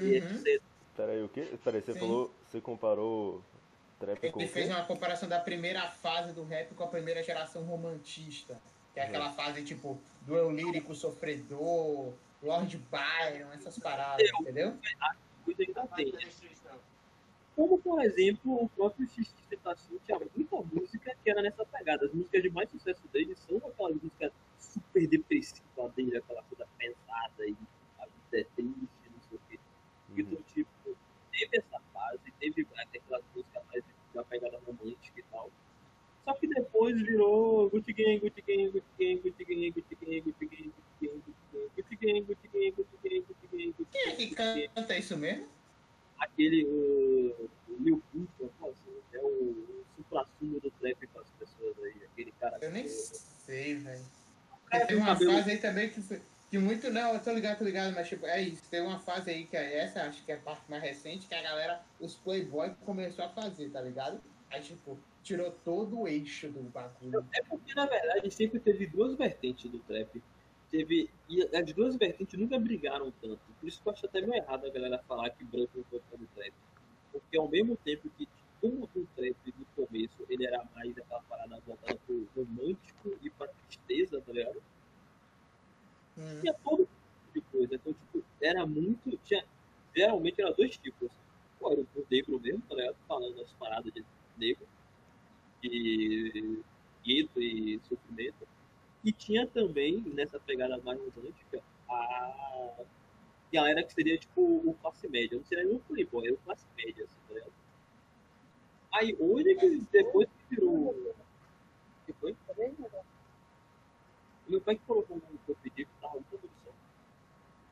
[0.00, 0.16] e Uhum.
[0.16, 0.62] etc.
[0.96, 1.58] Peraí, o quê?
[1.62, 1.98] Peraí, você Sim.
[2.00, 2.34] falou.
[2.46, 3.42] Você comparou
[3.98, 4.46] trap com Ele o quê?
[4.46, 8.60] fez uma comparação da primeira fase do rap com a primeira geração romantista.
[8.94, 14.74] Que é aquela fase, tipo, do eu lírico sofredor, Lord Byron, essas paradas, entendeu?
[15.44, 16.14] Coisa ainda tem.
[17.54, 22.06] Como, por exemplo, o próprio X Tentação tinha muita música que era nessa pegada.
[22.06, 27.46] As músicas de mais sucesso dele são aquelas músicas super depressivas dele, aquela coisa pesada
[27.46, 27.56] e
[27.98, 28.88] a vida é triste,
[30.22, 30.28] Uhum.
[30.32, 30.96] Então, tipo,
[31.30, 33.84] teve essa fase, teve aquelas músicas mais
[34.14, 35.50] da pegada romântica e tal.
[36.24, 40.46] Só que depois virou Gucci Gang, Gucci Gang, Gucci Gang, Gucci Gang, Gucci Gang, Gucci
[40.46, 41.22] Gang, Gucci Gang,
[41.76, 44.68] Gucci Gang, Gucci Gang, Gucci Gang, Gucci Gang, Gucci Quem é Gang, que Gang.
[44.74, 45.46] canta isso mesmo?
[46.18, 52.58] Aquele, o, Lil assim, é o, supra-sumo do trap com as pessoas aí, aquele cara.
[52.62, 54.04] Eu nem sei, velho.
[54.88, 56.00] Tem uma fase aí também que,
[56.50, 56.90] que muito.
[56.90, 58.62] Não, eu tô ligado, tô ligado, mas tipo, é isso.
[58.70, 61.34] Tem uma fase aí que é essa, acho que é a parte mais recente, que
[61.34, 64.20] a galera, os Playboy começou a fazer, tá ligado?
[64.50, 67.26] Aí, tipo, tirou todo o eixo do bagulho.
[67.34, 70.22] É porque, na verdade, sempre teve duas vertentes do trap.
[70.70, 73.40] Teve, e as duas vertentes nunca brigaram tanto.
[73.60, 76.18] Por isso que eu acho até meio errado a galera falar que branco não foi
[76.18, 76.52] do trap.
[77.12, 78.28] Porque ao mesmo tempo que,
[78.60, 83.48] como o trap no começo, ele era mais aquela parada voltada pro romântico e pra
[83.48, 84.62] tristeza, tá ligado?
[86.18, 86.40] Hum.
[86.40, 86.88] tinha todo
[87.32, 87.74] tipo de coisa.
[87.74, 89.16] Então, tipo, era muito.
[89.24, 89.44] Tinha,
[89.94, 91.10] geralmente era dois tipos.
[91.60, 92.96] Ou era o negro mesmo, tá ligado?
[93.08, 94.04] Falando as paradas de
[94.36, 94.66] negro,
[95.62, 96.62] de
[97.04, 98.46] gueto e sofrimento.
[99.04, 102.84] E tinha também, nessa pegada mais romântica, a
[103.52, 105.38] galera que seria tipo o classe média.
[105.38, 107.52] Não seria nem o playboy, era o classe média, assim, tá ligado?
[108.92, 111.14] Aí hoje que depois que virou.
[112.04, 112.34] que foi?
[114.48, 116.72] Meu pai que colocou um que eu pedi que tava muito do som.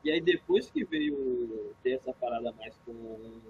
[0.03, 3.41] E aí depois que veio ter essa parada mais com o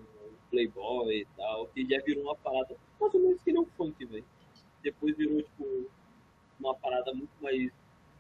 [0.52, 4.06] Playboy e tal, que já virou uma parada mais ou menos que nem o funk,
[4.06, 4.26] velho.
[4.84, 5.90] Depois virou, tipo,
[6.60, 7.72] uma parada muito mais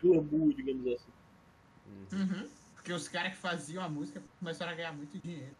[0.01, 1.11] glamour, digamos assim.
[2.11, 2.49] Uhum.
[2.73, 5.55] Porque os caras que faziam a música começaram a ganhar muito dinheiro.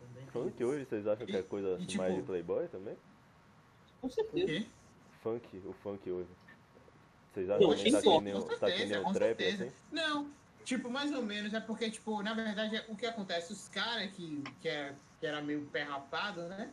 [0.00, 0.26] Também.
[0.26, 2.96] Funk hoje, vocês acham que é coisa E- assim, tipo- mais de Playboy também?
[4.00, 4.46] Com O certeza.
[4.46, 4.66] quê?
[5.22, 6.28] Funk, o funk hoje.
[7.38, 9.64] Vocês acham Hoje que tá que nem, o- tá que nem certeza, o trap certeza.
[9.64, 9.72] assim?
[9.92, 10.30] Não,
[10.64, 14.10] tipo, mais ou menos, é porque, tipo, na verdade, é- o que acontece, os caras
[14.10, 16.70] que, que, é, que era meio pé rapado, né?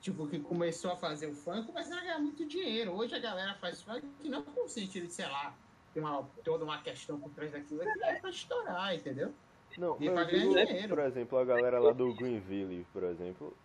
[0.00, 2.92] Tipo, que começou a fazer o funk, começaram a ganhar muito dinheiro.
[2.92, 5.54] Hoje a galera faz funk que não com sentido de, sei lá,
[5.94, 9.32] tem uma, toda uma questão por trás daquilo, é que é pra estourar, entendeu?
[9.76, 10.88] Não, E pra ganhar dinheiro.
[10.88, 13.56] por exemplo, a galera lá do Greenville, por exemplo,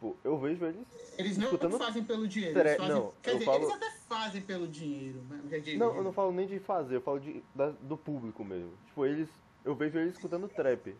[0.00, 0.86] tipo, eu vejo eles...
[1.18, 3.74] Eles não Escutando- fazem pelo dinheiro, Tre- eles fazem, não, quer eu dizer, falo- eles
[3.74, 5.58] até fazem pelo dinheiro, né?
[5.60, 8.72] Digo, Não, eu não falo nem de fazer, eu falo de, da- do público mesmo.
[8.86, 9.28] Tipo, eles...
[9.62, 10.96] Eu vejo eles escutando trap.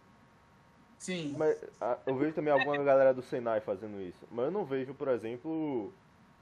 [0.99, 4.27] Sim, Mas a- eu vejo também alguma galera do Senai fazendo isso.
[4.31, 5.91] Mas eu não vejo, por exemplo,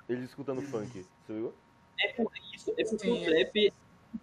[0.08, 1.54] eles escutando funk, você viu?
[2.00, 3.72] É por isso, é porque Sim, o trap é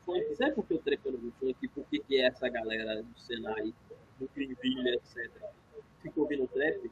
[0.03, 0.35] funk.
[0.35, 1.67] Sabe por que o trap é no funk?
[1.69, 3.73] Por que que é essa galera do Senai,
[4.19, 5.31] do Greenville, etc.
[6.02, 6.91] Ficou ouvindo trap?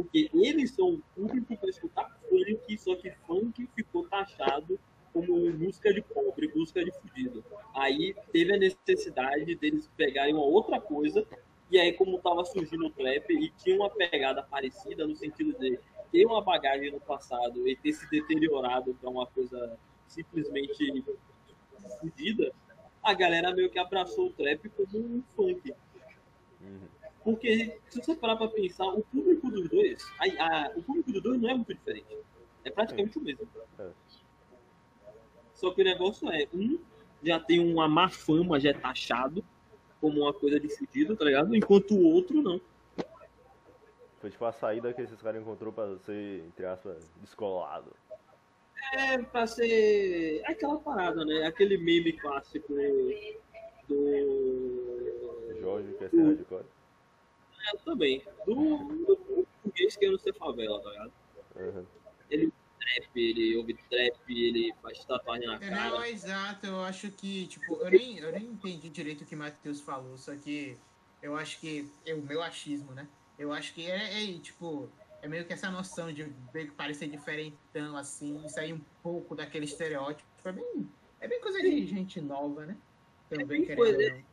[0.00, 4.80] Porque eles são o público para escutar funk, só que funk ficou taxado
[5.12, 7.44] como música de pobre, música de fudido.
[7.74, 11.26] Aí teve a necessidade deles pegarem uma outra coisa,
[11.70, 15.78] e aí como tava surgindo o trap e tinha uma pegada parecida no sentido de
[16.10, 19.78] ter uma bagagem no passado e ter se deteriorado para uma coisa
[20.08, 21.04] simplesmente
[22.00, 22.50] fudida,
[23.02, 25.74] a galera meio que abraçou o trap como um funk.
[26.62, 26.99] Uhum.
[27.24, 30.24] Porque se você parar pra pensar, o público dos dois, a,
[30.66, 32.16] a- o público dos dois não é muito diferente.
[32.64, 33.46] É praticamente o mesmo.
[33.78, 33.88] É.
[35.54, 36.78] Só que o negócio é, um
[37.22, 39.44] já tem uma má fama, já é taxado
[40.00, 41.54] como uma coisa de fudido, tá ligado?
[41.54, 42.58] Enquanto o outro não.
[44.18, 47.94] Foi tipo a saída que esses caras encontrou pra ser, entre aspas, descolado.
[48.94, 51.46] É pra ser aquela parada, né?
[51.46, 52.72] Aquele meme clássico
[53.88, 55.60] do.
[55.60, 56.64] Jorge quer ser hardcore.
[57.66, 58.22] É, também.
[58.46, 59.16] Do, do
[59.62, 61.12] português querendo ser favela, tá ligado?
[61.56, 61.86] Uhum.
[62.30, 66.06] Ele trap, ele ouve trap, ele faz tatuagem na É, Não, cara.
[66.06, 66.66] é exato.
[66.66, 70.16] Eu acho que, tipo, eu nem, eu nem entendi direito o que o Matheus falou,
[70.16, 70.76] só que
[71.22, 73.06] eu acho que é o meu achismo, né?
[73.38, 74.88] Eu acho que é, é, tipo,
[75.22, 79.64] é meio que essa noção de meio que parecer diferentão, assim, sair um pouco daquele
[79.66, 80.28] estereótipo.
[80.44, 80.88] É bem,
[81.20, 82.76] é bem coisa de gente nova, né?
[83.28, 84.24] Também bem querendo coisa- ou não.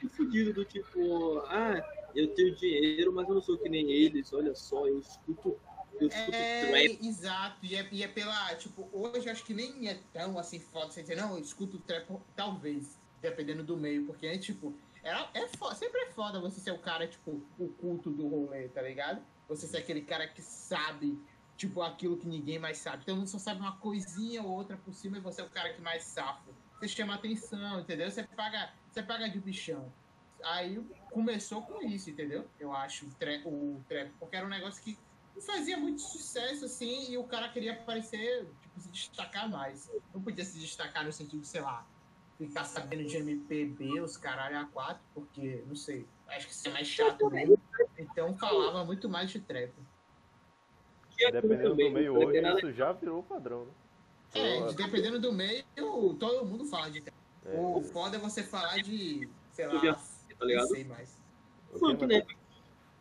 [0.00, 1.80] Ele fudido do tipo, ah,
[2.14, 5.60] eu tenho dinheiro, mas eu não sou que nem eles, olha só, eu escuto,
[6.00, 6.98] eu escuto É, trap.
[7.00, 7.64] exato.
[7.64, 10.90] E é, e é pela, tipo, hoje eu acho que nem é tão assim foda
[10.92, 15.48] você dizer, não, eu escuto trap, talvez, dependendo do meio, porque é tipo, Era, é
[15.48, 19.24] foda, sempre é foda você ser o cara, tipo, o culto do rolê, tá ligado?
[19.48, 21.22] Você ser aquele cara que sabe,
[21.56, 23.02] tipo, aquilo que ninguém mais sabe.
[23.02, 25.74] Então mundo só sabe uma coisinha ou outra por cima e você é o cara
[25.74, 26.56] que mais safa.
[26.80, 28.10] Você chama atenção, entendeu?
[28.10, 29.94] Você paga, você paga de bichão.
[30.44, 30.80] Aí
[31.10, 32.46] começou com isso, entendeu?
[32.58, 34.98] Eu acho, o trap, o trap, porque era um negócio que
[35.40, 39.90] fazia muito sucesso, assim, e o cara queria aparecer, tipo, se destacar mais.
[40.12, 41.86] Não podia se destacar no sentido, sei lá,
[42.38, 46.72] ficar sabendo de MPB, os caralho a quatro, porque, não sei, acho que isso é
[46.72, 47.58] mais chato mesmo.
[47.98, 49.72] Então falava muito mais de trap.
[51.16, 53.72] Dependendo do meio hoje, isso já virou padrão, né?
[54.34, 55.64] É, de- dependendo do meio,
[56.18, 57.14] todo mundo fala de trap.
[57.46, 57.56] É.
[57.56, 59.80] O foda é você falar de, sei lá,
[60.44, 60.68] tá não ligado?
[60.68, 61.18] sei mais.
[61.78, 62.26] Funk, né?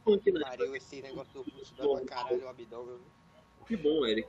[0.04, 0.42] Funk, né?
[0.42, 3.00] Pariu, esse negócio do pra caralho o abdômen.
[3.66, 4.28] Que bom, Eric.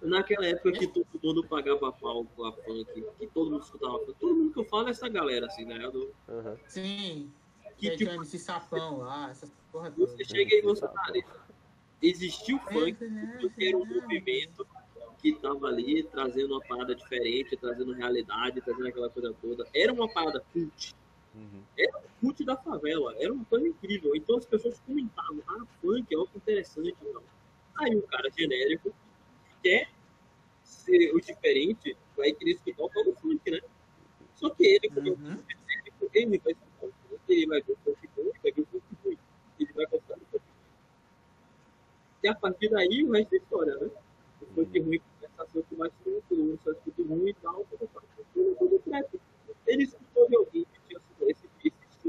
[0.00, 4.14] Naquela época que todo mundo pagava pau com a funk, que todo mundo escutava funk,
[4.18, 5.78] todo mundo que eu falo é essa galera, assim, né?
[5.90, 6.58] Do, Aham.
[6.66, 7.32] Sim,
[7.76, 10.12] que que tipo, MC Sapão lá, essas porra toda.
[10.12, 11.12] você chega e você tá
[12.02, 12.96] Existiu funk,
[13.40, 14.66] porque era um movimento
[15.20, 19.68] que tava ali trazendo uma parada diferente, trazendo realidade, trazendo aquela coisa toda.
[19.72, 20.96] Era uma parada cult.
[21.34, 21.62] Uhum.
[22.20, 23.14] cult da favela.
[23.18, 24.14] Era uma coisa incrível.
[24.14, 26.94] Então as pessoas comentavam, ah, funk é algo interessante.
[27.02, 27.22] Não.
[27.78, 29.90] Aí o cara genérico que quer
[30.62, 33.60] ser o diferente, vai querer escutar o tal do funk, né?
[34.34, 35.36] Só que ele, como é um Uhum.
[35.36, 38.60] genérico, ele vai escutar o funk, ele vai ver o funk bom, ele vai ver
[38.62, 39.18] o funk ruim.
[39.58, 40.44] Ele vai gostar do funk.
[42.22, 43.90] E a partir daí o resto é história, né?
[44.42, 47.64] O funk ruim começa a ser o que mais tranquilo, só escuta ruim e tal,
[47.70, 47.90] tudo.
[48.34, 49.20] Tudo tudo.
[49.66, 50.66] Ele escutou de alguém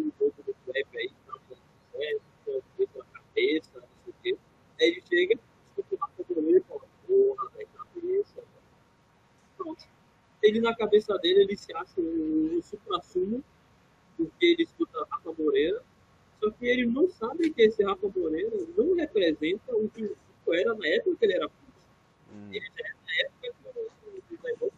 [0.04, 4.38] estilo todo do trap aí, que tava fazendo sucesso, que cabeça, não sei o quê.
[4.80, 5.40] Aí ele chega,
[5.70, 8.44] escuta o Rafa Moreira e fala, porra, velho, cabeça.
[9.58, 9.84] Pronto.
[10.42, 13.44] Ele na cabeça dele, ele se acha um, um supra-sumo,
[14.18, 15.82] porque ele escuta Rafa Moreira,
[16.40, 20.12] só que ele não sabe que esse Rafa Moreira não representa o que
[20.46, 21.74] o era na época que ele era cult.
[22.32, 22.54] Uhum.
[22.54, 24.74] Ele já é na época do, do, do negócio.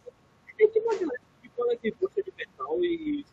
[0.58, 3.26] É tipo uma galera que fala que gosta de metal e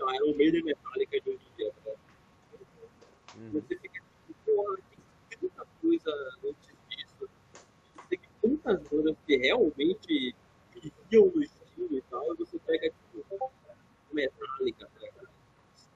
[0.00, 1.92] lá, era o meio de metálica de hoje em dia, né?
[3.36, 3.50] Uhum.
[3.52, 4.78] Você fica tipo, porra,
[5.28, 6.10] tem tanta coisa
[6.44, 7.28] antes disso.
[8.08, 10.34] Tem tantas bandas que realmente
[10.74, 13.50] viviam no estilo e tal, e você pega, tipo,
[14.12, 15.28] Metallica, tá ligado?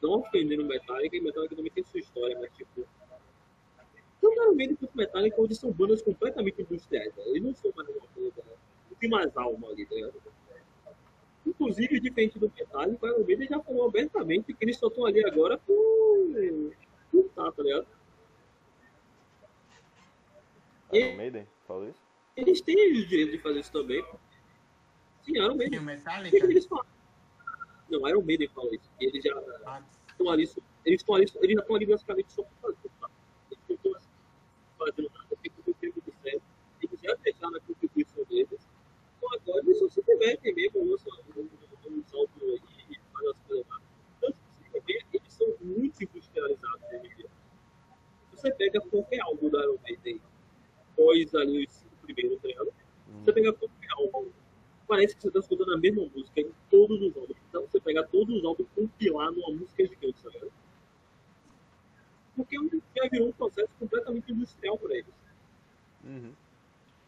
[0.02, 2.86] Não ofendendo Metallica, e Metallica também tem sua história, mas tipo.
[4.20, 7.22] Tanto Iron Maiden quanto Metallica hoje são bandas completamente industriais, né?
[7.28, 8.42] Eles não são mais uma coisa.
[8.90, 10.20] Não tem mais alma ali, tá ligado?
[11.46, 15.24] Inclusive, diferente do Metallica, o Iron Maiden já falou abertamente que eles só estão ali
[15.24, 16.74] agora por.
[17.10, 17.86] por tá, tá ligado?
[20.92, 21.46] Iron Maiden?
[21.66, 22.00] Falou isso?
[22.36, 24.04] Eles têm o direito de fazer isso também.
[25.22, 25.78] Sim, Iron E Maiden.
[25.78, 26.30] o O Metallica?
[26.38, 26.86] que eles falam?
[27.90, 28.90] Não, Iron Maiden falou isso.
[29.00, 29.32] Eles já
[29.66, 32.90] Ah, estão ali, só- eles estão ali, eles já estão ali basicamente só para fazer.
[33.00, 33.10] Tá?
[33.50, 33.92] Eles não estão
[34.78, 36.42] fazendo nada, porque o tempo do certo.
[36.82, 38.60] Eles já deixaram a contribuição deles.
[39.44, 42.60] Só se divertem mesmo, lançam um, salto aí
[42.90, 43.80] e fazem as coisas lá.
[44.18, 47.30] Então, se você ver, eles são muito industrializados hoje em dia.
[48.32, 50.20] Você pega qualquer álbum da Iron Maiden,
[50.96, 52.72] pós ali os cinco primeiros, tá ligado?
[53.24, 54.30] Você pega qualquer álbum,
[54.86, 57.36] parece que você está escutando a mesma música em todos os álbuns.
[57.48, 60.52] Então você pegar todos os álbuns e compilar numa música gigante, tá ligado?
[62.36, 62.56] Porque
[62.96, 65.14] já virou um processo completamente industrial para eles.
[66.04, 66.32] Uhum.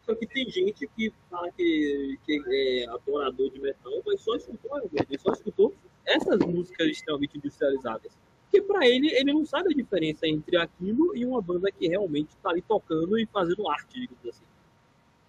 [0.05, 4.77] Só que tem gente que fala que, que é adorador de metal, mas só escutou
[4.77, 5.73] Iron Maiden, só escutou
[6.05, 8.11] essas músicas extremamente industrializadas.
[8.43, 12.29] Porque para ele, ele não sabe a diferença entre aquilo e uma banda que realmente
[12.29, 14.43] está ali tocando e fazendo arte, digamos assim.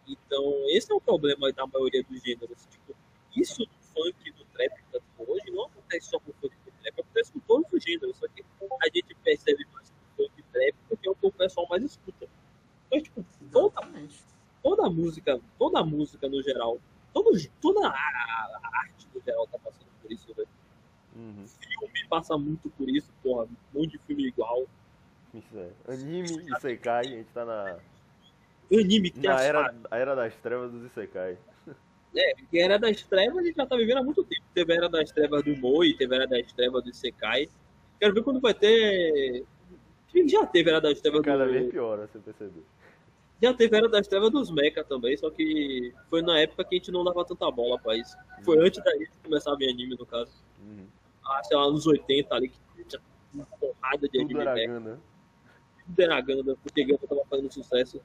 [0.07, 2.67] Então, esse é o problema da maioria dos gêneros.
[2.69, 2.95] Tipo,
[3.35, 6.55] isso do funk, do trap que tá tendo hoje, não acontece só com o funk
[6.55, 8.17] e com o trap, acontece com todos os gêneros.
[8.17, 11.33] Só que a gente percebe mais o funk e trap porque é o que o
[11.33, 12.29] pessoal mais escuta.
[12.89, 14.34] Então, tipo, exatamente.
[14.65, 16.81] Toda a música, toda a música no geral,
[17.13, 17.31] todo,
[17.61, 20.49] toda a, a arte no geral tá passando por isso, velho.
[21.15, 21.45] Uhum.
[21.47, 24.65] Filme passa muito por isso, porra, um monte de filme igual.
[25.35, 25.93] Isso é.
[25.93, 27.79] Anime Isekai, a gente tá na,
[28.73, 31.37] Anime que na era, a era das trevas dos Isekai.
[32.15, 32.23] né?
[32.51, 34.43] Que era das trevas, a gente já tá vivendo há muito tempo.
[34.55, 37.49] Teve a era das trevas do Moi, teve a era das trevas do Isekai.
[38.01, 39.45] Quero ver quando vai ter.
[40.27, 41.53] Já teve a era das trevas Cada do.
[41.53, 42.65] vez piora, você percebeu.
[43.43, 46.77] Já teve a era das trevas dos Mecha também, só que foi na época que
[46.77, 48.17] a gente não dava tanta bola pra isso.
[48.45, 50.33] Foi antes da gente começar a ver anime, no caso.
[50.61, 50.87] Uhum.
[51.25, 53.03] Ah, sei lá, nos 80 ali, que tinha
[53.35, 54.55] uma porrada de Tudo anime era.
[54.55, 55.01] Ganda.
[55.85, 58.01] Tudo era Ganda, porque Ganda tava fazendo sucesso.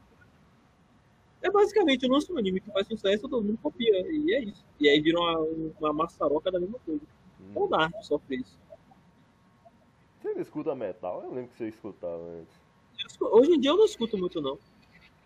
[1.42, 4.12] É basicamente o nosso anime que faz sucesso, todo mundo copia.
[4.12, 4.66] E é isso.
[4.80, 5.40] E aí vira uma,
[5.80, 7.02] uma maçaroca da mesma coisa.
[7.40, 7.54] Uhum.
[7.54, 8.60] Toda arte sofre isso.
[10.22, 11.24] Você escuta metal?
[11.24, 12.54] Eu lembro que você escutava antes.
[13.22, 14.60] Hoje em dia eu não escuto muito, não.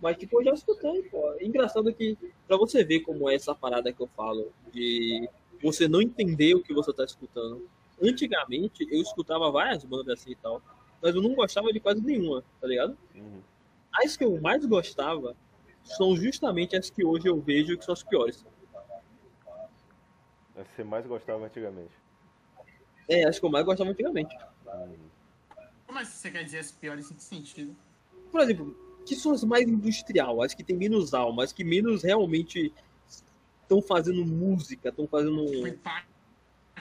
[0.03, 1.33] Mas, tipo, eu já escutei, pô.
[1.39, 5.29] Engraçado que, pra você ver como é essa parada que eu falo, de
[5.61, 7.69] você não entender o que você tá escutando.
[8.01, 10.61] Antigamente, eu escutava várias bandas assim e tal,
[11.01, 12.97] mas eu não gostava de quase nenhuma, tá ligado?
[13.15, 13.39] Uhum.
[13.93, 15.37] As que eu mais gostava
[15.85, 18.45] são justamente as que hoje eu vejo que são as piores.
[20.57, 21.93] As que você mais gostava antigamente.
[23.07, 24.35] É, as que eu mais gostava antigamente.
[24.65, 24.97] Uhum.
[25.87, 27.73] Como é que você quer dizer as piores em que sentido?
[28.29, 32.03] Por exemplo, que são as mais industrial, as que tem menos alma, as que menos
[32.03, 32.73] realmente
[33.61, 35.77] estão fazendo música, estão fazendo O um.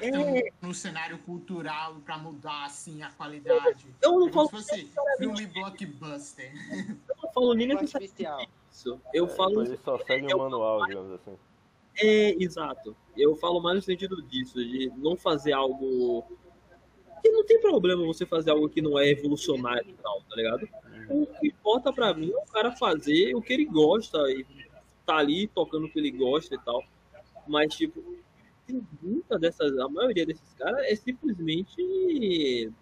[0.00, 0.48] É.
[0.60, 3.86] no cenário cultural pra mudar, assim, a qualidade.
[4.00, 6.52] Eu não É como falo, se fosse filme blockbuster.
[7.08, 9.00] eu não falo nem necessariamente isso.
[9.12, 9.62] Eu É, falo.
[9.62, 11.36] Ele só segue um manual, digamos assim.
[11.96, 12.96] É, exato.
[13.16, 16.24] Eu falo mais no sentido disso, de não fazer algo.
[17.22, 20.68] Que não tem problema você fazer algo que não é revolucionário e tal, tá ligado?
[21.08, 24.44] O que importa pra mim é o cara fazer o que ele gosta e
[25.06, 26.82] tá ali tocando o que ele gosta e tal.
[27.46, 28.02] Mas, tipo,
[28.66, 29.76] tem muita dessas.
[29.78, 32.72] A maioria desses caras é simplesmente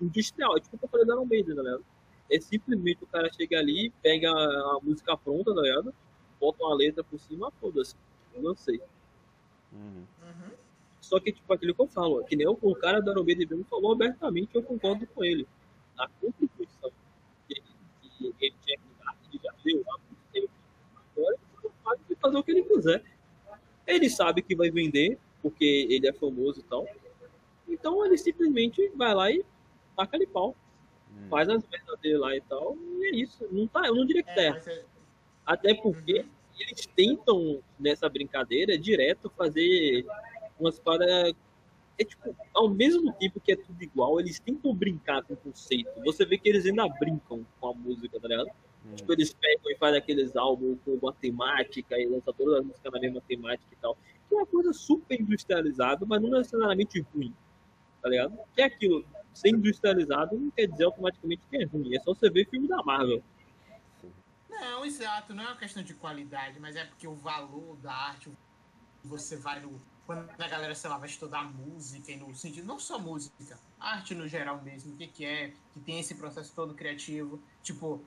[0.00, 0.56] industrial.
[0.56, 1.84] É tipo o que eu falei da Iron Maiden, tá ligado?
[2.30, 5.94] É simplesmente o cara chega ali, pega a música pronta, tá ligado?
[6.40, 7.94] Bota uma letra por cima, foda-se.
[8.34, 8.80] Eu não sei.
[9.72, 10.04] Uhum.
[10.22, 10.59] Uhum.
[11.10, 13.64] Só que, tipo, aquilo que eu falo, que nem o, o cara da Maiden mesmo
[13.64, 15.44] falou abertamente, eu concordo com ele.
[15.98, 16.92] A contribuição
[17.48, 20.50] que, que ele tinha que dar, ele já deu há muito tempo.
[21.16, 23.02] Agora ele pode fazer o que ele quiser.
[23.88, 26.86] Ele sabe que vai vender, porque ele é famoso e tal.
[27.68, 29.44] Então ele simplesmente vai lá e
[29.96, 30.54] taca ali pau.
[31.10, 31.28] Uhum.
[31.28, 32.76] Faz as merdas dele lá e tal.
[33.00, 33.48] E é isso.
[33.50, 34.58] Não tá, eu não diria que tá É, errado.
[34.58, 34.84] mas é-
[35.44, 36.24] Até porque
[36.56, 40.06] eles tentam, nessa brincadeira, direto fazer
[40.60, 41.34] umas paradas.
[41.98, 45.90] É tipo, ao mesmo tempo que é tudo igual, eles tentam brincar com o conceito.
[46.04, 48.48] Você vê que eles ainda brincam com a música, tá ligado?
[48.84, 48.94] Uhum.
[48.94, 52.92] Tipo, eles pegam e fazem aqueles álbuns com uma temática e lançam todas as músicas
[52.92, 53.98] na mesma temática e tal.
[54.28, 57.34] Que é uma coisa super industrializada, mas não necessariamente ruim,
[58.00, 58.38] tá ligado?
[58.54, 61.94] Que é aquilo, ser industrializado não quer dizer automaticamente que é ruim.
[61.94, 63.22] É só você ver filme da Marvel.
[64.48, 68.30] Não, exato, não é uma questão de qualidade, mas é porque o valor da arte,
[69.02, 69.80] você vai no.
[70.10, 74.26] Quando a galera, sei lá, vai estudar música no sentido, não só música, arte no
[74.26, 77.40] geral mesmo, o que, que é, que tem esse processo todo criativo.
[77.62, 78.04] Tipo,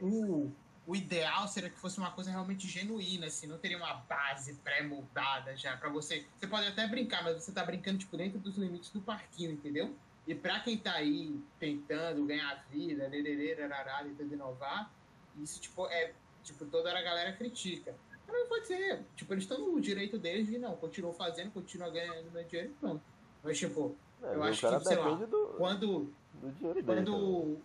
[0.00, 0.50] o,
[0.84, 5.56] o ideal seria que fosse uma coisa realmente genuína, assim, não teria uma base pré-moldada
[5.56, 6.26] já pra você.
[6.36, 9.94] Você pode até brincar, mas você tá brincando, tipo, dentro dos limites do parquinho, entendeu?
[10.26, 14.90] E pra quem tá aí tentando ganhar vida, tentando inovar,
[15.36, 16.12] isso, tipo, é.
[16.42, 17.94] Tipo, toda a galera critica.
[18.26, 19.00] Mas não pode ser.
[19.16, 22.74] Tipo, eles estão no direito deles de não, continuam fazendo, continuam ganhando meu dinheiro e
[22.74, 23.02] pronto.
[23.42, 26.12] Mas, tipo, É, Eu acho que, sei lá, do, quando.
[26.34, 26.86] do dinheiro dele.
[26.86, 27.04] também.
[27.04, 27.58] Quando.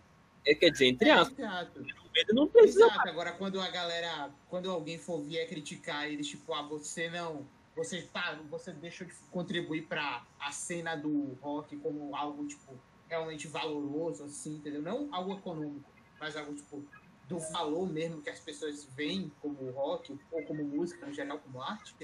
[0.44, 1.86] É, quer dizer, entre É, aspas, exato.
[2.14, 3.08] ele não precisa Exato.
[3.08, 4.30] Agora, quando a galera.
[4.50, 7.46] Quando alguém for vier criticar eles, tipo, ah, você não.
[7.76, 8.38] Você tá.
[8.50, 12.74] Você deixou de contribuir pra a cena do rock como algo, tipo,
[13.08, 14.82] realmente valoroso, assim, entendeu?
[14.82, 15.88] Não algo econômico,
[16.20, 16.84] mas algo, tipo,
[17.28, 21.62] do valor mesmo que as pessoas veem como rock, ou como música, no geral, como
[21.62, 21.94] arte.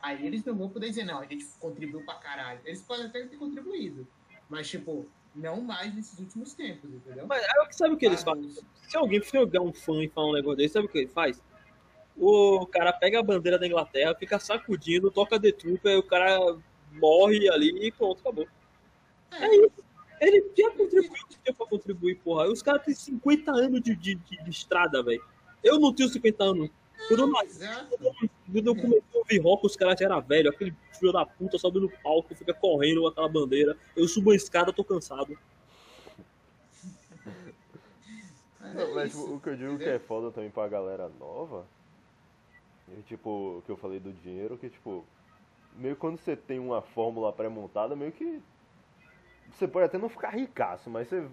[0.00, 2.60] Aí eles não vão poder dizer, não, a gente contribuiu pra caralho.
[2.64, 4.06] Eles podem até ter contribuído.
[4.48, 7.26] Mas, tipo, não mais nesses últimos tempos, entendeu?
[7.26, 8.48] Mas aí, sabe o que eles fazem?
[8.74, 11.42] Se alguém pegar um fã e falar um negócio desse, sabe o que ele faz?
[12.16, 16.58] O cara pega a bandeira da Inglaterra, fica sacudindo, toca The Trooper, aí o cara
[16.92, 18.48] morre ali e pronto, acabou.
[19.32, 19.87] É isso.
[20.20, 22.48] Ele já contribuiu o que tinha pra contribuir, porra.
[22.48, 25.22] Os caras têm 50 anos de, de, de, de estrada, velho.
[25.62, 26.70] Eu não tenho 50 anos.
[27.06, 27.60] Quando eu, nasci,
[28.52, 30.52] quando eu comecei a ouvir rock, os caras já eram velhos.
[30.52, 33.76] Aquele filho da puta sobe no palco, fica correndo com aquela bandeira.
[33.96, 35.38] Eu subo a escada, tô cansado.
[38.60, 41.64] É Não, mas isso, o que eu digo que é foda também pra galera nova,
[42.90, 45.04] é tipo, o que eu falei do dinheiro, que tipo,
[45.76, 48.42] meio que quando você tem uma fórmula pré-montada, meio que
[49.52, 51.26] você pode até não ficar ricaço, mas você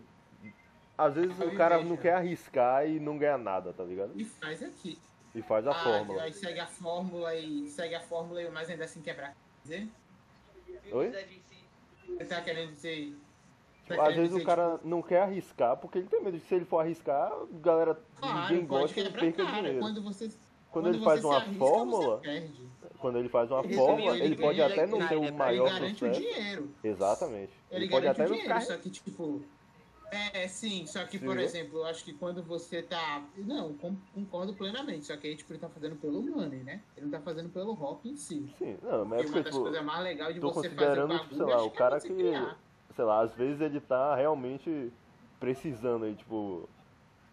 [0.98, 2.02] às vezes Eu o cara invejo, não né?
[2.02, 4.14] quer arriscar e não ganha nada, tá ligado?
[4.16, 4.98] E faz aqui.
[5.34, 6.22] E faz a Ah, fórmula.
[6.24, 9.36] Aí segue a fórmula e segue a fórmula, e mas ainda assim quebrar.
[9.64, 9.90] Quer dizer?
[10.94, 11.12] Oi?
[12.18, 13.14] Você tá querendo dizer.
[13.88, 16.56] tá Tipo, às vezes o cara não quer arriscar porque ele tem medo de se
[16.56, 19.56] ele for arriscar, a galera Claro, ninguém pode gosta e quebrar perca cara.
[19.58, 19.80] dinheiro.
[19.80, 20.32] Quando você,
[20.72, 22.22] Quando ele faz uma arrisca, fórmula.
[23.06, 25.24] Quando ele faz uma Ele fórmula, ganha- ele pode ganha- até não ele ter o
[25.26, 26.20] Ele maior garante o sucesso.
[26.20, 26.70] dinheiro.
[26.84, 27.52] Exatamente.
[27.70, 29.42] Ele, Ele pode garante até o dinheiro, ficar só que, tipo.
[30.12, 33.24] É, sim, só que, Sim, por exemplo, eu acho que quando você tá.
[33.38, 33.76] Não,
[34.14, 35.06] concordo plenamente.
[35.06, 36.82] Só que aí, tipo, ele tá fazendo pelo money, né?
[36.98, 38.52] Ele não tá fazendo pelo rock em si.
[38.58, 40.54] Sim, não, mas é E uma porque, das tipo, coisas mais legais de tô você
[40.54, 42.60] fazer o considerando, bagulho, tipo, sei lá, o que é cara que- criar.
[42.96, 44.92] sei lá, às vezes ele tá realmente
[45.40, 46.75] precisando aí, tipo, é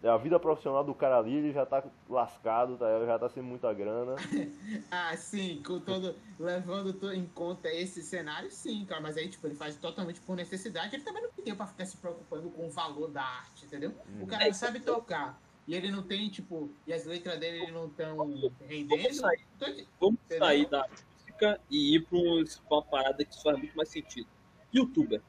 [0.09, 2.85] a vida profissional do cara ali, ele já tá lascado, tá?
[3.05, 4.15] já tá sem muita grana.
[4.91, 9.01] Ah, sim, com todo, levando em conta esse cenário, sim, cara.
[9.01, 10.95] Mas aí, tipo, ele faz totalmente por necessidade.
[10.95, 13.93] Ele também não tem pra ficar se preocupando com o valor da arte, entendeu?
[14.21, 15.41] O cara não sabe tocar.
[15.67, 18.99] E ele não tem, tipo, e as letras dele não estão rendendo.
[19.01, 19.45] Vamos sair.
[19.55, 23.75] Então, de- Vamos sair da música e ir pra um- uma parada que faz muito
[23.75, 24.27] mais sentido.
[24.73, 25.21] Youtuber.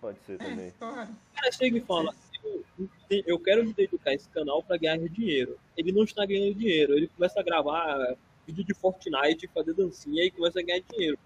[0.00, 0.70] Pode ser É, também.
[0.78, 1.10] claro.
[1.10, 2.14] O cara chega e fala,
[3.26, 5.58] eu, quero me dedicar a esse canal para ganhar dinheiro.
[5.76, 8.16] Ele não está ganhando dinheiro, ele começa a gravar
[8.46, 11.18] vídeo de Fortnite, fazer dancinha e começa a ganhar dinheiro.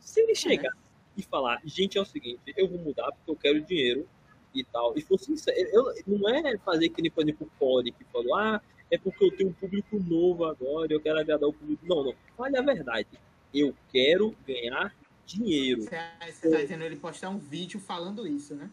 [0.00, 0.72] Se ele chegar
[1.16, 4.08] e falar, gente, é o seguinte, eu vou mudar porque eu quero dinheiro
[4.54, 8.04] e tal, e for sincero, eu, não é fazer que nem, por exemplo, o que
[8.12, 11.84] falou, ah, é porque eu tenho um público novo agora, eu quero agradar o público.
[11.86, 13.08] Não, não, fale a verdade.
[13.52, 14.94] Eu quero ganhar
[15.26, 15.82] dinheiro.
[15.82, 15.98] Você,
[16.30, 18.70] você tá dizendo ele postar um vídeo falando isso, né?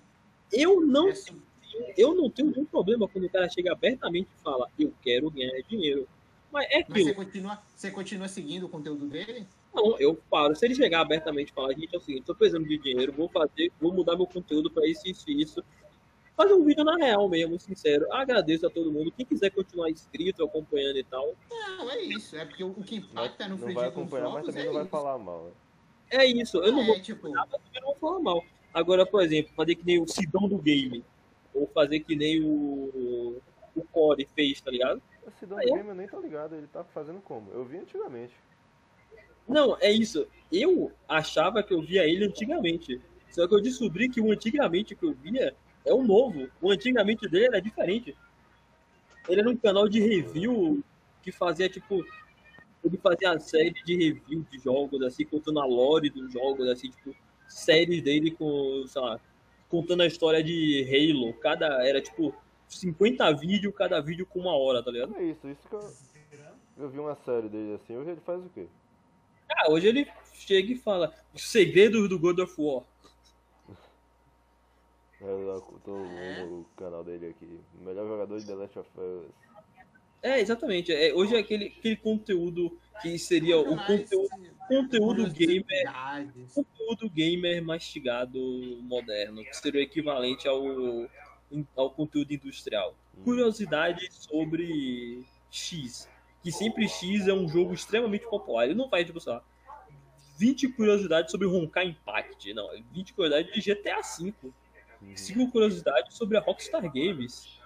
[0.52, 1.42] Eu não É assim,
[1.98, 5.62] eu não tenho nenhum problema quando o cara chega abertamente e fala, eu quero ganhar
[5.68, 6.08] dinheiro.
[6.52, 9.48] Mas é Mas você continua, você continua seguindo o conteúdo dele?
[9.74, 10.54] Não, eu paro.
[10.56, 13.30] Se ele chegar abertamente e falar, gente, é o seguinte, tô precisando de dinheiro, vou
[13.30, 15.64] fazer, vou mudar meu conteúdo pra isso, isso e isso.
[16.36, 18.12] Fazer um vídeo na real mesmo, sincero.
[18.12, 19.12] Agradeço a todo mundo.
[19.12, 21.36] Quem quiser continuar inscrito, acompanhando e tal.
[21.50, 22.36] Não, é isso.
[22.36, 24.92] É porque o, que impacta no não vai acompanhar, mas também é não vai isso.
[24.92, 25.46] falar mal.
[25.46, 25.52] né?
[26.10, 26.58] É isso.
[26.58, 28.44] Eu não é, vou tipo, mas também não vou falar mal.
[28.74, 31.04] Agora, por exemplo, fazer que nem o Sidão do game.
[31.54, 33.42] Ou fazer que nem o,
[33.76, 35.02] o Core fez, tá ligado?
[35.26, 37.52] Ah, eu- Game eu nem tô ligado, ele tá fazendo como?
[37.52, 38.34] Eu vi antigamente.
[39.48, 40.28] Não, é isso.
[40.52, 43.02] Eu achava que eu via ele antigamente.
[43.30, 45.56] Só que eu descobri que o antigamente que eu via
[45.86, 46.50] é o novo.
[46.62, 48.16] O antigamente dele era diferente.
[49.28, 50.84] Ele era um canal de review
[51.22, 52.04] que fazia tipo.
[52.84, 56.90] Ele fazia a série de review de jogos, assim, contando a lore dos jogos, assim,
[56.90, 57.16] tipo,
[57.48, 59.20] séries dele com, sei lá,
[59.72, 61.34] contando a história de Halo.
[61.36, 61.88] Cada.
[61.88, 62.36] Era tipo
[62.68, 65.16] 50 vídeos, cada vídeo com uma hora, tá ligado?
[65.16, 66.12] É isso, isso que eu.
[66.78, 68.66] Eu vi uma série dele assim, hoje ele faz o quê?
[69.52, 72.84] Ah, hoje ele chega e fala os segredos do God of War.
[75.22, 77.60] Eu tô vendo o canal dele aqui.
[77.82, 79.51] Melhor jogador de The Last of Us.
[80.22, 80.94] É, exatamente.
[80.94, 84.30] É, hoje é aquele, aquele conteúdo que seria o conteúdo,
[84.68, 85.92] conteúdo gamer,
[86.54, 88.40] conteúdo gamer mastigado
[88.84, 90.62] moderno, que seria o equivalente ao,
[91.76, 92.96] ao conteúdo industrial.
[93.24, 96.08] Curiosidade sobre X,
[96.44, 98.66] que sempre X é um jogo extremamente popular.
[98.66, 99.44] Ele não faz, tipo, sei lá,
[100.38, 104.34] 20 curiosidades sobre Honkai Impact, não, é 20 curiosidades de GTA V.
[105.02, 105.18] Uhum.
[105.18, 107.60] Cinco curiosidades sobre a Rockstar Games.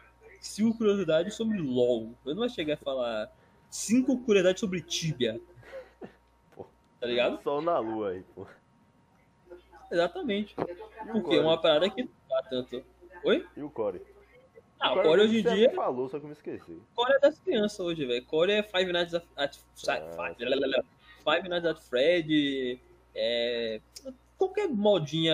[0.46, 2.14] Cinco curiosidades sobre LoL.
[2.26, 3.32] Eu não vou chegar a falar
[3.70, 5.42] cinco curiosidades sobre Tibia.
[6.56, 6.66] Pô.
[7.00, 7.42] Tá ligado?
[7.42, 8.46] Sol na lua aí, pô.
[9.92, 10.56] Exatamente.
[10.60, 12.84] E Porque é uma parada que não dá tanto.
[13.24, 13.46] Oi?
[13.58, 14.02] E o Core?
[14.80, 15.72] Ah, O Core hoje em dia.
[15.72, 16.80] falou, só que eu me esqueci.
[16.94, 18.24] Core é das crianças hoje, velho.
[18.26, 20.84] Core é Five Nights at, at Ah, Five,
[21.24, 22.80] Five Nights at Fred.
[23.16, 23.82] É,
[24.38, 25.34] qualquer modinha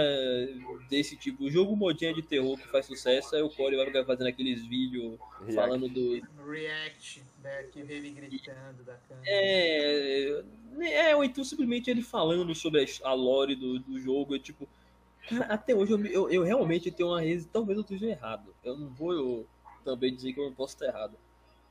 [0.89, 1.49] desse tipo.
[1.49, 5.17] Jogo modinha de terror que faz sucesso, aí o Core vai ficar fazendo aqueles vídeos
[5.39, 5.55] React.
[5.55, 6.21] falando do.
[6.49, 9.25] React, né, que dele gritando da câmera.
[9.27, 10.43] É,
[10.81, 14.35] é, ou então simplesmente ele falando sobre a- lore do, do jogo.
[14.35, 14.67] é tipo,
[15.27, 17.47] cara, até hoje eu, eu, eu realmente tenho uma resi...
[17.47, 18.53] Talvez eu esteja errado.
[18.63, 19.47] Eu não vou eu,
[19.83, 21.17] também dizer que eu não posso estar errado.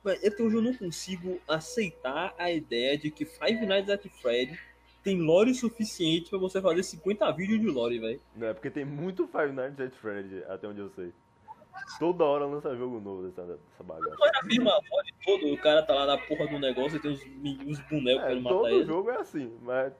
[0.03, 4.59] Mas até hoje eu não consigo aceitar a ideia de que Five Nights at Freddy
[5.03, 8.21] tem lore suficiente pra você fazer 50 vídeos de lore, velho.
[8.35, 11.11] Não, é porque tem muito Five Nights at Freddy, até onde eu sei.
[11.97, 14.15] Toda hora lança jogo novo dessa, dessa bagaça.
[14.17, 16.99] Não é a mesma lore toda, o cara tá lá na porra do negócio e
[17.01, 17.21] tem uns,
[17.65, 18.85] uns bonecos É, querendo matar todo ele.
[18.85, 19.93] jogo é assim, mas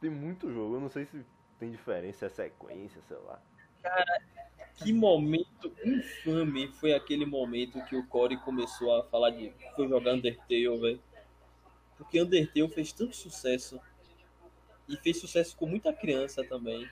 [0.00, 0.76] tem muito jogo.
[0.76, 1.24] Eu não sei se
[1.58, 3.40] tem diferença, é sequência, sei lá.
[4.76, 9.52] Que momento infame foi aquele momento que o Corey começou a falar de.
[9.76, 11.00] Foi jogar Undertale, velho.
[11.98, 13.78] Porque Undertale fez tanto sucesso.
[14.90, 16.88] E fez sucesso com muita criança também.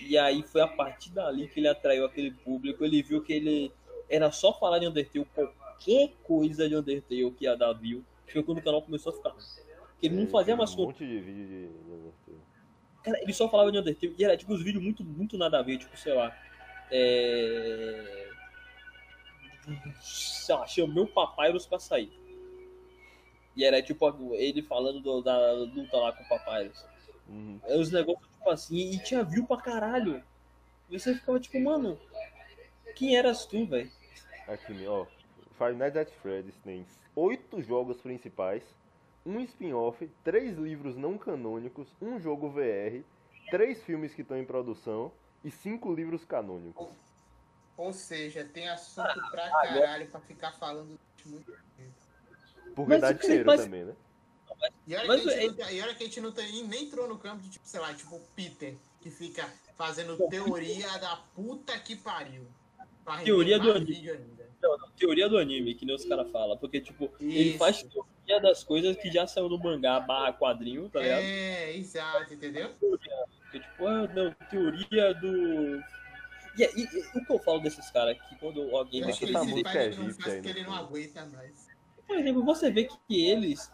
[0.00, 2.84] E aí foi a partir dali que ele atraiu aquele público.
[2.84, 3.72] Ele viu que ele
[4.08, 8.04] era só falar de Undertale, qualquer coisa de Undertale que ia dar view.
[8.26, 9.30] Foi quando o canal começou a ficar.
[9.30, 12.38] Porque ele não fazia mais um monte de vídeo de, de Undertale.
[13.04, 15.62] Cara, ele só falava de Undertale e era tipo uns vídeos muito, muito nada a
[15.62, 16.36] ver, tipo, sei lá.
[16.90, 18.28] É.
[20.00, 22.12] Sei lá, chamei o Papyrus pra sair.
[23.56, 26.84] E era tipo ele falando do- da luta lá com o Papyrus.
[27.28, 27.60] Uhum.
[27.68, 30.22] Uns negócios tipo assim, e tinha view pra caralho.
[30.90, 31.98] E você ficava tipo, mano,
[32.94, 33.90] quem eras tu, velho?
[34.46, 35.06] Aqui, ó.
[35.56, 38.62] Five Nights at Freddy's tem oito jogos principais,
[39.24, 43.02] um spin-off, três livros não canônicos, um jogo VR,
[43.50, 45.10] três filmes que estão em produção
[45.42, 46.88] e cinco livros canônicos.
[47.76, 52.74] Ou seja, tem assunto pra agora- caralho pra ficar falando durante muito tempo.
[52.74, 53.94] Por Mas verdade também, né?
[54.86, 56.32] E olha, Mas que a gente é- não tá- e olha que a gente não
[56.32, 60.16] tem, nem entrou no campo de, tipo, sei lá, tipo o Peter, que fica fazendo
[60.28, 62.46] teoria da puta que pariu.
[63.24, 63.86] Teoria do anime.
[63.92, 64.44] vídeo ainda.
[64.62, 66.56] Não, não, teoria do anime, que nem os caras falam.
[66.56, 67.58] Porque, tipo, ele Isso.
[67.58, 71.20] faz teoria das coisas que já saiu no mangá barra quadrinho, tá ligado?
[71.22, 72.70] É, exato, entendeu?
[72.80, 73.10] Porque,
[73.52, 75.82] tipo, ah, não, teoria do.
[76.56, 79.24] E, e- e o que eu falo desses caras, que quando alguém Eu acho que
[79.26, 80.84] ele música faz, é ele não faz no ele não fundo.
[80.86, 81.66] aguenta mais.
[82.06, 83.70] Por exemplo, você vê que eles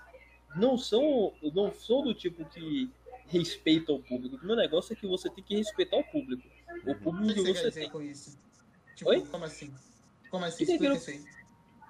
[0.56, 2.90] não são, não são do tipo que
[3.26, 4.36] respeitam o público.
[4.42, 6.42] O meu negócio é que você tem que respeitar o público.
[6.86, 7.90] O O público que que você tem.
[7.90, 8.38] com isso?
[8.96, 9.24] Tipo, Oi?
[9.26, 9.72] como assim?
[10.30, 10.64] Como assim?
[10.64, 11.24] Que Explica aquilo-.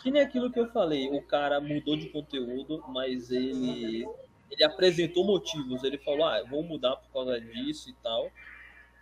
[0.02, 4.06] Que nem aquilo que eu falei, o cara mudou de conteúdo, mas ele,
[4.50, 5.84] ele apresentou motivos.
[5.84, 8.30] Ele falou, ah, vou mudar por causa disso e tal.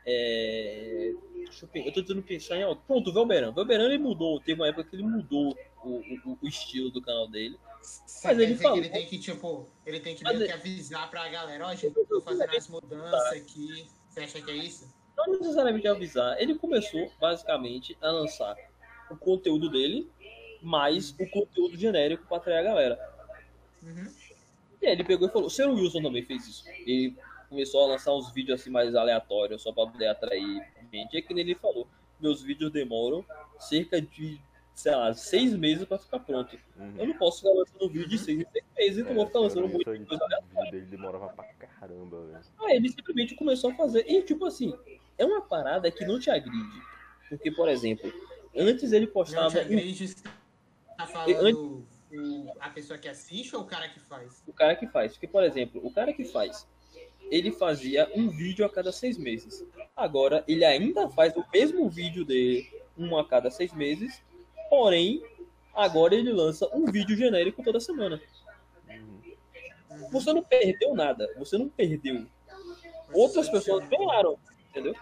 [0.04, 1.12] É,
[1.44, 2.82] deixa eu, eu tô tentando pensar em algo.
[2.86, 3.50] Pronto, o Velberan.
[3.50, 4.40] O Velberan ele mudou.
[4.40, 7.56] Teve uma época que ele mudou o, o, o estilo do canal dele.
[8.06, 11.08] Você Mas ele falou- que ele tem que, tipo, ele tem que meio que avisar
[11.08, 13.88] pra galera, ó, gente, eu tô fazendo essa mudança aqui.
[14.08, 14.92] Você acha que é isso?
[15.16, 16.40] Não necessariamente avisar.
[16.40, 18.56] Ele começou, basicamente, a lançar
[19.10, 20.10] o conteúdo dele,
[20.62, 23.14] mais o conteúdo genérico pra atrair a galera.
[23.82, 24.12] Uhum.
[24.82, 25.68] E aí ele pegou e falou, o Sr.
[25.70, 26.68] Wilson também fez isso.
[26.68, 27.16] Ele
[27.48, 31.16] começou a lançar uns vídeos assim mais aleatórios, só pra poder atrair gente.
[31.16, 31.86] É que nem ele falou,
[32.20, 33.24] meus vídeos demoram
[33.58, 34.40] cerca de,
[34.78, 36.56] sei lá, seis meses pra ficar pronto.
[36.78, 36.94] Uhum.
[36.96, 39.26] Eu não posso ficar lançando um vídeo de seis em seis meses, então eu vou
[39.26, 40.54] ficar lançando É, muito isso aí, coisa aleatória.
[40.54, 42.44] O vídeo dele demorava pra caramba, velho.
[42.60, 44.08] Aí ele simplesmente começou a fazer.
[44.08, 44.72] E tipo assim,
[45.18, 46.80] é uma parada que não te agride.
[47.28, 48.12] Porque, por exemplo,
[48.56, 50.14] antes ele Não postava te um agride,
[50.96, 54.44] tá falando o, a pessoa que assiste ou o cara que faz?
[54.46, 55.12] o cara que faz.
[55.12, 56.68] Porque, por exemplo, o cara que faz,
[57.32, 59.66] ele fazia um vídeo a cada seis meses.
[59.96, 64.22] Agora, ele ainda faz o mesmo vídeo dele, um a cada seis meses,
[64.68, 65.22] porém,
[65.74, 68.20] agora ele lança um vídeo genérico toda semana.
[68.88, 70.08] Uhum.
[70.10, 72.26] Você não perdeu nada, você não perdeu.
[73.12, 74.38] Outras pessoas ganharam,
[74.70, 74.94] entendeu?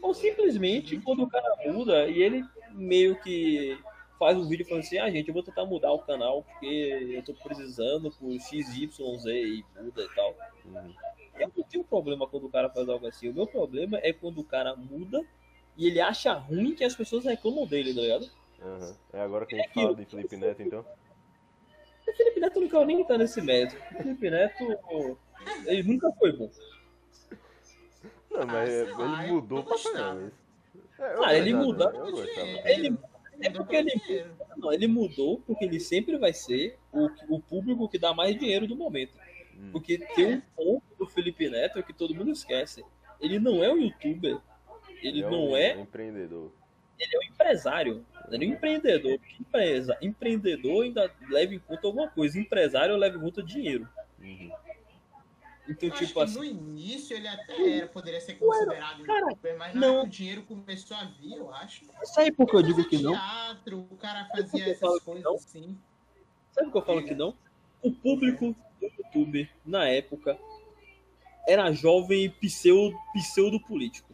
[0.00, 3.78] Ou simplesmente, quando o cara muda e ele meio que
[4.18, 7.22] faz um vídeo falando assim, ah, gente, eu vou tentar mudar o canal porque eu
[7.22, 10.34] tô precisando por XYZ e muda e tal.
[10.64, 10.94] Uhum.
[11.38, 13.30] Eu não tenho problema quando o cara faz algo assim.
[13.30, 15.24] O meu problema é quando o cara muda
[15.76, 18.30] e ele acha ruim que as pessoas reclamam dele, tá ligado?
[18.62, 18.94] Uhum.
[19.12, 20.84] É agora que a gente fala de Felipe Neto, então.
[22.08, 23.80] O Felipe Neto não quer nem entrar nesse método.
[23.92, 24.78] O Felipe Neto,
[25.66, 26.50] ele nunca foi bom.
[28.30, 30.32] Não, mas sei ele lá, mudou pra caramba.
[30.98, 31.90] É, Ah, ele mudou.
[32.64, 32.96] Ele-
[33.42, 34.26] É porque ele,
[34.58, 38.66] não, ele mudou porque ele sempre vai ser o, o público que dá mais dinheiro
[38.66, 39.14] do momento.
[39.56, 39.70] Hum.
[39.72, 42.84] Porque tem um ponto do Felipe Neto que todo mundo esquece.
[43.18, 44.38] Ele não é um youtuber.
[45.02, 46.50] Ele um não é, empreendedor.
[46.98, 48.04] ele é um empresário.
[48.30, 49.18] É um empreendedor.
[49.18, 52.38] Porque empresa, empreendedor ainda leva em conta alguma coisa.
[52.38, 53.88] Empresário leva em conta dinheiro.
[54.18, 54.50] Uhum.
[55.68, 56.38] Então, Eu acho tipo que assim.
[56.38, 60.02] no início ele até era, poderia ser considerado cara, youtuber, mas não.
[60.02, 61.84] o dinheiro começou a vir, eu acho.
[62.02, 63.12] Sabe por que eu digo que não?
[63.12, 65.34] teatro, o cara fazia eu falo essas que coisas não?
[65.36, 65.78] assim.
[66.50, 67.36] Sabe por que eu falo que não?
[67.82, 70.36] O público do YouTube, na época,
[71.46, 74.09] era jovem pseudo, pseudo político.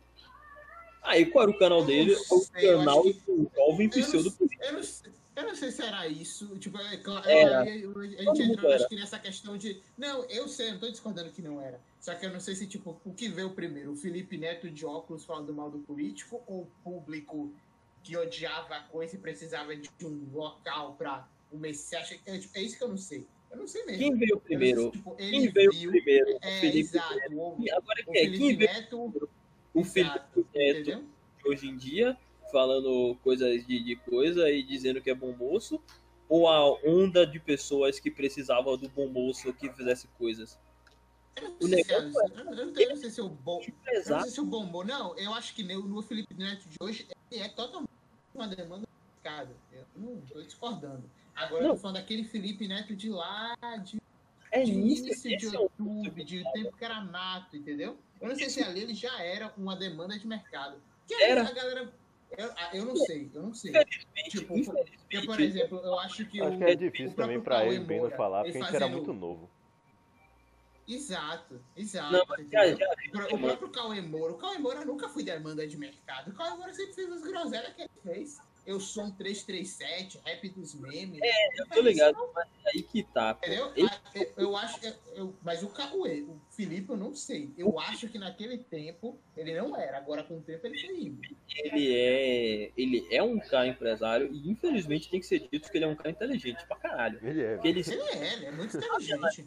[1.07, 2.15] Aí qual era o canal dele?
[2.31, 4.65] O sei, eu canal acho do jovem pseudo político.
[4.65, 6.59] eu, não, sei- eu não sei se era isso.
[6.59, 6.95] Tipo, é
[7.27, 7.61] Era.
[7.61, 9.81] a gente entrou acho que nessa questão de.
[9.97, 11.81] Não, eu sei, eu não tô discordando que não era.
[12.01, 13.93] Só que eu não sei se, tipo, o que veio primeiro?
[13.93, 17.53] O Felipe Neto de óculos falando mal do político ou o público
[18.03, 22.13] que odiava a coisa e precisava de um local pra o Messias.
[22.27, 23.27] É, tipo, é isso que eu não sei.
[23.51, 23.99] Eu não sei mesmo.
[23.99, 24.83] Quem veio sei primeiro?
[24.83, 25.91] se, tipo, Quem veio viu.
[25.91, 26.35] primeiro?
[26.35, 27.15] O É, Felipe exato.
[27.15, 27.37] Neto.
[27.37, 28.25] O, Agora o quem é?
[28.27, 28.99] Quem Felipe veio Neto.
[29.05, 29.29] o
[29.81, 31.05] exato, Felipe Neto
[31.43, 32.17] de hoje em dia,
[32.51, 35.81] falando coisas de, de coisa e dizendo que é bom moço?
[36.29, 40.59] Ou a onda de pessoas que precisavam do bom moço que fizesse coisas?
[41.37, 43.61] Eu O não sei se é- negócio eu não- eu sei- eu se o bom.
[43.87, 44.85] Eu não sei se o bombou.
[44.85, 47.91] Não, eu acho que no, no Felipe Neto de hoje é totalmente
[48.35, 49.55] uma demanda do mercado.
[49.73, 51.05] Eu não tô discordando.
[51.35, 51.75] Agora eu Não.
[51.75, 54.01] tô falando daquele Felipe Neto de lá, de,
[54.51, 57.99] É de início de é o YouTube, de tempo que era mato, entendeu?
[58.21, 60.81] Eu não sei se ali ele já era uma demanda de mercado.
[61.07, 61.43] Que Era.
[61.49, 61.93] a galera.
[62.37, 63.73] Eu, eu não sei, eu não sei.
[64.29, 66.59] Tipo, Porque, por exemplo, eu acho que Acho o.
[66.59, 69.13] que é difícil também pra ele bem não falar, ele porque a gente era muito
[69.13, 69.49] novo.
[70.89, 72.13] Exato, exato.
[72.13, 75.67] Não, já, já, O pró- O próprio Cauê Moura, o Cauê Moura nunca foi demanda
[75.67, 76.31] de mercado.
[76.31, 78.39] O Cauê Moura sempre fez as groselhas que ele fez.
[78.67, 81.21] Eu sou um 337, rap dos memes.
[81.23, 83.35] É, eu tô ligado, mas aí que tá.
[83.35, 83.47] pô.
[83.47, 83.73] Entendeu?
[83.89, 84.93] Ah, eu, eu acho que.
[85.15, 87.53] Eu, mas o Cauê, o Felipe, eu não sei.
[87.57, 89.99] Eu acho que naquele tempo ele não era.
[89.99, 91.23] Agora, com o tempo, ele foi indo.
[91.55, 95.85] ele é ele é um cara empresário e infelizmente tem que ser dito que ele
[95.85, 97.21] é um cara inteligente pra caralho.
[97.23, 97.61] Ele é.
[97.63, 99.47] Ele, Ele é, ele é muito inteligente.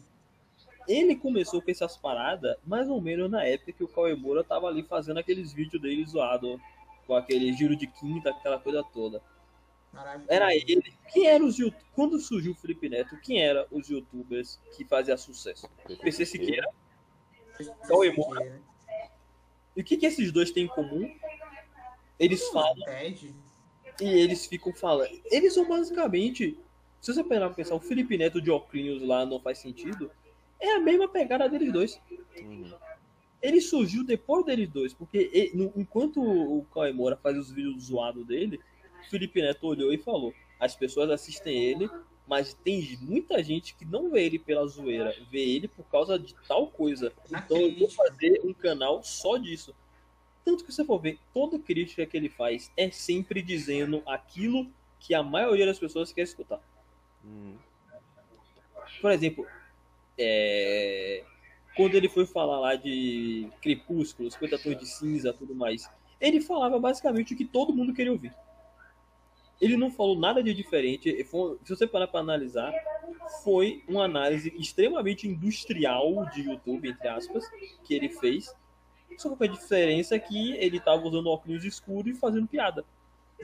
[0.88, 4.66] ele começou com essas paradas mais ou menos na época que o Cauê Moura tava
[4.66, 6.58] ali fazendo aqueles vídeos dele zoado,
[7.10, 9.20] com aquele giro de quinta, aquela coisa toda.
[9.92, 10.30] Maravilhoso.
[10.30, 10.96] Era ele.
[11.12, 11.84] Quem era os youtubers?
[11.92, 15.68] Quando surgiu o Felipe Neto, quem era os youtubers que faziam sucesso?
[16.00, 16.68] PC Siqueira.
[17.88, 18.62] Cauê Moura.
[19.74, 21.12] E o que, que esses dois têm em comum?
[22.16, 22.76] Eles falam
[24.00, 25.10] e eles ficam falando.
[25.24, 26.56] Eles são basicamente.
[27.00, 30.12] Se você parar pra pensar, o Felipe Neto de óculos lá não faz sentido.
[30.60, 32.00] É a mesma pegada deles dois.
[32.40, 32.72] Uhum.
[33.42, 37.84] Ele surgiu depois deles dois, porque ele- no- enquanto o Cauê Moura fazia os vídeos
[37.84, 38.60] zoados dele,
[39.06, 41.88] o Felipe Neto olhou e falou: as pessoas assistem ele,
[42.26, 46.34] mas tem muita gente que não vê ele pela zoeira, vê ele por causa de
[46.46, 47.12] tal coisa.
[47.30, 49.74] Então eu vou fazer um canal só disso.
[50.44, 55.14] Tanto que você for ver, toda crítica que ele faz é sempre dizendo aquilo que
[55.14, 56.60] a maioria das pessoas quer escutar.
[57.24, 57.56] Uhum.
[59.00, 59.46] Por exemplo,
[60.18, 61.24] é,
[61.76, 65.88] quando ele foi falar lá de Crepúsculo, 50 Tons de Cinza, tudo mais,
[66.20, 68.34] ele falava basicamente o que todo mundo queria ouvir.
[69.60, 71.22] Ele não falou nada de diferente.
[71.24, 72.72] Foi- se você parar para analisar,
[73.44, 77.44] foi uma análise extremamente industrial de YouTube, entre aspas,
[77.84, 78.54] que ele fez.
[79.18, 82.84] Só que a diferença é que ele estava usando óculos escuros e fazendo piada.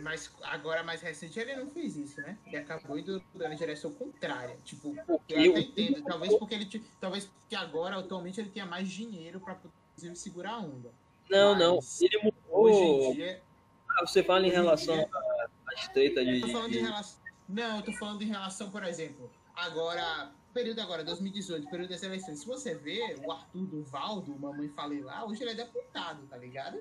[0.02, 2.38] Mas agora, mais recente, ele não fez isso, né?
[2.46, 4.58] Ele acabou indo na direção contrária.
[4.64, 6.02] Tipo, Porque eu até entendo.
[6.04, 6.84] Talvez porque ele.
[7.00, 9.56] Talvez porque agora, atualmente, ele tenha mais dinheiro pra
[9.92, 10.92] inclusive segurar a onda.
[11.30, 11.76] Não, não.
[11.76, 12.16] Mas Ele
[12.50, 13.10] Hoje mudou.
[13.12, 13.42] em dia.
[13.90, 16.38] Ah, Você fala em hoje relação dia- à à estreita de.
[16.80, 17.20] Relação.
[17.48, 22.40] Não, eu tô falando em relação, por exemplo, agora, período agora, 2018, período das eleições.
[22.40, 26.26] Se você vê o Arthur do Valdo, o Mamãe Falei lá, hoje ele é deputado,
[26.26, 26.78] tá ligado?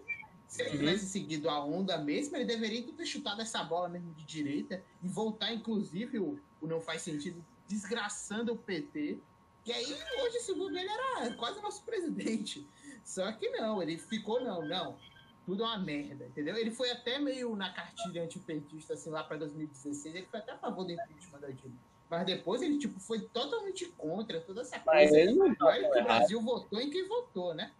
[0.47, 4.23] Se ele tivesse seguido a onda mesmo, ele deveria ter chutado essa bola mesmo de
[4.23, 9.17] direita e voltar, inclusive, o, o Não Faz Sentido, desgraçando o PT.
[9.65, 12.65] E aí, hoje, segundo ele, era quase nosso presidente.
[13.03, 14.95] Só que não, ele ficou, não, não.
[15.45, 16.55] Tudo é uma merda, entendeu?
[16.55, 20.15] Ele foi até meio na cartilha antipetista, assim, lá pra 2016.
[20.15, 21.77] Ele foi até a favor do impeachment da Dilma.
[22.09, 25.19] Mas depois ele, tipo, foi totalmente contra toda essa Mas coisa.
[25.19, 26.03] ele não tá Olha tão que o.
[26.03, 27.71] Brasil votou em quem votou, né?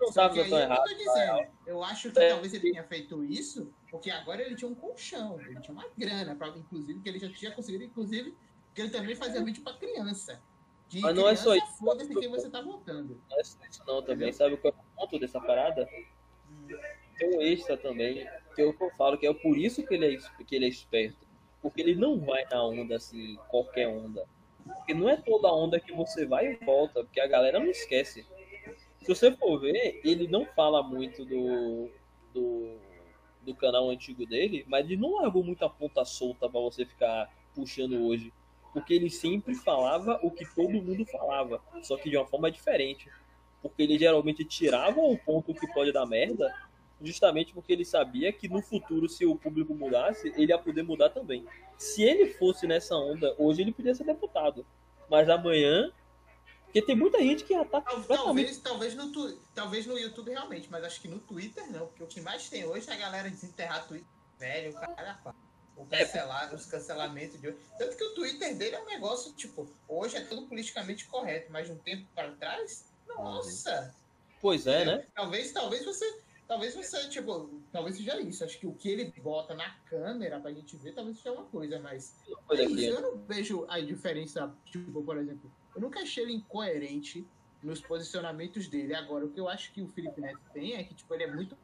[0.00, 0.78] Não tava que é o que errado.
[0.78, 1.46] eu tô dizendo.
[1.66, 2.28] Eu acho que É.
[2.28, 6.34] talvez ele tenha feito isso, porque agora ele tinha um colchão, ele tinha uma grana,
[6.36, 8.34] pra, inclusive, que ele já tinha conseguido, inclusive,
[8.74, 10.40] que ele também fazia vídeo pra criança.
[10.88, 11.78] Que Mas não é só criança, isso.
[11.78, 13.20] Foda-se quem você tá votando.
[13.30, 14.32] Não é só isso não também.
[14.32, 15.88] Sabe qual é o ponto dessa parada?
[17.18, 18.14] Tem um extra também,
[18.54, 20.68] que é que eu falo, que é por isso que ele é, que ele é
[20.68, 21.26] esperto.
[21.60, 24.26] Porque ele não vai na onda assim, qualquer onda.
[24.64, 28.26] Porque não é toda onda que você vai e volta, porque a galera não esquece.
[29.02, 31.90] Se você for ver, ele não fala muito do,
[32.32, 32.76] do,
[33.42, 38.00] do canal antigo dele, mas ele não largou muita ponta solta pra você ficar puxando
[38.04, 38.32] hoje.
[38.72, 43.10] Porque ele sempre falava o que todo mundo falava, só que de uma forma diferente.
[43.60, 46.52] Porque ele geralmente tirava o ponto que pode dar merda,
[47.00, 51.10] justamente porque ele sabia que no futuro, se o público mudasse, ele ia poder mudar
[51.10, 51.44] também.
[51.76, 54.64] Se ele fosse nessa onda, hoje ele podia ser deputado.
[55.10, 55.92] Mas amanhã.
[56.72, 58.58] Porque tem muita gente que ataca Tal- completamente.
[58.58, 62.02] Talvez, talvez, no, tu- talvez no YouTube realmente, mas acho que no Twitter não, porque
[62.02, 64.06] o que mais tem hoje é a galera desenterrar Twitter
[64.38, 65.34] velho, o cara pá.
[65.76, 67.58] O cancelar, os cancelamentos de hoje.
[67.78, 71.66] Tanto que o Twitter dele é um negócio, tipo, hoje é tudo politicamente correto, mas
[71.66, 73.94] de um tempo para trás, nossa!
[74.40, 75.06] Pois é, né?
[75.14, 76.22] Talvez, talvez você.
[76.48, 78.44] Talvez você, tipo, talvez seja isso.
[78.44, 81.78] Acho que o que ele bota na câmera pra gente ver, talvez seja uma coisa,
[81.78, 82.14] mas
[82.50, 87.26] é eu não vejo a diferença, tipo, por exemplo, eu nunca achei ele incoerente
[87.62, 88.94] nos posicionamentos dele.
[88.94, 91.32] Agora, o que eu acho que o Felipe Neto tem é que, tipo, ele é
[91.32, 91.56] muito,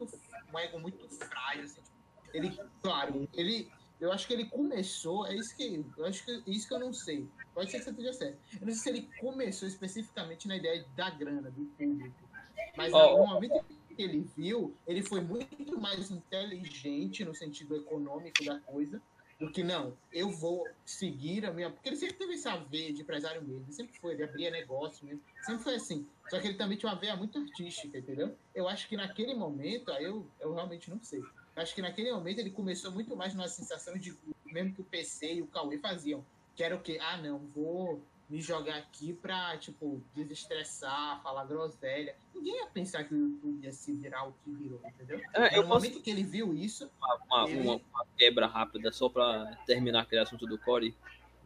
[0.52, 1.96] um ego muito frágil, assim, tipo,
[2.32, 6.68] ele, claro, ele, eu acho que ele começou, é isso que, eu acho que, isso
[6.68, 9.10] que eu não sei, pode ser que você esteja certo, eu não sei se ele
[9.18, 12.28] começou especificamente na ideia da grana, do público,
[12.76, 13.64] mas Ó, no momento
[13.96, 19.02] que ele viu, ele foi muito mais inteligente no sentido econômico da coisa,
[19.38, 21.70] do que não, eu vou seguir a minha.
[21.70, 25.22] Porque ele sempre teve essa veia de empresário mesmo, sempre foi, ele abria negócio mesmo,
[25.42, 26.06] sempre foi assim.
[26.28, 28.36] Só que ele também tinha uma veia muito artística, entendeu?
[28.54, 31.20] Eu acho que naquele momento, aí eu, eu realmente não sei.
[31.20, 34.84] Eu acho que naquele momento ele começou muito mais numa sensação de mesmo que o
[34.84, 36.24] PC e o Cauê faziam,
[36.56, 36.98] que era o quê?
[37.00, 42.14] Ah, não, vou me jogar aqui pra, tipo, desestressar, falar groselha.
[42.34, 45.20] Ninguém ia pensar que o YouTube ia se virar o que virou, entendeu?
[45.32, 48.92] É, no posso momento que ele viu isso, uma, uma, Ele- uma- uma quebra rápida,
[48.92, 50.94] só pra terminar aquele assunto do Core.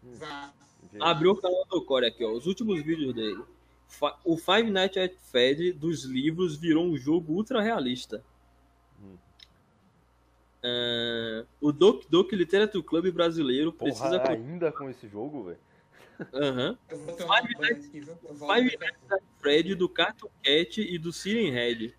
[0.05, 0.55] Exato.
[1.01, 2.33] Abriu o canal do Core aqui, ó.
[2.33, 3.43] Os últimos vídeos dele.
[4.25, 8.25] O Five Nights at Freddy dos livros virou um jogo ultra realista.
[9.01, 9.17] Hum.
[10.65, 14.19] Ah, o Doc Doc Literature Club brasileiro precisa.
[14.21, 15.59] Porra, ainda com esse jogo, velho?
[16.35, 16.79] Aham.
[16.91, 21.13] Eu vou tomar Five banho aqui, Five Nights at Freddy do Cartoon Cat e do
[21.13, 21.95] Siren Head.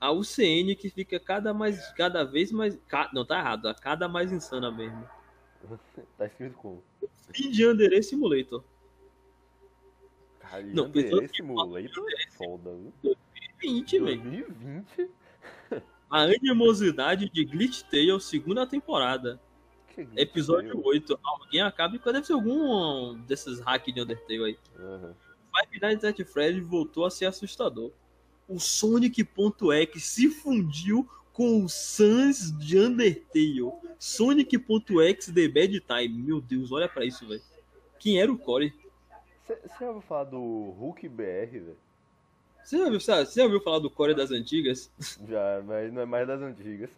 [0.00, 2.78] A UCN que fica cada, mais, cada vez mais.
[2.88, 3.68] ca- Não, tá errado.
[3.68, 5.06] A cada mais insana mesmo.
[6.16, 6.82] Tá escrito como?
[7.34, 8.64] Fim de Undere Simulator.
[10.38, 12.70] Cara, Não, que Simulator é foda,
[13.02, 13.16] viu?
[13.60, 14.22] 20, velho.
[14.22, 15.10] 2020?
[16.10, 19.40] A animosidade de Glitch Tale, segunda temporada.
[19.94, 21.20] Que Episódio grito, 8.
[21.22, 21.98] Alguém acaba.
[21.98, 24.58] Deve ser algum desses hacks de Undertale aí.
[24.78, 25.14] Aham.
[25.52, 27.90] Five Nights at Freddy voltou a ser assustador.
[28.48, 33.72] O Sonic.exe se fundiu com o Sans de Undertale.
[33.98, 36.22] Sonic.exe The Bad Time.
[36.22, 37.42] Meu Deus, olha pra isso, velho.
[37.98, 38.72] Quem era o Core?
[39.46, 41.76] Você já ouviu falar do Hulk BR, velho?
[42.62, 44.90] Você já, ouviu, você já ouviu falar do Core das antigas?
[45.28, 46.90] Já, mas não é mais das antigas.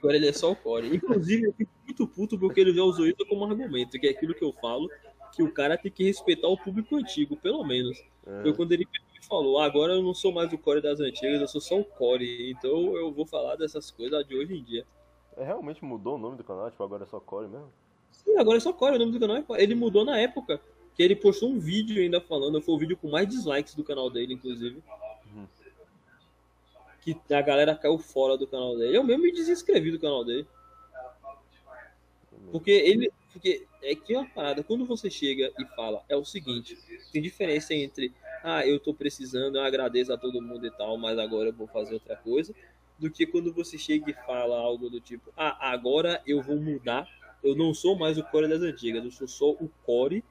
[0.00, 0.96] Agora ele é só o Core.
[0.96, 4.34] Inclusive, eu fico muito puto porque ele já usou isso como argumento, que é aquilo
[4.34, 4.88] que eu falo,
[5.34, 8.02] que o cara tem que respeitar o público antigo, pelo menos.
[8.26, 8.42] É.
[8.42, 8.88] Foi quando ele
[9.28, 11.84] falou, "Ah, agora eu não sou mais o Core das antigas, eu sou só o
[11.84, 14.86] Core, então eu vou falar dessas coisas de hoje em dia.
[15.36, 17.68] É, realmente mudou o nome do canal, tipo, agora é só Core mesmo?
[18.10, 19.62] Sim, agora é só Core, o nome do canal é Core.
[19.62, 20.60] Ele mudou na época,
[20.94, 24.10] que ele postou um vídeo ainda falando, foi o vídeo com mais dislikes do canal
[24.10, 24.82] dele, inclusive.
[27.14, 28.96] Que a galera caiu fora do canal dele.
[28.96, 30.46] Eu mesmo me desinscrevi do canal dele.
[32.50, 33.10] Porque ele.
[33.32, 36.76] Porque é que é uma parada, quando você chega e fala, é o seguinte,
[37.12, 41.18] tem diferença entre ah, eu tô precisando, eu agradeço a todo mundo e tal, mas
[41.18, 42.54] agora eu vou fazer outra coisa,
[42.98, 47.08] do que quando você chega e fala algo do tipo, ah, agora eu vou mudar,
[47.42, 50.24] eu não sou mais o core das antigas, eu sou só o core,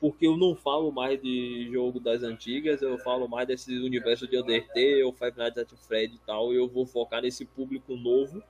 [0.00, 4.38] porque eu não falo mais de jogo das antigas, eu falo mais desse universo de
[4.38, 8.42] Undertale, Five Nights at Freddy e tal, e eu vou focar nesse público novo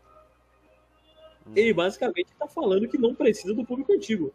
[1.46, 4.32] Hum, ele basicamente tá falando que não precisa do público antigo.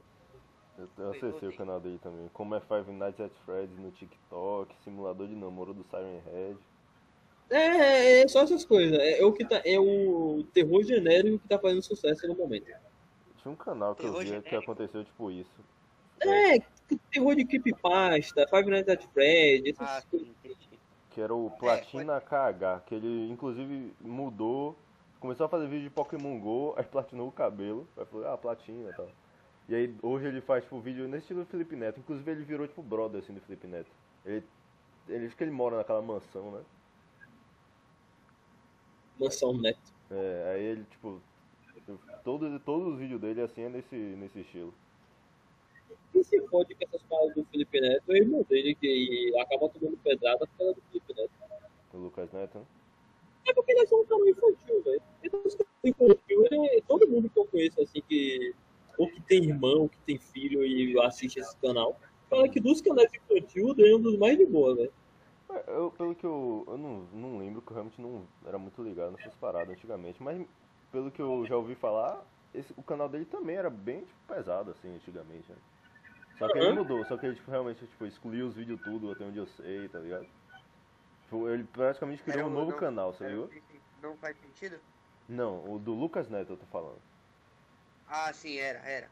[0.78, 2.30] Eu, eu acessei o canal dele também.
[2.34, 6.58] Como é Five Nights at Freddy's no TikTok, simulador de namoro do Siren Head.
[7.50, 8.98] É, é só essas coisas.
[9.00, 12.66] É, o que tá, é o terror genérico que tá fazendo sucesso no momento.
[13.38, 14.72] Tinha um canal que eu Terror via que genérico.
[14.72, 15.64] aconteceu tipo isso.
[16.20, 16.60] É,
[17.12, 20.28] terror de creepypasta, Five Nights at Freddy, essas Ah, coisas.
[21.12, 24.76] Que era o Platina KH, que ele inclusive mudou,
[25.20, 28.90] começou a fazer vídeo de Pokémon GO, aí platinou o cabelo, aí falou, ah, platina
[28.90, 29.10] e tal.
[29.68, 32.68] E aí hoje ele faz tipo vídeo nesse estilo do Felipe Neto, inclusive ele virou
[32.68, 33.90] tipo brother assim do Felipe Neto.
[34.26, 34.44] Ele,
[35.08, 36.62] ele acho que ele mora naquela mansão, né?
[39.20, 39.94] Mansão Neto.
[40.12, 41.22] É, aí ele tipo.
[42.24, 44.74] Todo, todos os vídeos dele assim é nesse, nesse estilo.
[46.14, 49.70] E se pode que essas palavras do Felipe Neto é o irmão dele que acaba
[49.70, 51.32] tomando pedrada causa do Felipe Neto.
[51.94, 52.66] O Lucas Neto, né?
[53.48, 55.02] É porque ele é só um canal infantil, velho.
[55.24, 55.44] Então,
[55.84, 58.54] infantil, ele, todo mundo que eu conheço, assim, que.
[58.98, 62.82] Ou que tem irmão, ou que tem filho e assiste esse canal, fala que dos
[62.82, 64.94] canais infantil, é um dos mais de boa, velho.
[65.50, 66.64] É, Eu, pelo que eu.
[66.68, 70.46] Eu não, não lembro, que eu realmente não era muito ligado nessas paradas antigamente, mas
[70.92, 74.72] pelo que eu já ouvi falar, esse, o canal dele também era bem tipo, pesado,
[74.72, 75.58] assim, antigamente, né?
[76.38, 79.24] Só que ele mudou, só que ele tipo, realmente tipo, excluiu os vídeos tudo, até
[79.24, 80.28] onde eu sei, tá ligado?
[81.24, 83.50] Tipo, ele praticamente criou Era um novo não- canal, você era viu?
[84.02, 84.80] Não faz sentido?
[85.28, 87.00] Não, o do Lucas Neto eu tô falando.
[88.08, 89.10] Ah, sim, era, era.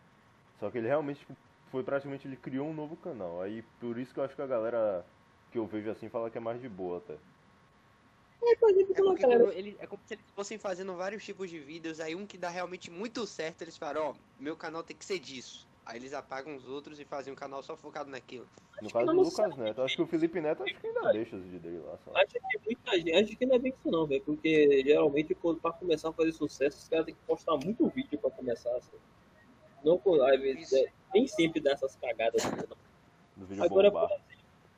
[0.59, 1.35] Só que ele realmente tipo,
[1.71, 3.41] foi praticamente, ele criou um novo canal.
[3.41, 5.05] Aí por isso que eu acho que a galera
[5.51, 7.13] que eu vejo assim fala que é mais de boa até.
[8.41, 11.99] É, É porque quando ele, é como se eles fossem fazendo vários tipos de vídeos,
[11.99, 15.19] aí um que dá realmente muito certo, eles falam, ó, meu canal tem que ser
[15.19, 15.72] disso.
[15.85, 18.47] Aí eles apagam os outros e fazem um canal só focado naquilo.
[18.81, 21.35] No caso do Lucas Neto, eu acho que o Felipe Neto acho que ainda deixa
[21.35, 22.11] os vídeos dele lá, só.
[22.15, 25.59] Acho que muita gente, acho que não é bem isso não, velho, porque geralmente quando
[25.59, 28.97] pra começar a fazer sucesso, os caras têm que postar muito vídeo pra começar, assim.
[29.83, 30.77] Não, por- vezes, Isso.
[30.77, 32.77] é, nem sempre dá essas cagadas, assim, não.
[33.35, 34.07] Do vídeo Agora, bombar.
[34.07, 34.33] por exemplo,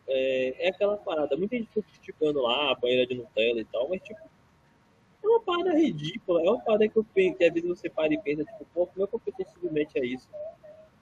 [0.08, 3.88] é, é aquela parada, muita gente fica criticando lá a banheira de Nutella e tal,
[3.90, 4.20] mas tipo,
[5.24, 8.14] é uma parada ridícula, é uma parada que eu penso, que às vezes você para
[8.14, 10.30] e pensa, tipo, pô, como é que a pessoa submete a isso?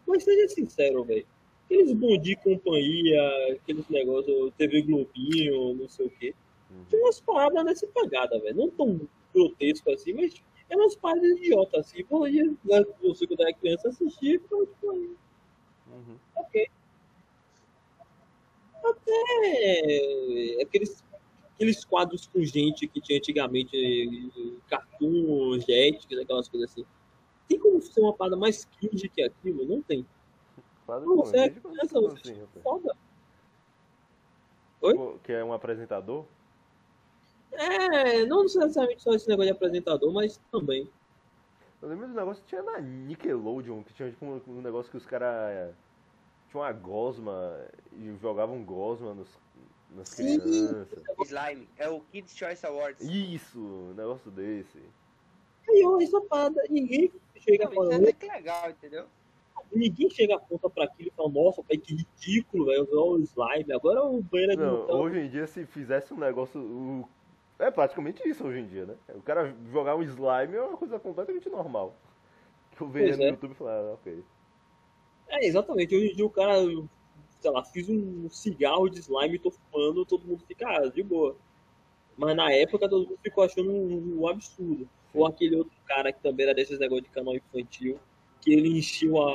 [0.07, 1.25] Mas seja sincero, velho.
[1.65, 3.21] Aqueles bom de companhia,
[3.53, 6.35] aqueles negócios, TV Globinho, não sei o quê.
[6.69, 6.85] Uhum.
[6.89, 8.57] Tem umas paradas nessa pegada, velho.
[8.57, 9.01] Não tão
[9.33, 11.99] grotesco assim, mas é umas paradas idiotas assim.
[11.99, 15.09] E, né, você quando era criança assistia, então, tipo, aí,
[15.87, 16.17] Uhum.
[16.35, 16.67] ok.
[18.83, 21.03] Até aqueles,
[21.55, 24.31] aqueles quadros com gente que tinha antigamente,
[24.67, 26.85] cartoon jet, aquelas coisas assim.
[27.47, 29.65] Tem como ser uma parada mais cringe que aquilo?
[29.65, 30.05] Não tem.
[30.85, 32.95] Fala Não, você é criança, você assim, é foda.
[34.81, 34.95] Oi?
[34.95, 36.25] Pô, Que é um apresentador?
[37.51, 40.89] É, não necessariamente só esse negócio de apresentador, mas também.
[41.81, 44.97] Eu lembro do negócio que tinha na Nickelodeon, que tinha tipo um, um negócio que
[44.97, 45.73] os caras.
[46.49, 49.27] Tinha uma gosma e jogavam gosma nos,
[49.91, 50.39] nas Sim.
[50.39, 51.03] crianças.
[51.25, 51.69] Slime.
[51.77, 53.01] É o Kids Choice Awards.
[53.07, 54.79] Isso, um negócio desse.
[55.69, 57.11] Aí, essa parada, ninguém
[57.43, 59.05] chega Não, isso é que legal, entendeu?
[59.71, 63.73] ninguém chega aponta pra aquilo e fala, nossa, pai, que ridículo, velho, usar o slime.
[63.73, 64.99] Agora o banheiro é de Não, Nutella.
[64.99, 66.59] hoje em dia se fizesse um negócio.
[66.61, 67.07] o-
[67.59, 68.95] É praticamente isso hoje em dia, né?
[69.15, 71.95] O cara jogar um slime é uma coisa completamente normal.
[72.71, 73.29] Que eu Pois no é.
[73.29, 74.23] YouTube e falar, ah, ok.
[75.29, 75.95] É, exatamente.
[75.95, 76.55] Hoje em dia o cara,
[77.39, 81.35] sei lá, fiz um cigarro de slime, tô fumando, todo mundo fica, ah, de boa.
[82.17, 84.87] Mas na época todo mundo ficou achando um, um absurdo.
[85.13, 87.99] Ou aquele outro cara que também era desses negócios de canal infantil,
[88.41, 89.31] que ele encheu a,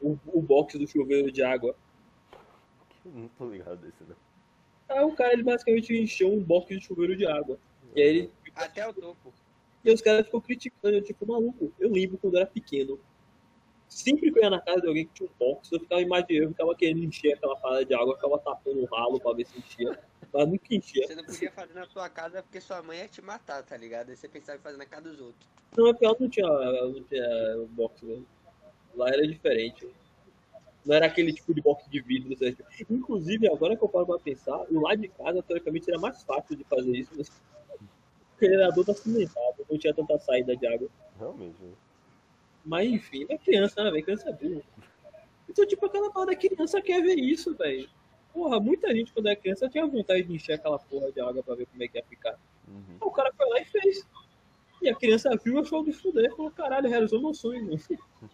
[0.00, 1.74] o, o box do chuveiro de água.
[3.04, 4.14] Não tô ligado desse, né?
[4.88, 7.58] Aí o cara, ele basicamente encheu um box de chuveiro de água.
[7.94, 9.32] E aí ele Até o topo.
[9.84, 12.98] E os caras ficam criticando, eu, tipo, maluco, eu lembro quando eu era pequeno.
[13.88, 16.44] Sempre que eu ia na casa de alguém que tinha um box, eu ficava imaginando,
[16.44, 19.46] eu ficava querendo encher aquela parada de água, eu ficava tapando o ralo pra ver
[19.46, 19.98] se enchia.
[20.32, 21.06] Mas nunca enchia.
[21.06, 24.10] Você não podia fazer na sua casa porque sua mãe ia te matar, tá ligado?
[24.10, 25.48] Aí você pensava em fazer na casa dos outros.
[25.76, 28.26] Não, é pior, não tinha, não tinha box mesmo.
[28.94, 29.88] Lá era diferente.
[30.84, 32.64] Não era aquele tipo de box de vidro, certo?
[32.90, 36.56] Inclusive, agora que eu paro pra pensar, o lá de casa, teoricamente, era mais fácil
[36.56, 40.88] de fazer isso, mas o gerador tá cimentado, não tinha tanta saída de água.
[41.18, 41.72] Realmente, né?
[42.66, 44.04] Mas enfim, é criança, né, velho?
[44.04, 44.62] Criança é burra.
[45.48, 47.88] Então, tipo, aquela parada da criança quer ver isso, velho.
[48.34, 51.54] Porra, muita gente quando é criança tinha vontade de encher aquela porra de água pra
[51.54, 52.36] ver como é que ia ficar.
[52.66, 52.82] Uhum.
[52.90, 54.06] Aí o cara foi lá e fez.
[54.82, 56.34] E a criança viu e achou de fuder.
[56.34, 57.78] Falou, caralho, realizou meu sonho, mano.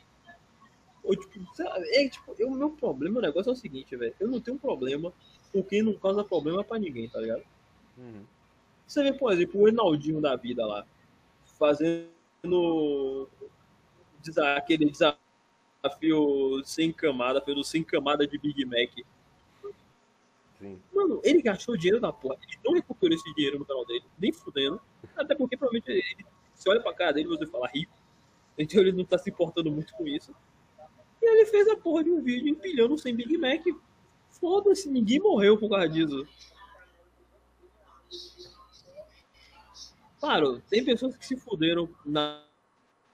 [1.05, 4.15] Ou, tipo, lá, é, tipo, eu- o meu problema, o negócio é o seguinte, velho.
[4.19, 5.13] Eu não tenho problema
[5.53, 7.43] com quem não causa problema pra ninguém, tá ligado?
[7.99, 8.25] Uhum.
[8.87, 10.87] Você vê, por exemplo, o Enaldinho da vida lá,
[11.59, 12.09] fazendo
[14.57, 18.93] aquele desafio sem camada, fez o sem camada de Big Mac.
[20.59, 20.81] Sim.
[20.95, 22.37] Mano, ele gastou dinheiro da porra.
[22.43, 24.81] Ele não recuperou esse dinheiro no canal dele, nem fudendo.
[25.17, 27.93] Até porque provavelmente ele, você olha pra cara dele e você fala rico.
[28.57, 30.33] Então ele não tá se importando muito com isso.
[31.21, 33.65] E ele fez a porra de um vídeo empilhando sem Big Mac.
[34.31, 36.27] Foda-se, ninguém morreu por causa disso.
[40.21, 42.45] Claro, tem pessoas que se fuderam na,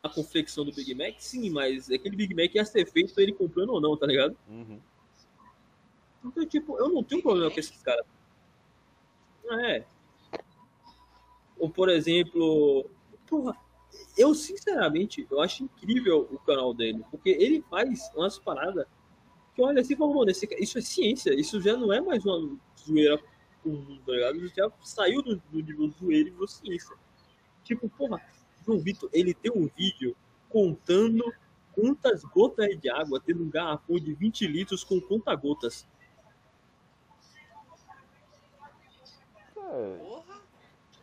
[0.03, 3.71] na confecção do Big Mac, sim, mas aquele Big Mac ia ser feito ele comprando
[3.71, 4.37] ou não, tá ligado?
[4.49, 4.81] Uhum.
[6.25, 8.07] Então, tipo, eu não tenho problema com esses caras.
[9.65, 9.85] É.
[11.59, 12.89] Ou, por exemplo,
[13.27, 13.57] porra,
[14.17, 18.87] eu sinceramente, eu acho incrível o canal dele, porque ele faz umas paradas
[19.55, 22.57] que olha assim, fala, mano, esse isso é ciência, isso já não é mais uma
[22.79, 23.21] zoeira
[23.63, 24.37] comum, tá ligado?
[24.45, 26.97] Isso já saiu do, do nível zoeira e virou ciência.
[27.65, 28.23] Tipo, porra,
[28.69, 30.15] João Vitor, ele tem um vídeo
[30.51, 31.25] contando
[31.73, 35.87] quantas gotas de água tem num garrafão de 20 litros com conta-gotas.
[39.57, 39.99] É!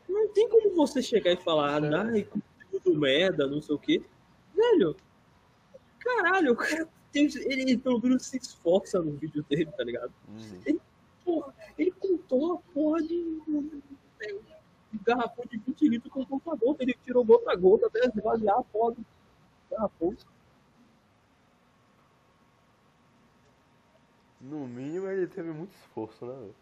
[0.07, 1.95] Não tem como você chegar e falar, É.
[1.95, 2.27] ai,
[2.71, 4.01] tudo merda, não sei o quê.
[4.55, 4.95] Velho,
[5.99, 10.13] caralho, o cara tem, ele, ele pelo menos se esforça no vídeo dele, tá ligado?
[10.27, 10.79] uhum.
[11.23, 13.15] Porra, ele contou a porra de
[13.47, 13.94] um, um
[15.05, 16.83] garrafão de 20 litros com conta gota.
[16.83, 19.05] Ele tirou gota a gota até esvaziar a do
[19.69, 20.15] garrafão.
[24.41, 26.33] No mínimo ele teve muito esforço, né?
[26.33, 26.55] velho?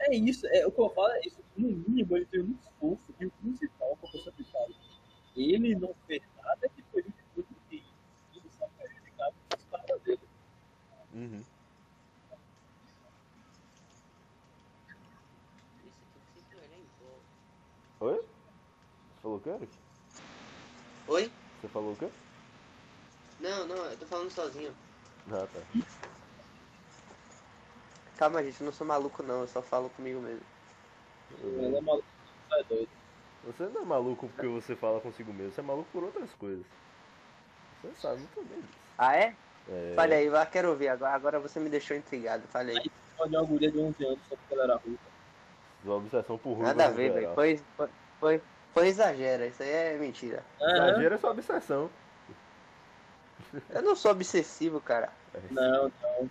[0.00, 1.38] É isso, é, o que eu falo é isso.
[1.56, 4.74] No mínimo, ele teve muito esforço e o principal que eu sempre falo.
[5.36, 7.82] Ele não fez nada que foi muito que
[8.32, 10.20] isso só prejudicado as paradas dele.
[11.12, 11.42] Uhum.
[18.00, 18.14] Oi?
[18.14, 19.72] Você falou o quê, Eric?
[21.08, 21.32] Oi?
[21.60, 22.06] Você falou o quê?
[23.40, 24.72] Não, não, eu tô falando sozinho.
[25.30, 25.60] Ah, tá.
[28.16, 30.42] Calma, gente, eu não sou maluco não, eu só falo comigo mesmo.
[31.42, 32.06] Ele é maluco,
[32.52, 32.88] é doido.
[33.44, 36.66] Você não é maluco porque você fala consigo mesmo, você é maluco por outras coisas.
[37.82, 38.78] Você sabe muito bem disso.
[38.96, 39.36] Ah, é?
[39.68, 40.88] É, Fale aí, quero ouvir.
[40.88, 42.90] Agora, agora você me deixou intrigado, fale aí.
[43.16, 44.98] Pode uma guria de 11 anos só porque ela era ruim.
[45.88, 47.34] Sua obsessão por ruína Nada a ver, velho.
[47.34, 47.88] Foi, foi,
[48.20, 48.42] foi,
[48.74, 50.44] foi exagero, isso aí é mentira.
[50.60, 51.90] Exagero é sua obsessão.
[53.70, 55.10] Eu não sou obsessivo, cara.
[55.50, 56.30] Não, não.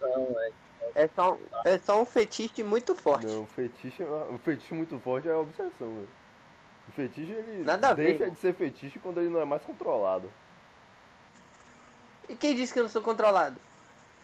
[0.00, 0.52] Não, é.
[0.94, 3.26] É só, é só um fetiche muito forte.
[3.26, 6.08] Não, o fetiche, o fetiche muito forte é a obsessão, velho.
[6.88, 9.62] O fetiche, ele Nada a ver, deixa de ser fetiche quando ele não é mais
[9.62, 10.30] controlado.
[12.28, 13.56] E quem disse que eu não sou controlado?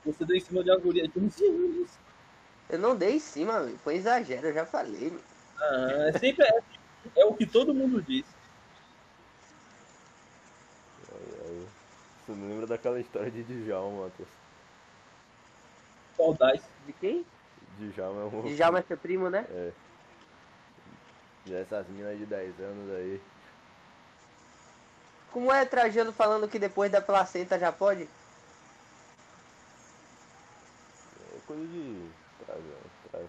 [0.07, 2.10] Você deu em cima de uma guria de 11 anos.
[2.71, 3.77] Eu não dei em cima, meu.
[3.79, 5.21] Foi exagero, eu já falei, meu.
[5.61, 6.63] Ah, é sempre é,
[7.17, 8.25] é o que todo mundo diz.
[12.27, 14.29] Você não lembra daquela história de Djalma, Matheus?
[16.17, 16.63] Saudades.
[16.87, 17.27] De quem?
[17.79, 18.55] Djalma é um...
[18.55, 19.45] Djalma é seu primo, né?
[19.51, 19.73] É.
[21.47, 23.21] E essas minas de 10 anos aí.
[25.33, 28.09] Como é Trajano falando que depois da placenta já pode?
[31.35, 32.11] É coisa de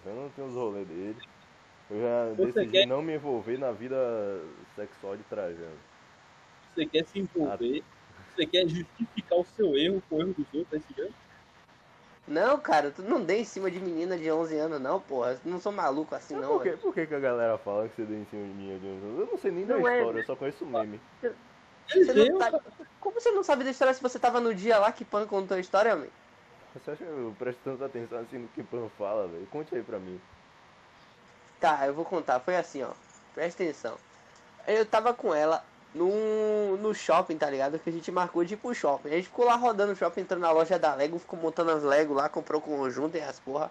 [0.00, 1.16] Trajano tem os rolês dele.
[1.90, 4.40] Eu já Você decidi quer- não me envolver na vida
[4.76, 5.76] sexual de Trajano.
[6.74, 7.82] Você quer se envolver.
[8.34, 11.14] Você quer justificar o seu erro com o erro dos outros, esse ano?
[12.26, 15.32] Não, cara, tu não dei em cima de menina de 11 anos, não, porra.
[15.44, 16.52] Eu Não sou maluco assim, Mas não.
[16.52, 16.80] por, que, velho.
[16.80, 18.78] por que, que a galera fala que você deu em cima de mim?
[18.78, 21.00] de um- Eu não sei nem da Não é, história, eu só conheço o meme.
[21.88, 22.60] Você não tá-
[23.00, 25.56] Como você não sabe da história se você tava no dia lá que Pan contou
[25.56, 26.08] a história, mãe?
[26.74, 29.46] Você acha que eu presto tanta atenção assim no que o Pan fala, velho?
[29.46, 30.20] Conte aí pra mim.
[31.60, 32.40] Tá, eu vou contar.
[32.40, 32.90] Foi assim, ó.
[33.34, 33.96] Presta atenção.
[34.66, 35.64] Eu tava com ela
[35.94, 37.78] no, no shopping, tá ligado?
[37.78, 39.08] Que a gente marcou de ir pro shopping.
[39.10, 41.82] A gente ficou lá rodando o shopping, entrou na loja da Lego, ficou montando as
[41.82, 43.70] Lego lá, comprou o conjunto e as porra.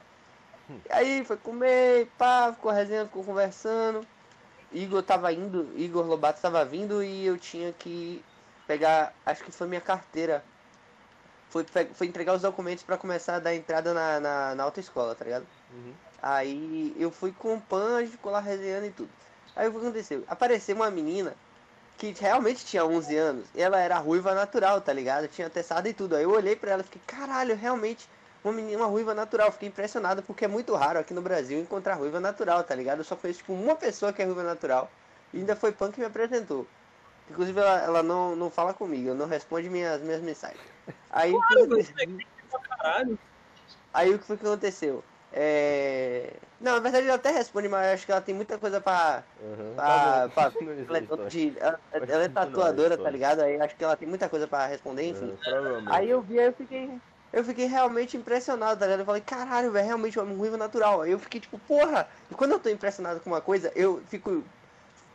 [0.69, 4.05] E aí foi comer, pá, ficou resenhando, ficou conversando.
[4.71, 8.23] Igor tava indo, Igor Lobato tava vindo e eu tinha que
[8.65, 10.43] pegar, acho que foi minha carteira.
[11.51, 15.45] Foi, entregar os documentos pra começar a dar entrada na, na, na autoescola, tá ligado?
[15.73, 15.93] Uhum.
[16.21, 19.09] Aí eu fui com o Pan, a gente ficou lá resenhando e tudo.
[19.55, 20.23] Aí o que aconteceu?
[20.27, 21.35] Apareceu uma menina
[21.97, 23.45] que realmente tinha 11 anos.
[23.53, 25.27] E ela era ruiva natural, tá ligado?
[25.27, 26.15] Tinha testado e tudo.
[26.15, 28.07] Aí eu olhei pra ela e fiquei, caralho, realmente
[28.43, 29.51] uma menina, uma ruiva natural.
[29.51, 32.99] Fiquei impressionado porque é muito raro aqui no Brasil encontrar ruiva natural, tá ligado?
[32.99, 34.89] Eu só conheço tipo uma pessoa que é ruiva natural.
[35.33, 36.65] E ainda foi Pan que me apresentou.
[37.29, 40.61] Inclusive ela, ela não, não fala comigo, não responde minhas, minhas mensagens.
[41.09, 41.93] Aí, o que Claro, aconteceu?
[41.95, 43.19] você é pra caralho.
[43.93, 45.03] Aí o que foi que aconteceu?
[45.31, 46.39] É...
[46.59, 49.25] Não, na verdade ela até responde, mas eu acho que ela tem muita coisa pra.
[49.39, 49.75] Uhum.
[49.75, 50.53] pra, Tá pra-
[50.87, 53.41] ela, é de- ela- ela é tatuadora, tá ligado?
[53.41, 55.37] Aí acho que ela tem muita coisa pra responder, enfim.
[55.43, 55.93] Provavelmente.
[55.93, 57.01] Aí eu vi, aí eu fiquei.
[57.33, 58.99] Eu fiquei realmente impressionado, tá ligado?
[59.01, 61.01] Eu falei, caralho, velho, realmente é um ruivo natural.
[61.01, 62.09] Aí eu fiquei tipo, porra!
[62.29, 64.51] E quando eu tô impressionado com uma coisa, eu fico.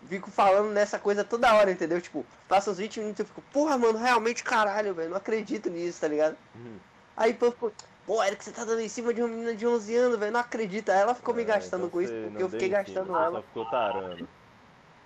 [0.08, 2.00] Fico falando nessa coisa toda hora, entendeu?
[2.00, 6.00] Tipo, passa uns 20 minutos eu fico, porra, mano, realmente caralho, velho, não acredito nisso,
[6.00, 6.36] tá ligado?
[6.54, 6.78] Uhum.
[7.16, 7.72] Aí pô, ficou,
[8.06, 10.40] pô, Eric, você tá dando em cima de uma menina de 11 anos, velho, não
[10.40, 10.92] acredita.
[10.92, 13.16] Aí ela ficou me É, gastando então com isso, porque não eu fiquei cima, gastando
[13.16, 13.32] ela.
[13.32, 14.28] Só ficou tarando.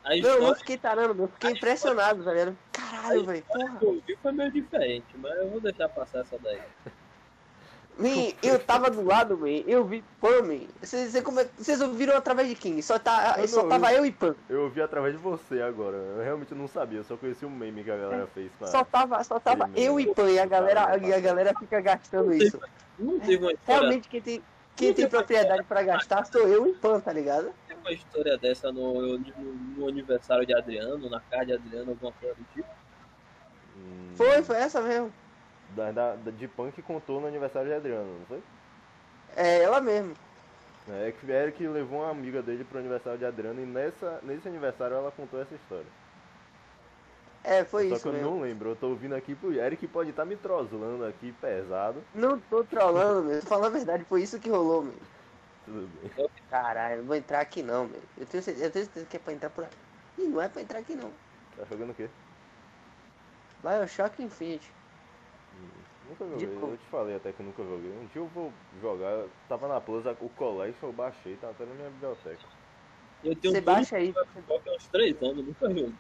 [0.03, 2.59] A Não, eu história não fiquei tarando, eu fiquei impressionado, velho.
[2.73, 3.79] Caralho, velho, porra.
[3.79, 6.61] que eu vi foi meio diferente, mas eu vou deixar passar essa daí.
[8.01, 10.61] Man, eu tava do lado, man, eu vi Pan, man.
[10.81, 12.81] Vocês é- ouviram através de quem?
[12.81, 14.35] Só, tá, Eu só não, tava eu e Pan.
[14.49, 15.97] Eu ouvi através de você agora.
[15.97, 18.69] Eu realmente não sabia, eu só conheci o meme que a galera fez com a...
[18.69, 22.33] Só tava, só tava eu e Pan, e a galera, e a galera fica gastando
[22.33, 22.59] isso.
[22.99, 24.43] Não teve uma história, Realmente quem tem,
[24.77, 27.53] quem tem propriedade pra gastar sou eu e Pan, tá ligado?
[27.69, 32.13] teve uma história dessa no, no, no aniversário de Adriano, na casa de Adriano, alguma
[32.13, 32.69] coisa do tipo.
[33.77, 35.13] Hum, Foi, foi essa mesmo.
[35.75, 38.43] Da, da, de punk contou no aniversário de Adriano, não foi?
[39.37, 40.15] É ela mesmo.
[40.89, 44.97] É que Eric levou uma amiga dele pro aniversário de Adriano e nessa, nesse aniversário
[44.97, 45.87] ela contou essa história.
[47.45, 48.31] É, foi Só isso que eu mesmo.
[48.31, 52.03] não lembro, eu tô ouvindo aqui pro Eric pode estar me troslando aqui pesado.
[52.15, 53.41] Não tô trolando, meu.
[53.43, 54.95] Falando a verdade, foi isso que rolou, meu.
[55.65, 56.29] Tudo bem.
[56.51, 58.03] Caralho, não vou entrar aqui não, meu.
[58.19, 59.77] Eu tenho certeza, eu tenho certeza que é pra entrar por aqui.
[60.19, 61.11] Ih, não é pra entrar aqui não.
[61.57, 62.09] Tá jogando o quê?
[63.63, 64.71] Bioshock Infinite.
[66.11, 67.91] Nunca joguei, eu te falei até que nunca joguei.
[67.93, 71.65] Um dia eu vou jogar, eu tava na Plus, o Collection eu baixei, tá até
[71.65, 72.49] na minha biblioteca.
[73.23, 75.95] Eu tenho Você baixa aí, Bioshock há uns três anos, nunca joguei.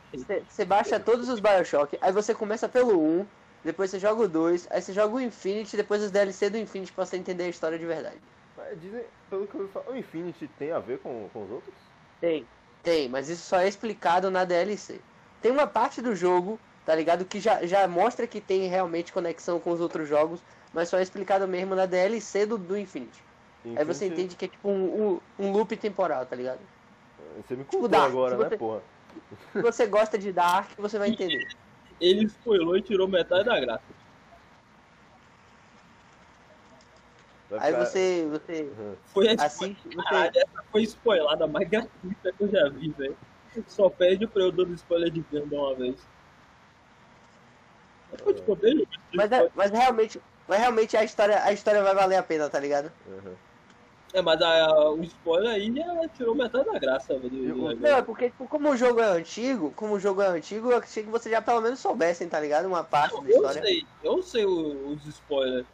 [0.48, 3.26] você baixa todos os Bioshock, aí você começa pelo 1,
[3.62, 6.92] depois você joga o 2, aí você joga o Infinite, depois os DLC do Infinite
[6.92, 8.20] pra você entender a história de verdade.
[8.56, 11.90] Mas dizem, pelo que eu falar, o Infinity tem a ver com, com os outros?
[12.20, 12.48] Tem,
[12.82, 15.00] tem, mas isso só é explicado na DLC.
[15.40, 17.24] Tem uma parte do jogo, tá ligado?
[17.24, 20.40] Que já, já mostra que tem realmente conexão com os outros jogos,
[20.74, 23.22] mas só é explicado mesmo na DLC do, do Infinite.
[23.64, 26.58] Aí você Infinity- entende que é tipo um, um, um loop temporal, tá ligado?
[27.46, 28.82] Você me contou Dark, agora, né, você- porra?
[29.52, 31.46] Se você gosta de Dark, você vai entender.
[32.00, 33.82] Ele spoilou e tirou metade da graça.
[37.48, 38.94] Vai Aí ficar- você, você Uhum.
[39.14, 43.16] Foi a assiste, você, Caralho, essa foi spoilada mais gratuita que eu já vi, velho.
[43.68, 45.96] Só pede pra eu dando spoiler de venda uma vez.
[48.18, 48.56] Eu, do
[49.14, 52.58] mas, é, mas realmente, mas realmente a história, a história vai valer a pena, tá
[52.58, 52.92] ligado?
[53.06, 53.36] Uhum.
[54.12, 57.88] É, mas a, o spoiler aí já tirou metade da graça, do- Eu- do Não,
[57.98, 61.04] é porque, tipo, como o jogo é antigo, como o jogo é antigo, eu achei
[61.04, 62.66] que vocês já pelo menos soubessem, tá ligado?
[62.66, 63.62] Uma parte da Eu história.
[63.62, 65.68] sei, eu sei os spoilers.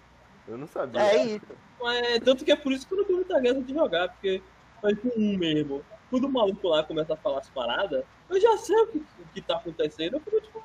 [0.46, 1.00] Eu não sabia.
[1.00, 1.40] É isso.
[1.80, 4.44] Mas, tanto que é por isso que eu não tenho muita graça de jogar, porque
[4.80, 5.84] faz com um mesmo.
[6.10, 9.26] Quando o maluco lá começa a falar as paradas, eu já sei o que, o
[9.34, 10.14] que tá acontecendo.
[10.14, 10.62] Eu fico tipo,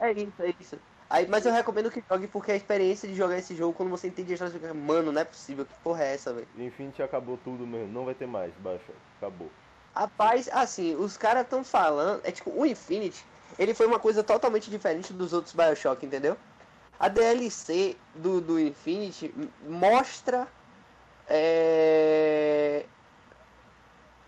[0.00, 0.78] É isso, é isso.
[1.08, 4.06] Aí, mas eu recomendo que jogue porque a experiência de jogar esse jogo, quando você
[4.06, 6.46] entende a história, você fica, mano, não é possível, que porra é essa, velho?
[6.56, 7.92] Infinity acabou tudo mesmo.
[7.92, 8.92] Não vai ter mais, baixa.
[9.18, 9.50] Acabou.
[9.92, 12.20] Rapaz, assim, os caras tão falando.
[12.24, 13.24] É tipo, o Infinity,
[13.58, 16.36] ele foi uma coisa totalmente diferente dos outros Bioshock, entendeu?
[16.98, 19.34] A DLC do, do Infinity
[19.66, 20.46] mostra.
[21.28, 22.84] É.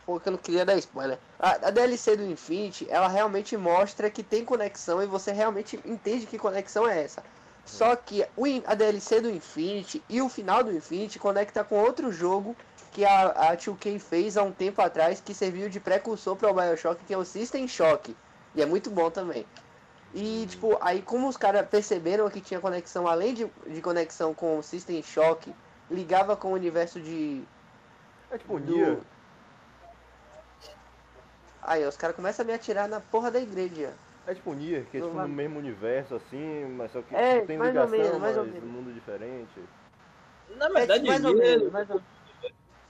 [0.05, 1.19] Pô, que eu não queria dar spoiler.
[1.39, 6.27] A, a DLC do Infinity, ela realmente mostra que tem conexão e você realmente entende
[6.27, 7.23] que conexão é essa.
[7.65, 12.11] Só que o a DLC do Infinity e o final do Infinity conecta com outro
[12.11, 12.57] jogo
[12.91, 16.55] que a, a 2K fez há um tempo atrás, que serviu de precursor para o
[16.55, 18.15] Bioshock, que é o System Shock.
[18.55, 19.47] E é muito bom também.
[20.15, 24.59] E, tipo, aí como os caras perceberam que tinha conexão, além de, de conexão com
[24.59, 25.55] o System Shock,
[25.91, 27.43] ligava com o universo de...
[28.31, 28.77] É tipo do...
[28.77, 28.99] Nier.
[31.63, 33.93] Aí, os caras começam a me atirar na porra da igreja.
[34.27, 37.35] É tipo Nier, que é Não tipo no mesmo universo assim, mas só que É,
[37.35, 38.63] tipo, tem mais ligação, menos, mas menos.
[38.63, 39.61] um mundo diferente.
[40.57, 42.03] na É, verdade, tipo, mais ou Nier- menos, mais ou,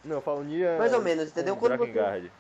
[0.05, 0.79] Não, eu falo Nier.
[0.79, 1.55] mais ou menos, entendeu?
[1.55, 1.93] com Quando você...
[1.93, 2.33] Drakengard.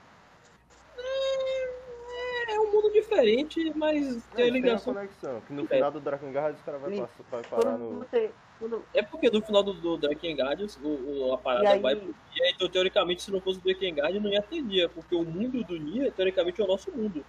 [2.48, 4.94] é um mundo diferente, mas tem tem uma ligação.
[4.94, 5.66] conexão, que no É.
[5.68, 7.00] final do Drakengard os caras vão Sim.
[7.00, 7.98] passar- vai parar no...
[8.00, 8.34] você...
[8.62, 8.84] Quando...
[8.94, 12.14] É porque no final do, do Drakengard, o, o- a parada E aí- vai pro
[12.32, 15.64] dia, então teoricamente se não fosse o Drakengard não ia ter Nier, porque o mundo
[15.64, 17.24] do Nier, teoricamente, é o nosso mundo.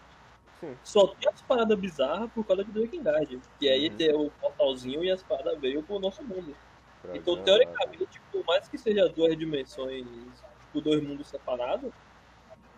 [0.59, 0.77] Sim.
[0.83, 3.39] Só tem as paradas bizarras por causa do Drakengard.
[3.59, 3.95] Que aí Uhum.
[3.97, 6.55] tem o portalzinho e as paradas veio pro nosso mundo.
[7.01, 7.41] pra Então, cá.
[7.43, 10.05] teoricamente, por mais que seja duas dimensões,
[10.61, 11.91] tipo, dois mundos separados,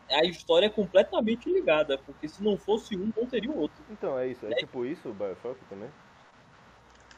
[0.10, 3.84] a história é completamente ligada, porque se não fosse um, não teria o outro.
[3.90, 4.46] Então, é isso.
[4.48, 5.90] É tipo isso o Bioshock também?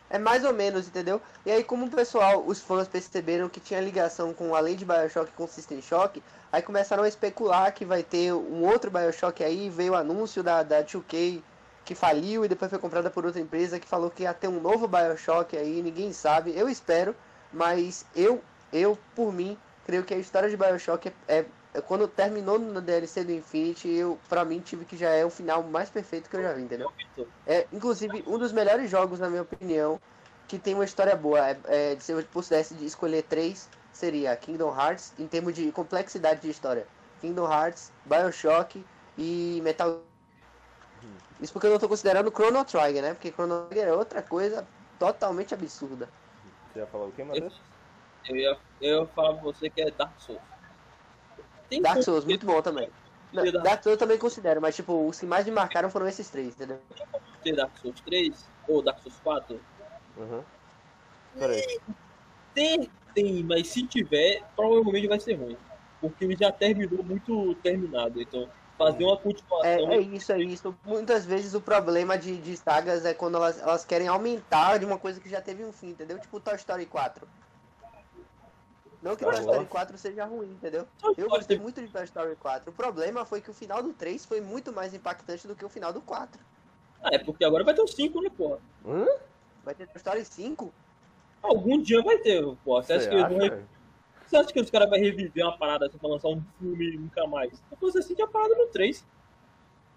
[0.10, 1.22] É mais ou menos, entendeu?
[1.46, 5.32] E aí, como o pessoal, os fãs perceberam que tinha ligação com, além de Bioshock,
[5.34, 9.94] com System Shock, aí começaram a especular que vai ter um outro Bioshock aí, veio
[9.94, 11.44] o anúncio da, da 2K
[11.84, 14.60] que faliu e depois foi comprada por outra empresa que falou que ia ter um
[14.62, 16.54] novo Bioshock aí, ninguém sabe.
[16.58, 17.16] Eu espero,
[17.52, 21.46] mas eu, eu por mim, creio que a história de Bioshock é, é- é
[21.86, 25.64] quando terminou no DLC do Infinity, eu, pra mim, tive que já é o final
[25.64, 26.92] mais perfeito que eu já vi, entendeu?
[27.46, 30.00] É, inclusive, um dos melhores jogos, na minha opinião,
[30.48, 31.50] que tem uma história boa.
[31.50, 36.42] É, é, se eu pudesse de escolher três, seria Kingdom Hearts, em termos de complexidade
[36.42, 36.86] de história.
[37.22, 38.84] Kingdom Hearts, Bioshock
[39.18, 40.02] e Metal
[41.42, 43.14] Isso porque eu não tô considerando Chrono Trigger, né?
[43.14, 44.68] Porque Chrono Trigger é outra coisa
[45.00, 46.08] totalmente absurda.
[46.72, 47.60] Você ia falar o quê, Matheus?
[48.28, 50.42] Eu ia, eu ia falar pra você que é Dark Souls.
[51.70, 52.90] Tem Dark Souls, muito bom também.
[53.34, 56.30] Não, Dark- Souls eu também considero, mas tipo, os que mais me marcaram foram esses
[56.30, 56.80] três, entendeu?
[57.44, 59.60] ter Dark Souls 3 ou Dark Souls 4?
[60.18, 60.44] Aham.
[61.38, 61.62] Peraí.
[62.54, 65.58] Tem, tem, mas se tiver, provavelmente vai ser ruim.
[66.02, 68.22] Porque ele já terminou muito terminado.
[68.22, 69.92] Então, fazer uma continuação.
[69.92, 70.76] É, é isso, é isso.
[70.86, 75.00] Muitas vezes o problema de, de sagas é quando elas, elas querem aumentar de uma
[75.00, 76.20] coisa que já teve um fim, entendeu?
[76.20, 77.28] Tipo Toy Story 4.
[79.08, 79.70] Não que Star Toy Story Wars.
[79.70, 80.88] 4 seja ruim, entendeu?
[81.18, 82.70] Eu gostei muito de Toy Story 4.
[82.70, 85.70] O problema foi que o final do 3 foi muito mais impactante do que o
[85.70, 86.40] final do 4.
[87.02, 88.60] Ah, é porque agora vai ter o 5, né, porra?
[88.86, 89.06] Hã?
[89.64, 90.74] Vai ter Toy Story 5?
[91.42, 92.84] Algum dia vai ter, porra.
[92.84, 93.64] Você acha, Você que vão acha?
[94.26, 97.26] Você acha que os caras vão reviver uma parada assim pra lançar um filme nunca
[97.28, 97.64] mais?
[97.70, 99.06] Depois assim que a parada no 3.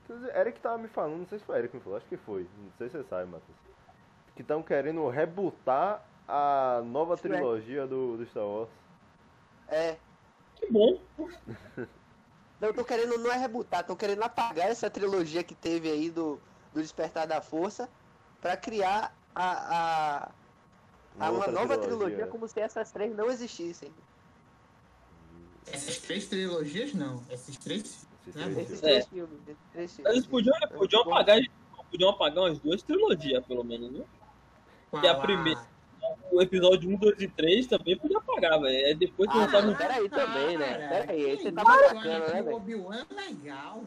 [0.07, 2.07] Quer dizer, Eric tava me falando, não sei se foi Eric que me falou, acho
[2.07, 2.43] que foi.
[2.43, 3.59] Não sei se você sabe, Matheus.
[4.37, 7.35] Que estão querendo rebutar a nova Shrek.
[7.35, 8.69] trilogia do, do Star Wars.
[9.71, 9.97] É.
[10.57, 11.01] Que bom.
[12.61, 16.11] Não, eu tô querendo não é rebutar, tô querendo apagar essa trilogia que teve aí
[16.11, 16.39] do,
[16.75, 17.89] do Despertar da Força
[18.41, 20.33] pra criar a, a,
[21.18, 23.91] a uma nova trilogia como se essas três não existissem.
[25.66, 27.23] Essas três trilogias, não.
[27.31, 28.07] Esses três.
[28.27, 28.71] Esses né, três?
[28.71, 28.81] Esses filmes.
[28.81, 29.41] três filmes.
[29.49, 30.12] Esses três filmes.
[30.12, 31.39] Eles podiam, É podiam, apagar,
[31.91, 34.05] podiam apagar umas duas trilogias, pelo menos, né?
[35.01, 35.61] Que é a primeira.
[36.31, 38.87] O episódio 1, 2 e 3 também podia apagar, velho.
[38.87, 40.89] É depois que Ah, lançaram não, peraí também, né?
[40.89, 42.57] Peraí, você tá bacana, né, que O velho?
[42.57, 43.85] Obi-Wan é legal.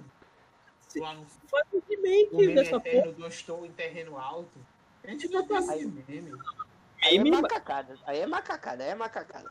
[0.95, 3.27] Lá no faz um o remake meme dessa porra.
[3.27, 4.51] Estou em Terreno Alto.
[5.03, 6.31] A gente vai ter esse meme.
[7.03, 9.49] Aí é Meme, macacada, aí é macacada, aí é macacada.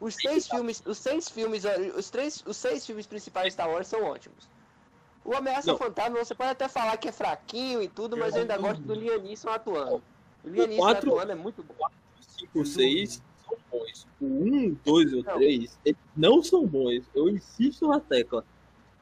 [0.00, 1.62] Os seis filmes, os seis filmes,
[1.94, 4.48] os três, os seis filmes principais de Star Wars são ótimos.
[5.24, 5.78] O Ameaça Não.
[5.78, 8.80] Fantasma, você pode até falar que é fraquinho e tudo, mas eu ainda Eu gosto
[8.82, 10.02] do Liam Neeson atuando.
[10.42, 11.74] O Liam O Neeson quatro- atuando é muito bom.
[12.38, 14.06] 5, 6 são bons.
[14.20, 15.34] O 1, 2 ou Não.
[15.36, 17.04] 3, eles não são bons.
[17.14, 18.44] Eu insisto na tecla.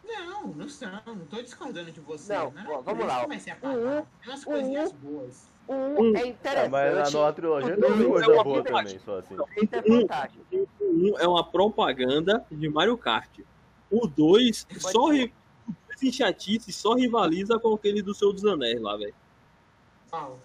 [0.05, 0.89] Não, não são.
[1.07, 2.32] Não tô discordando de você.
[2.34, 2.64] Não, né?
[2.68, 4.07] ó, vamos lá, Um, apagado.
[4.22, 5.49] Tem umas um, coisinhas boas.
[5.66, 6.70] O 1 Um- é Ah, interessante.
[6.70, 9.34] mas na nova trilogia Não, tem não, coisa é boa também, só assim.
[9.34, 10.07] É Um-.
[10.80, 13.41] O 1 é uma propaganda de Mario Kart.
[13.91, 15.32] O 2 Pode só, ri-
[15.68, 15.72] o
[16.07, 19.14] em chatice só rivaliza com aquele do Senhor dos Anéis lá, velho.
[20.09, 20.39] Qual?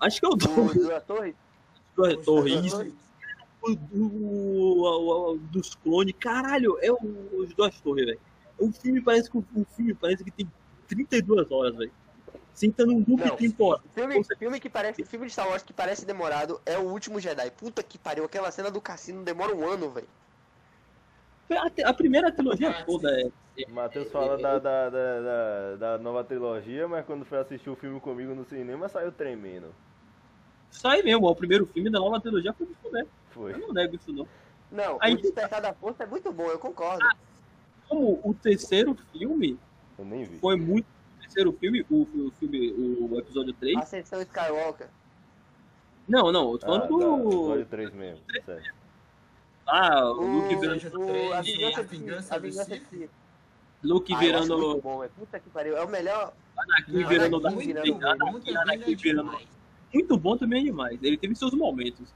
[0.00, 0.88] Acho que é o O 2
[1.96, 2.56] do Torre.
[2.56, 2.94] do Isso, dois-
[3.62, 6.14] o, o- o- o- dos clones.
[6.20, 6.96] Caralho, é o,
[7.38, 8.20] os dois torres, velho.
[8.58, 10.50] O filme parece que o, o filme parece que tem
[10.88, 11.92] 32 horas, velho.
[12.54, 13.36] Senta num loop Não.
[13.36, 13.82] temporal.
[13.92, 17.50] Filme, filme que parece, filme de Star Wars que parece demorado é o último Jedi.
[17.50, 20.08] Puta que pariu, aquela cena do cassino demora um ano, velho.
[21.50, 23.30] A, a primeira trilogia Ah, toda é.
[23.68, 27.76] O Matheus fala da, da, da, da, da nova trilogia, mas quando foi assistir o
[27.76, 29.72] filme comigo no cinema saiu tremendo.
[30.70, 33.06] Isso aí mesmo, ó, o primeiro filme da nova trilogia foi de fuder.
[33.30, 33.52] Foi.
[33.52, 34.26] Eu não nego isso, não.
[34.70, 37.06] Não, Aí- o Despertar da Força é muito bom, eu concordo.
[37.88, 39.58] Como o terceiro filme
[39.98, 40.38] Eu nem vi.
[40.38, 40.86] foi muito.
[41.16, 43.76] O terceiro filme, o, o filme, o episódio 3.
[43.78, 44.88] Ascensão Skywalker.
[46.08, 47.28] Não, não, eu tô Ah, falando tá, do.
[47.28, 48.74] episódio 3 mesmo, certo.
[49.66, 53.10] Ah, o O, Luke virando, o, a vingança a vingança a do vingança de Sith.
[53.82, 54.58] Luke Ah, virando.
[54.58, 55.12] muito bom, velho.
[55.18, 55.76] Puta que pariu.
[55.76, 56.32] É o melhor.
[56.56, 58.28] Anakin virando Anakin Darth virando- Vader.
[58.28, 59.38] Anakin, Anakin virando.
[59.96, 61.02] Muito bom também é demais.
[61.02, 62.12] Ele teve seus momentos.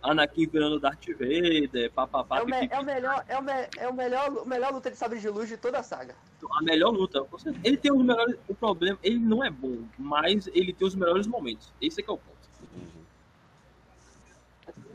[0.00, 3.88] Anakin virando Darth Vader, papapá, É o, me- é o melhor, é o, me- é
[3.88, 6.14] o melhor, o melhor luta de sabre de luz de toda a saga.
[6.60, 7.26] a melhor luta.
[7.64, 8.36] Ele tem os melhores.
[8.46, 11.72] O problema, ele não é bom, mas ele tem os melhores momentos.
[11.80, 12.36] Esse é que é o ponto.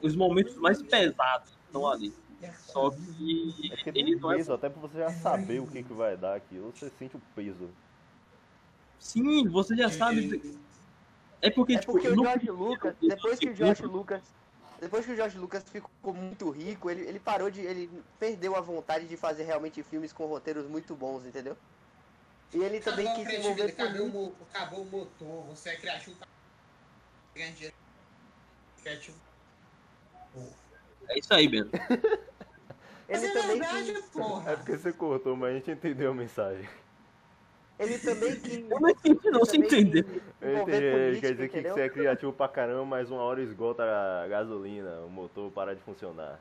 [0.02, 2.14] Os momentos mais pesados estão ali.
[2.60, 4.38] Só que É porque ele tem não é.
[4.38, 7.22] peso, até pra você já saber o que, que vai dar aquilo, você sente o
[7.36, 7.70] peso.
[8.98, 10.42] Sim, você já sabe.
[11.42, 14.22] É porque, É tipo, porque o George Lucas, depois que o George Lucas,
[14.80, 17.90] depois que o George Lucas ficou muito rico, ele, ele parou de, ele
[18.20, 21.58] perdeu a vontade de fazer realmente filmes com roteiros muito bons, entendeu?
[22.54, 26.18] E ele também Acabou quis envolver acabou, acabou o motor, você é criativo.
[28.82, 29.18] Criativo.
[31.08, 31.50] É isso aí.
[33.08, 34.52] Mas Ele é também verdade, quis, porra.
[34.52, 36.68] É porque você cortou, mas a gente entendeu a mensagem.
[37.82, 38.70] Ele também quis.
[38.70, 40.04] Eu não entendi, não, entendeu.
[40.04, 41.74] quis Eu entendi, política, quer dizer que entendeu?
[41.74, 45.82] você é criativo pra caramba, mas uma hora esgota a gasolina, o motor para de
[45.82, 46.40] funcionar.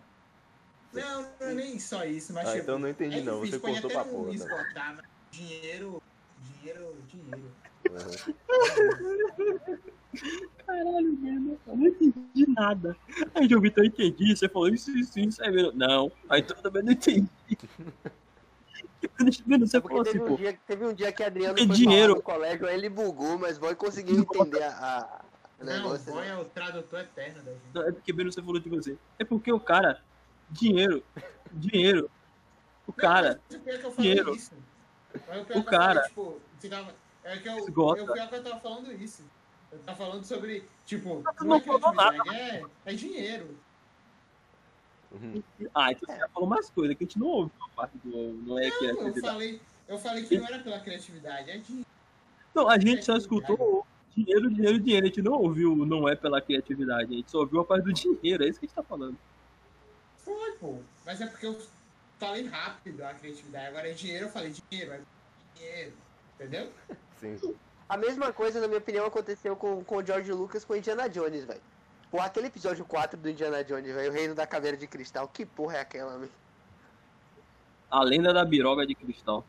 [0.93, 3.61] Não, não é nem só isso, mas Ah, tipo, então não entendi é não, difícil,
[3.61, 4.27] você até pra não porra.
[4.27, 4.33] Tá?
[4.35, 6.03] esgotar, dinheiro,
[6.41, 7.51] dinheiro, dinheiro.
[7.89, 9.79] Uhum.
[10.67, 11.61] Caralho, mesmo.
[11.67, 12.97] Eu não entendi nada.
[13.35, 14.37] Aí eu Vitor, eu entendi.
[14.37, 15.43] Você falou isso, isso, isso.
[15.43, 16.11] Aí, mesmo, não.
[16.29, 17.29] Aí tu também não entendi.
[20.05, 20.37] teve um, pô.
[20.37, 23.59] dia, teve um dia que Adriano Porque foi dinheiro- no colégio, aí ele bugou, mas
[23.59, 25.25] boy conseguiu entender a, a-
[25.59, 26.13] Não, o negócio.
[26.13, 26.31] boy né?
[26.31, 27.63] é o tradutor eterno da gente.
[27.75, 28.99] Não, é porque mesmo você falou de você.
[29.19, 30.03] É porque o cara,
[30.51, 31.03] dinheiro,
[31.53, 32.11] dinheiro.
[32.87, 33.57] O cara, é
[33.93, 34.33] dinheiro.
[34.33, 36.41] o pior O que eu cara- tipo,
[37.25, 38.01] é que eu, Esgota.
[38.01, 39.23] eu, pior que eu tava falando isso.
[39.71, 42.19] Eu tava falando sobre, tipo, tu não é não falou nada.
[42.19, 43.57] criatividade, é, é dinheiro.
[45.13, 45.43] Uhum.
[45.75, 48.33] ah, então você já falou mais coisa que a gente não ouve a parte do.
[48.47, 51.87] Não é Não, eu falei, eu falei que não era pela criatividade, é dinheiro.
[52.55, 53.87] Não, a gente só escutou
[54.17, 55.07] dinheiro, dinheiro, dinheiro.
[55.07, 57.13] A gente não ouviu, não é pela criatividade.
[57.13, 58.45] A gente só ouviu a parte do dinheiro.
[58.45, 59.17] É isso que a gente tá falando.
[60.19, 60.79] Foi, pô.
[61.05, 61.59] Mas é porque eu
[62.19, 63.67] falei rápido a criatividade.
[63.67, 65.01] Agora é dinheiro, eu falei dinheiro, é
[65.55, 65.93] dinheiro.
[66.35, 66.73] Entendeu?
[67.19, 67.55] Sim.
[67.89, 71.45] A mesma coisa, na minha opinião, aconteceu com, com o George Lucas com Indiana Jones,
[71.45, 71.61] velho.
[72.11, 75.47] Pô, aquele episódio 4 do Indiana Jones, velho, o Reino da Caveira de Cristal, que
[75.47, 76.29] porra é aquela, meu?
[77.89, 79.45] A lenda da biroga de cristal.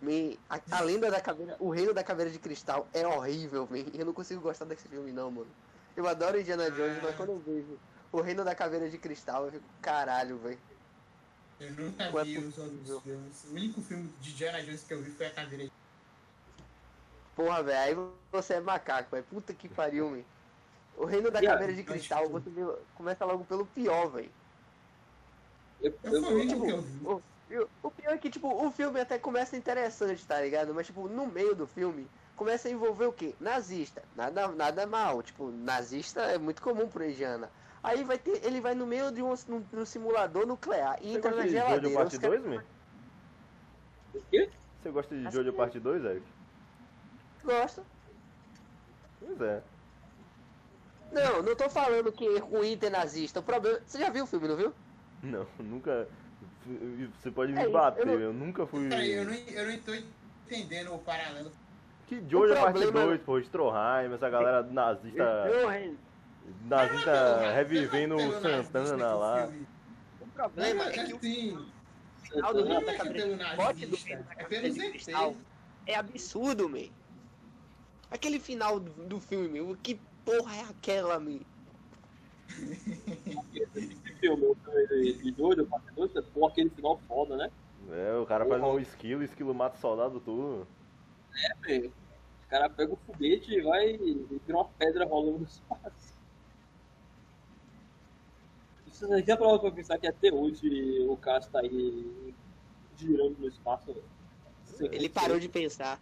[0.00, 3.84] Me, a, a lenda da caveira, o Reino da Caveira de Cristal é horrível, man.
[3.94, 5.50] Eu não consigo gostar desse filme, não, mano.
[5.96, 7.78] Eu adoro Indiana Jones, mas quando eu vejo
[8.12, 10.58] o Reino da Caveira de Cristal, eu fico, caralho, velho.
[11.60, 13.44] Eu nunca vi os outros filmes.
[13.44, 15.72] O único filme de Indiana Jones que eu vi foi a cadeira de
[17.36, 19.24] Porra, velho, aí você é macaco, velho.
[19.24, 20.33] Puta que pariu, man.
[20.96, 22.50] O Reino da a- Caveira de Cristal, você
[22.94, 24.30] começa logo pelo pior, velho.
[25.82, 27.58] Eu, Eu o tipo, eu vi.
[27.58, 30.72] O, o pior é que, tipo, o filme até começa interessante, tá ligado?
[30.74, 33.34] Mas, tipo, no meio do filme, começa a envolver o quê?
[33.40, 34.02] Nazista.
[34.16, 35.22] Nada, nada mal.
[35.22, 37.50] Tipo, nazista é muito comum pro Indiana.
[37.82, 41.18] Aí vai ter, ele vai no meio de um, num, num simulador nuclear e Você
[41.18, 41.96] entra gosta na de Jojo geladeira.
[41.98, 42.64] parte Os caras- 2, man?
[44.14, 44.50] O quê?
[44.82, 46.26] Você gosta de Acho Jojo que- parte 2, Eric?
[47.44, 47.84] Gostam.
[49.20, 49.62] Pois é.
[51.14, 53.40] Não, não tô falando que é ruim ter nazista.
[53.40, 53.80] O problema.
[53.86, 54.74] Você já viu o filme, não viu?
[55.22, 56.08] Não, nunca.
[57.20, 58.88] Você pode me É bater, eu não- eu nunca fui.
[58.88, 61.52] Peraí, eu não, eu não tô entendendo o paralelo.
[62.06, 65.22] Que Jojo O parte problema- 2, pô, Stroheim, essa galera nazista.
[65.22, 65.98] Eu, hein?
[66.66, 69.48] Nazinho tá revivendo o Santana lá.
[70.20, 71.66] O problema é que o Assim,
[72.22, 75.34] final do é da pelo Cabeça Forte do nazista, da é
[75.86, 76.88] é absurdo, man.
[78.10, 81.40] Aquele final do, do filme, o que porra é aquela, man?
[83.74, 84.54] Esse filme,
[85.22, 87.50] de, doido, parte dois, pô, aquele final foda, né?
[87.90, 90.66] É, o cara faz um esquilo, o esquilo mata o soldado tudo.
[91.34, 91.92] É, velho.
[92.46, 96.14] O cara pega o foguete e vai e vira uma pedra rolando no espaço.
[98.86, 102.32] Você já parou pra pensar que até hoje o cara está aí
[102.96, 103.96] girando no espaço?
[104.78, 106.00] Ele parou de pensar.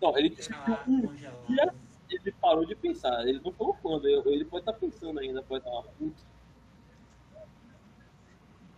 [0.00, 1.14] Não, ele disse que um
[1.46, 1.72] dia
[2.14, 3.26] ele parou de pensar.
[3.26, 4.06] Ele não falou quando.
[4.08, 6.22] Ele pode estar pensando ainda, pode estar uma puta.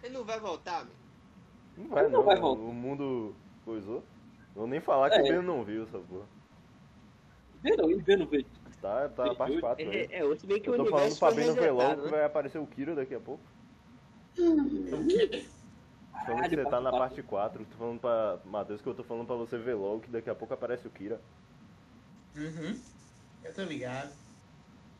[0.02, 0.90] Ele não vai voltar, man.
[1.76, 2.62] Não vai Não não, vai voltar.
[2.62, 4.04] o mundo coisou.
[4.54, 5.20] Vou nem falar que É.
[5.20, 6.26] o Ben não viu essa porra.
[7.62, 8.46] Vendo, ele vendo, velho.
[8.80, 9.96] Tá, tá na parte 4 aí.
[10.10, 12.24] É, é, se bem que o Eu tô falando pra Ben no velão que vai
[12.24, 13.42] aparecer o Kira daqui a pouco.
[14.38, 15.46] O quê?
[16.26, 19.26] Falando que você tá na parte 4, tô falando pra Matheus que eu tô falando
[19.26, 21.20] pra você ver logo que daqui a pouco aparece o Kira.
[22.36, 22.78] Uhum.
[23.44, 24.12] Eu tô ligado.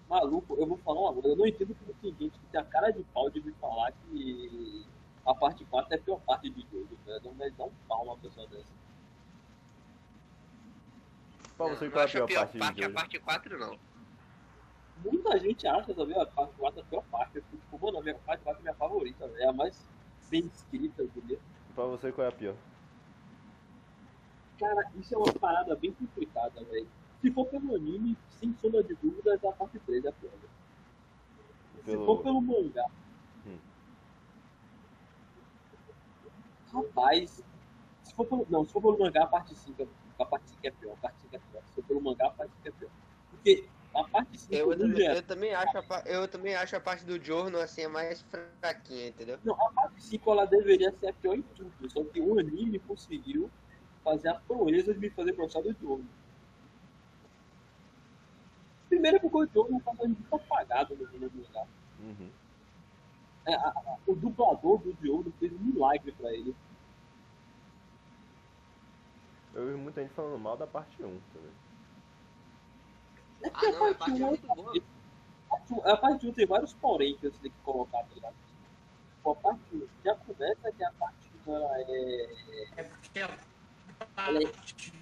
[0.08, 1.28] Maluco, eu vou falar uma coisa.
[1.28, 3.90] Eu não entendo como tem gente que tem a cara de pau de me falar
[3.92, 4.86] que
[5.24, 6.96] a parte 4 é a pior parte de jogo.
[7.06, 7.18] Né?
[7.24, 8.72] Não vai dar um pau uma pessoa dessa.
[11.56, 12.94] Pra você qual é a pior parte parte de a hoje?
[12.94, 13.78] parte 4, não.
[15.02, 17.36] Muita gente acha, sabe, a parte 4 é a pior parte.
[17.36, 19.42] Eu fico tipo, mano, a minha parte 4 é a minha favorita, velho.
[19.42, 19.88] É a mais
[20.28, 21.40] bem escrita, entendeu?
[21.74, 22.54] Pra você qual é a pior?
[24.58, 26.86] Cara, isso é uma parada bem complicada, velho.
[27.24, 30.30] Se for pelo anime, sem sombra de dúvidas, a parte 3 é a pior.
[30.32, 30.50] velho.
[31.82, 32.84] Se Pelo- for pelo mangá.
[33.46, 33.58] Hum.
[36.70, 37.42] Rapaz,
[38.02, 38.46] se for pelo.
[38.50, 39.86] Não, se for pelo mangá, a parte 5 é,
[40.18, 40.92] a parte 5 é pior.
[40.92, 41.62] A parte 5 é pior.
[41.64, 42.90] Se for pelo mangá, a parte 5 é pior.
[43.30, 46.76] Porque a parte 5 Eu, também- geral- eu também acho a, pa- eu também acho
[46.76, 48.20] a parte do Jorno assim a mais
[48.60, 49.38] fraquinha, entendeu?
[49.42, 51.72] Não, a parte 5 ela deveria ser a pior em tudo.
[51.88, 53.50] Só que o anime conseguiu
[54.02, 56.04] fazer a proeza de me fazer gostar do Diogo.
[58.94, 61.66] Primeiro porque o Diogo é um personagem muito apagado no no mangá.
[61.98, 62.30] Uhum.
[63.46, 66.54] É, a- a- o dublador do Diogo fez um milagre pra ele.
[69.52, 71.50] Eu vi muita gente falando mal da parte 1 também.
[73.42, 75.92] É Ah, porque não, a a parte parte é 1 muito boa.
[75.92, 78.34] a parte 1 tem vários porém que você tem que colocar, tá ligado?
[79.16, 82.34] Tipo, a parte 1 já começa que a parte 1 ela é.
[82.76, 83.28] É porque a
[84.14, 84.92] parte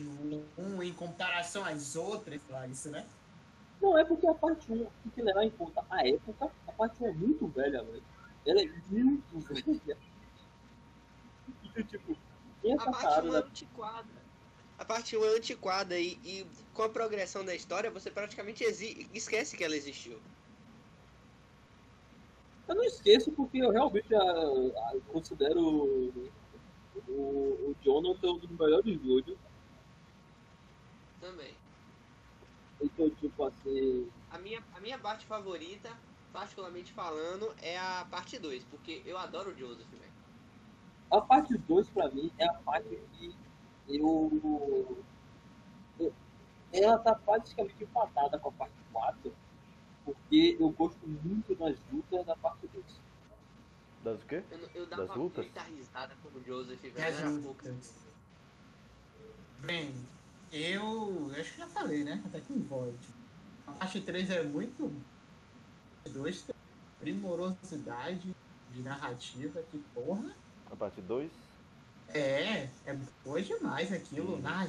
[0.59, 3.07] 1, em comparação às outras, lá, isso, né?
[3.83, 6.53] Não, é porque a parte 1 tem que levar em conta a época.
[6.69, 8.03] A parte 1 é muito velha, velho.
[8.47, 9.99] Ela é muito velha.
[11.65, 12.17] Então, tipo,
[12.63, 14.23] tem A essa parte parada 1 é da antiquada.
[14.79, 18.63] A parte 1 é antiquada e, e com a progressão da história você praticamente
[19.13, 20.21] esquece que ela existiu.
[22.69, 26.31] Eu não esqueço porque eu realmente ah, ah, considero o,
[27.09, 29.37] o, o Jonathan um dos melhores vídeos.
[31.21, 31.62] Também.
[32.83, 34.11] Então, tipo assim.
[34.31, 35.91] A minha, a minha parte favorita,
[36.33, 40.13] particularmente falando, é a parte 2, porque eu adoro o Joseph, velho.
[41.11, 43.37] A parte 2 pra mim é a parte que
[43.89, 45.05] eu.
[46.01, 46.13] eu-
[46.73, 49.35] ela tá praticamente empatada com a parte 4.
[50.05, 52.85] Porque eu gosto muito das lutas da parte 2.
[54.03, 54.43] Das o quê?
[54.51, 55.45] Eu, eu dava Das lutas?
[55.45, 56.95] muita risada com o Joseph, velho.
[56.95, 57.21] Das
[60.53, 62.23] Eu acho que já falei, né?
[62.27, 62.95] Até com voz.
[63.67, 64.93] A parte 3 é muito.
[66.11, 66.55] 2 tem
[67.01, 68.37] primorosidade
[68.71, 70.35] de narrativa, que porra.
[70.71, 71.31] A parte 2?
[72.09, 74.39] É, é boa demais aquilo.
[74.41, 74.69] Na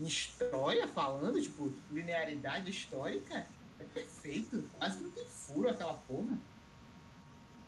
[0.00, 3.46] história falando, tipo, linearidade histórica,
[3.78, 4.68] é perfeito.
[4.78, 6.36] Quase não tem furo aquela porra.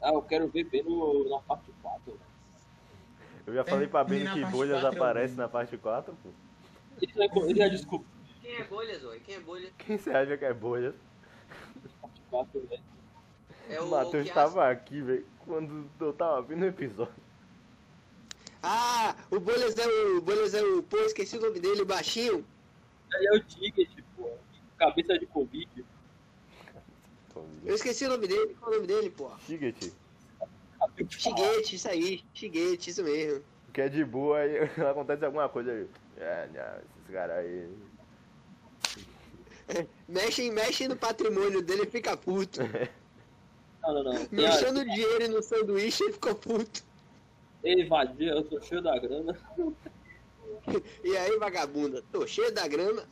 [0.02, 2.18] Ah, eu quero ver bem no, na parte 4.
[3.46, 5.38] Eu já falei pra e Beni na que bolhas quatro eu aparece vi.
[5.38, 6.30] na parte 4, pô.
[7.00, 8.08] Ele já, ele já descobriu
[8.42, 9.20] Quem é bolhas, oi?
[9.20, 9.72] Quem é bolhas?
[9.78, 10.94] Quem você acha que é bolhas?
[11.84, 12.78] a parte 4, né?
[13.68, 17.14] É o Matheus que tava aqui, velho, quando eu tava vendo o episódio.
[18.62, 20.18] Ah, o Bolhas é o.
[20.18, 20.82] O Bolhas é o.
[20.82, 22.44] Pô, esqueci o nome dele, o baixinho.
[23.14, 24.28] Aí é o Ticket, pô.
[24.76, 25.84] Cabeça de Covid.
[27.64, 28.54] Eu esqueci o nome dele.
[28.60, 29.30] Qual é o nome dele, pô?
[29.46, 29.92] Shiget,
[31.08, 32.24] Shigete, isso aí.
[32.34, 33.44] Shigete, isso mesmo.
[33.72, 34.58] que é de boa, aí
[34.90, 35.86] acontece alguma coisa aí.
[36.20, 37.68] É, não, esses caras aí.
[40.06, 42.60] Mexe, mexe no patrimônio dele e fica puto.
[43.82, 44.26] Não, não, não.
[44.26, 46.84] Tem Mexeu no dinheiro no sanduíche e ficou puto.
[47.64, 49.38] Ei, vadia, eu tô cheio da grana.
[51.02, 52.04] E aí, vagabunda?
[52.12, 53.08] Tô cheio da grana.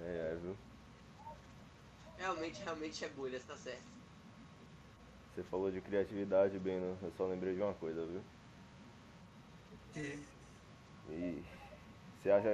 [0.00, 0.56] É, viu?
[2.16, 3.82] Realmente, realmente é bolha, tá certo.
[5.34, 6.96] Você falou de criatividade, Beno.
[7.02, 8.22] Eu só lembrei de uma coisa, viu?
[9.96, 11.42] E
[12.22, 12.48] você acha.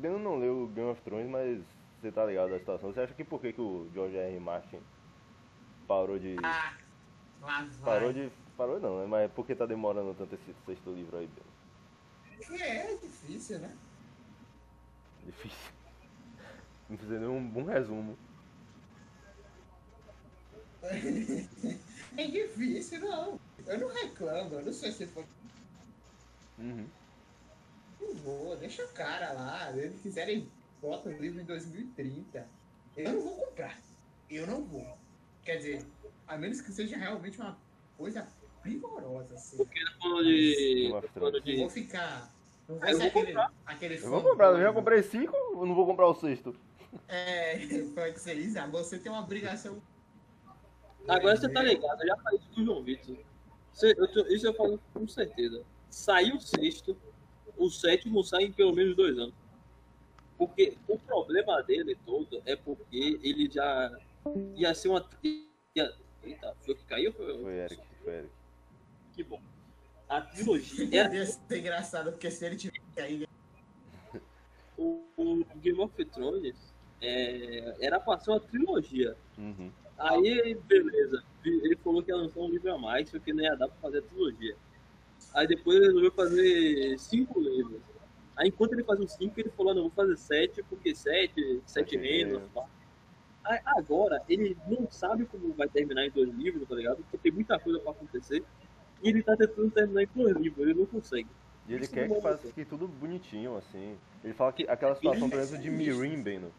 [0.00, 1.62] Beno não leu Game of Thrones, mas
[2.00, 2.92] você tá ligado da situação.
[2.92, 4.32] Você acha que por que, que o George R.
[4.32, 4.40] R.
[4.40, 4.80] Martin
[5.86, 6.36] parou de.
[6.42, 6.74] Ah.
[7.84, 8.30] Parou de.
[8.56, 9.06] Parou não, né?
[9.06, 12.62] Mas por que tá demorando tanto esse sexto livro aí, Beno?
[12.62, 13.76] É difícil, né?
[15.24, 15.72] Difícil.
[16.88, 18.18] Não fiz nenhum bom resumo.
[22.16, 23.40] É difícil, não.
[23.66, 25.24] Eu não reclamo, eu não sei se for.
[26.58, 26.86] Uhum.
[28.00, 29.72] Não vou, deixa o cara lá.
[29.72, 30.48] Se eles quiserem,
[30.80, 32.46] bota o livro em 2030.
[32.96, 33.78] Eu não vou comprar.
[34.30, 34.96] Eu não vou.
[35.44, 35.86] Quer dizer,
[36.26, 37.56] a menos que seja realmente uma
[37.96, 38.26] coisa
[38.62, 39.56] primorosa, assim.
[39.56, 40.94] Porque falando de.
[41.12, 42.32] Falando de vou ficar.
[42.68, 45.66] Não eu vai ser vou aquele, aquele Eu vou comprar, eu já comprei cinco, eu
[45.66, 46.56] não vou comprar o sexto.
[47.08, 47.58] É,
[47.94, 48.58] pode ser isso.
[48.58, 49.82] ah, Você tem uma obrigação.
[51.06, 53.16] Agora você tá ligado, eu já falei isso com o João Vitor.
[54.30, 55.62] Isso eu falo com certeza.
[55.94, 56.96] Saiu o sexto,
[57.56, 59.32] o sétimo sai em pelo menos dois anos.
[60.36, 63.96] Porque o problema dele todo é porque ele já
[64.56, 65.08] ia ser uma.
[65.22, 67.12] Ia, eita, foi o que caiu?
[67.12, 68.30] Foi, Foi Eric, foi Eric.
[69.14, 69.40] Que bom.
[70.08, 73.24] A trilogia era Ia ser engraçado, porque se ele tiver aí.
[74.76, 76.56] o, o Game of Thrones
[77.00, 79.16] é, era pra ser uma trilogia.
[79.38, 79.70] Uhum.
[79.96, 81.22] Aí, beleza.
[81.44, 83.76] Ele falou que ia lançar um livro a mais, só que não ia dar pra
[83.76, 84.56] fazer a trilogia.
[85.32, 87.80] Aí depois ele resolveu fazer cinco livros.
[88.36, 91.96] Aí enquanto ele fazia os cinco, ele falou, não, vou fazer sete, porque sete, sete
[91.96, 92.42] reinos.
[92.52, 92.64] pá.
[93.44, 96.96] Aí, agora, ele não sabe como vai terminar em dois livros, tá ligado?
[96.96, 98.42] Porque tem muita coisa pra acontecer.
[99.02, 101.28] E ele tá tentando terminar em dois livros, ele não consegue.
[101.68, 103.96] E ele Isso quer não que faça fique tudo bonitinho, assim.
[104.22, 106.50] Ele fala que aquela situação, por exemplo, de Mirim, Beno.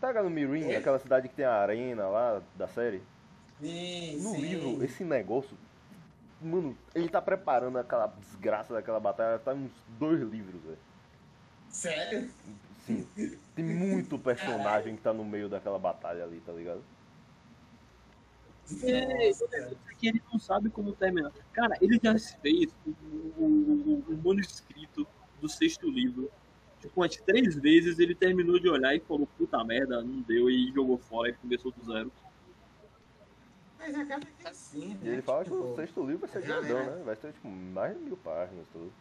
[0.00, 0.76] Tá ligado Mirim, É.
[0.76, 3.00] aquela cidade que tem a arena lá da série?
[3.60, 4.40] Sim, No sim.
[4.40, 5.56] livro, esse negócio.
[6.40, 10.78] Mano, ele tá preparando aquela desgraça daquela batalha, tá uns dois livros, velho.
[11.68, 12.30] Sério?
[12.86, 13.06] Sim.
[13.54, 16.82] Tem muito personagem que tá no meio daquela batalha ali, tá ligado?
[18.84, 19.48] É, Nossa.
[19.98, 21.32] que ele não sabe como terminar.
[21.52, 25.06] Cara, ele já fez o, o, o- o manuscrito
[25.40, 26.30] do sexto livro.
[26.80, 30.72] Tipo, umas três vezes ele terminou de olhar e falou, puta merda, não deu, e
[30.72, 32.10] jogou fora e começou do zero.
[33.80, 35.00] Mas acaba que é assim, né?
[35.02, 37.02] E ele fala que Tipo, o sexto livro vai ser galera- grandão, né?
[37.04, 38.92] Vai ter, tipo, mais de mil páginas, tudo.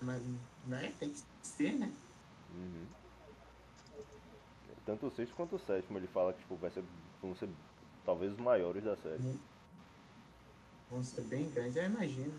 [0.00, 0.22] Mas,
[0.66, 0.92] né?
[0.98, 1.92] Tem que ser, né?
[2.54, 2.86] Uhum.
[4.84, 6.82] Tanto o sexto quanto o sétimo, ele fala que tipo, vai ser,
[7.22, 7.48] vão ser
[8.04, 9.38] talvez os maiores da série.
[10.90, 12.34] Vão ser bem grandes, eu imagino.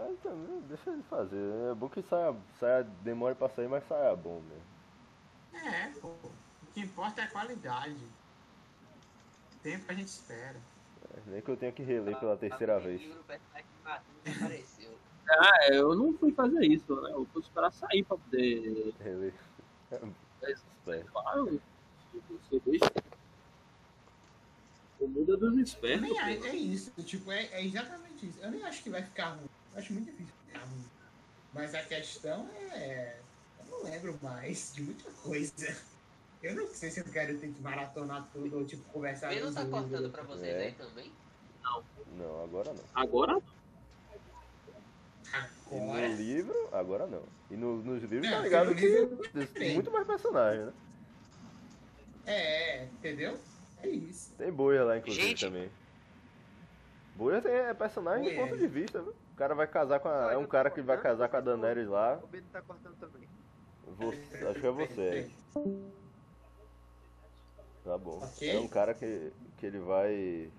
[0.00, 1.70] Mas também, deixa ele fazer.
[1.70, 5.68] É bom que saia, saia demore pra sair, mas saia bom mesmo.
[5.68, 6.08] É, pô.
[6.08, 8.08] O que importa é a qualidade.
[9.62, 10.56] Tempo a gente espera.
[11.14, 13.02] É, nem que eu tenha que reler pela terceira vez.
[13.02, 13.08] O
[13.84, 14.98] matou apareceu.
[15.28, 17.10] Ah, eu não fui fazer isso, né?
[17.12, 18.94] Eu fui esperar sair pra poder.
[19.00, 19.34] Reler.
[21.12, 21.60] Claro,
[22.48, 23.04] sou besta.
[24.98, 26.10] O mundo é dos espertos.
[26.18, 28.38] é, é isso, tipo, é, é exatamente isso.
[28.40, 29.48] Eu nem acho que vai ficar ruim.
[29.74, 30.34] Eu acho muito difícil.
[31.52, 33.16] Mas a questão é.
[33.60, 35.76] Eu não lembro mais de muita coisa.
[36.42, 39.52] Eu não sei se eu quero ter que maratonar tudo ou tipo conversar Ele não
[39.52, 40.62] tá cortando pra vocês É.
[40.66, 41.12] aí também?
[42.16, 42.84] Não, agora não.
[42.94, 43.38] Agora,
[45.70, 46.08] E Agora.
[46.08, 47.22] no livro, agora não.
[47.50, 49.16] E no- nos livros, É, tá ligado livro
[49.54, 50.72] tem muito mais personagem, né?
[52.26, 53.38] É, entendeu?
[53.82, 54.32] É isso.
[54.36, 55.44] Tem Boia lá, inclusive, Gente.
[55.46, 55.70] também.
[57.14, 58.46] Boia tem é personagem de Boia.
[58.48, 59.14] ponto de vista, viu?
[59.40, 60.32] O cara vai casar com a.
[60.34, 62.20] É um cara que vai casar com a Daenerys lá.
[62.22, 63.26] O Beto tá cortando também.
[63.96, 65.30] Você, acho que é você.
[67.82, 68.20] Tá bom.
[68.42, 70.50] É um cara que, que ele vai.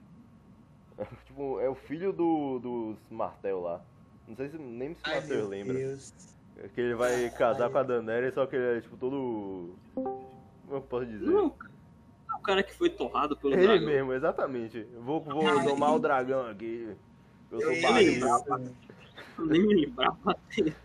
[1.28, 3.82] tipo, é o filho do, dos Martel lá.
[4.28, 5.74] Não sei se nem se o Ai, Martel lembra.
[5.76, 6.12] Deus.
[6.58, 9.76] É Que ele vai casar com a Daenerys, só que ele é tipo todo.
[9.94, 10.26] Como
[10.72, 11.28] eu posso dizer?
[11.28, 11.56] não,
[12.32, 13.86] é o cara que foi torrado pelo Ele dragão.
[13.86, 14.82] mesmo, exatamente.
[14.98, 15.64] Vou, vou Ai.
[15.68, 16.98] domar o dragão aqui.
[17.52, 18.28] Eu sou barriga.
[19.40, 20.76] Nem me lembrar pra ter.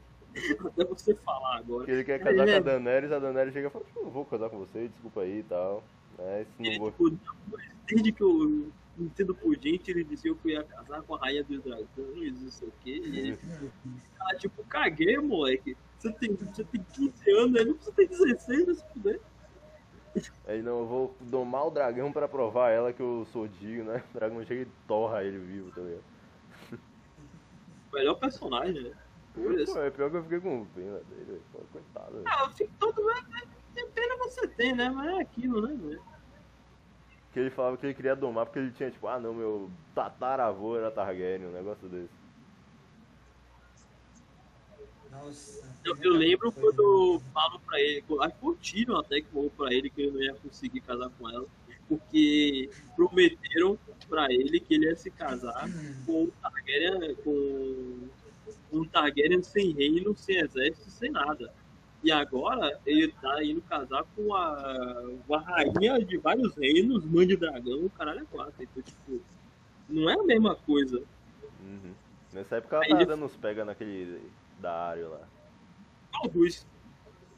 [0.66, 1.90] Até você falar agora.
[1.90, 4.50] Ele quer casar com a Daenerys, a Daenerys chega e fala, tipo, eu vou casar
[4.50, 5.82] com você, desculpa aí e tal.
[6.18, 6.90] É, isso não Ele, vou.
[6.90, 7.18] tipo,
[7.86, 11.44] desde que eu entendo por gente, ele dizia que eu ia casar com a rainha
[11.44, 13.02] dos dragões, não sei o quê.
[13.04, 13.38] E ele,
[14.18, 15.76] cara, tipo, caguei, moleque.
[15.98, 19.20] Você tem, você tem 15 anos, ele você tem 16, vai se fuder.
[20.46, 24.02] Aí não, eu vou domar o dragão pra provar ela que eu sou digno, né?
[24.14, 26.15] O dragão chega e torra ele vivo, tá ligado?
[27.92, 28.92] Melhor personagem, né?
[29.34, 31.42] Pô, é pior que eu fiquei com pena dele.
[31.52, 32.22] Pô, coitado.
[32.26, 33.26] Ah, eu fico todo mundo.
[33.74, 34.88] Tem pena você tem, né?
[34.88, 36.02] Mas é aquilo, né, velho?
[37.32, 40.76] Que ele falava que ele queria domar porque ele tinha, tipo, ah não, meu tataravô
[40.76, 42.08] era Targaryen, um negócio desse.
[45.10, 45.66] Nossa.
[45.84, 49.90] Eu, eu lembro quando falam pra ele, acho que Tyrion até que falou pra ele
[49.90, 51.46] que ele não ia conseguir casar com ela,
[51.88, 53.78] porque prometeram
[54.08, 55.68] pra ele que ele ia se casar
[56.04, 58.08] com um Targaryen, com
[58.72, 61.52] um Targaryen sem reino, sem exército, sem nada.
[62.04, 67.36] E agora ele tá indo casar com a, uma rainha de vários reinos, mãe de
[67.36, 68.54] dragão, o caralho é quatro.
[68.62, 69.20] Então, tipo,
[69.88, 70.98] não é a mesma coisa.
[71.60, 71.94] Uhum.
[72.32, 74.22] Nessa época ela tava ele- dando uns pega naquele
[74.60, 75.20] da área lá.
[76.22, 76.66] Todos.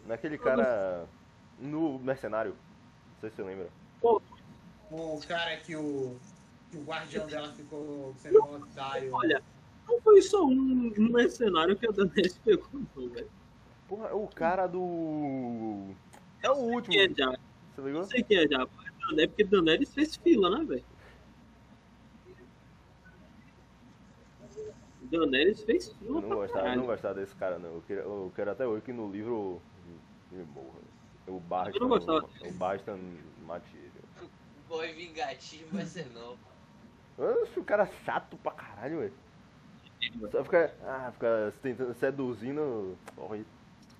[0.07, 1.07] Naquele cara.
[1.61, 2.53] No mercenário.
[2.53, 3.69] Não sei se você lembra.
[4.91, 6.17] O cara que o,
[6.71, 9.13] que o guardião dela ficou sendo otário.
[9.13, 9.43] Olha,
[9.87, 13.31] não foi só um, um mercenário que a Daenerys pegou, não, velho.
[13.89, 15.95] Porra, o cara do.
[16.43, 16.95] É o último.
[16.95, 17.31] Quem é já?
[17.75, 18.01] Você ligou?
[18.03, 18.67] Não sei quem é já.
[19.17, 20.85] É porque Daenerys fez fila, né, velho?
[25.11, 27.77] Daenerys fez Eu fila não gostava, não gostava desse cara não.
[27.77, 29.63] Eu quero, eu quero até hoje que no livro
[30.31, 30.79] ele morra.
[31.27, 31.77] O Barstan.
[31.77, 32.29] Eu não gostava.
[32.43, 32.99] O Barstan
[33.47, 33.91] mate ele.
[34.69, 36.37] Boy vingativo vai ser não.
[37.19, 39.13] Acho o cara chato pra caralho, velho.
[40.31, 40.73] Só fica.
[40.85, 42.97] Ah, fica tentando seduzindo.
[43.17, 43.39] Porra,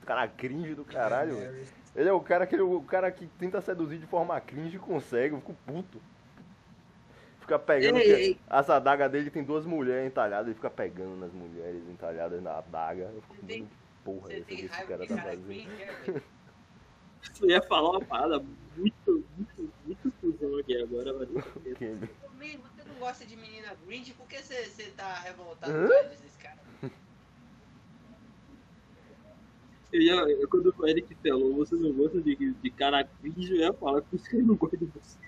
[0.07, 1.67] cara cringe do caralho, velho.
[1.97, 4.79] Ele é o cara que ele- o cara que tenta seduzir de forma cringe e
[4.79, 6.01] consegue, eu fico puto.
[7.41, 7.99] Fica pegando.
[7.99, 8.41] Ei, que- ei.
[8.49, 13.11] As adagas dele tem duas mulheres entalhadas, ele fica pegando nas mulheres entalhadas na adaga.
[13.15, 13.69] Eu fico, Tem-
[14.05, 15.51] porra é esse raiva cara tá fazendo?
[15.53, 16.23] é, velho?
[17.43, 18.39] Eu ia falar uma parada
[18.77, 21.33] muito, muito, muito fusão aqui agora, velho.
[21.79, 24.13] Quem- Man, você não gosta de menina cringe?
[24.15, 25.89] Por que você, você tá revoltado Hã?
[25.89, 26.59] com esse cara?
[29.91, 33.59] Eu ia, eu, quando o Eric falou, você não gosta de, de cara cringe, eu
[33.59, 35.19] ia falar por isso que ele não gosta de você.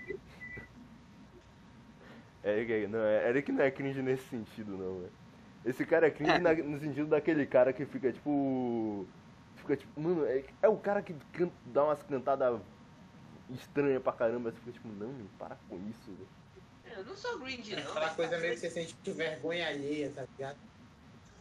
[2.45, 5.13] Eric, não, é- Eric não é cringe nesse sentido, não, velho.
[5.65, 6.39] Esse cara é cringe É.
[6.41, 9.07] na- no sentido daquele cara que fica, tipo...
[9.57, 12.61] Fica, tipo, mano, é, é o cara que can- dá umas cantadas
[13.51, 14.51] estranhas pra caramba.
[14.51, 16.40] Você fica, tipo, não, meu, para com isso, velho.
[16.97, 17.83] Eu não sou cringe, não.
[17.83, 20.59] Aquela coisa tá meio que você sente vergonha alheia, tá ligado?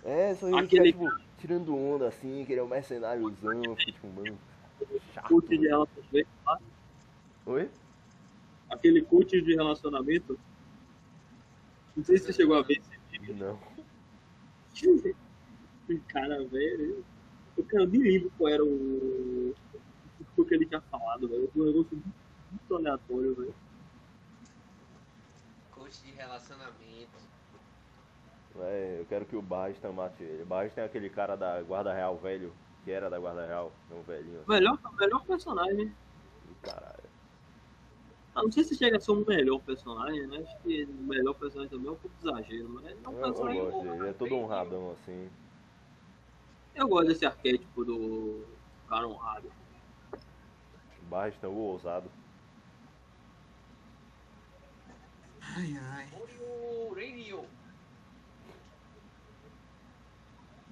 [0.03, 3.75] É, só ele Aquele- fica, tipo, tirando onda, assim, que ele é um mercenáriozão.
[3.75, 4.37] Fica, tipo, mano,
[5.13, 5.41] chato.
[5.41, 6.59] De relacionamento, tá?
[7.45, 7.69] Oi?
[8.69, 10.39] aquele coach de relacionamento.
[11.97, 13.59] Não sei se você chegou a ver esse Não.
[14.73, 15.15] vídeo.
[15.89, 17.03] O cara, velho.
[17.57, 19.55] Eu cara, nem lembro qual era o.
[20.37, 21.49] O que ele tinha falado, velho.
[21.51, 22.13] Foi um negócio muito,
[22.51, 23.55] muito aleatório, velho.
[25.89, 27.17] Coach de relacionamento.
[28.59, 30.43] É, eu quero que o Barristan mate ele.
[30.43, 33.95] O Barristan é aquele cara da Guarda Real velho, que era da Guarda Real, é
[33.95, 35.95] um velhinho assim, Melhor, melhor personagem.
[36.61, 37.09] caralho.
[38.35, 40.37] Ah, não sei se chega a ser o melhor personagem, né?
[40.37, 43.25] Acho que o melhor personagem também é um pouco exagero, mas é um Eu, eu
[43.33, 43.61] personagem.
[43.61, 45.29] gosto dele, ele é todo honradão assim.
[46.75, 48.45] Eu gosto desse arquétipo do
[48.87, 49.51] cara honrado.
[51.09, 52.11] Barristan, o ousado.
[55.57, 56.07] Ai, ai.
[56.11, 57.45] Mario Radio.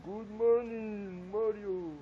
[0.04, 1.94] Good morning, Mario!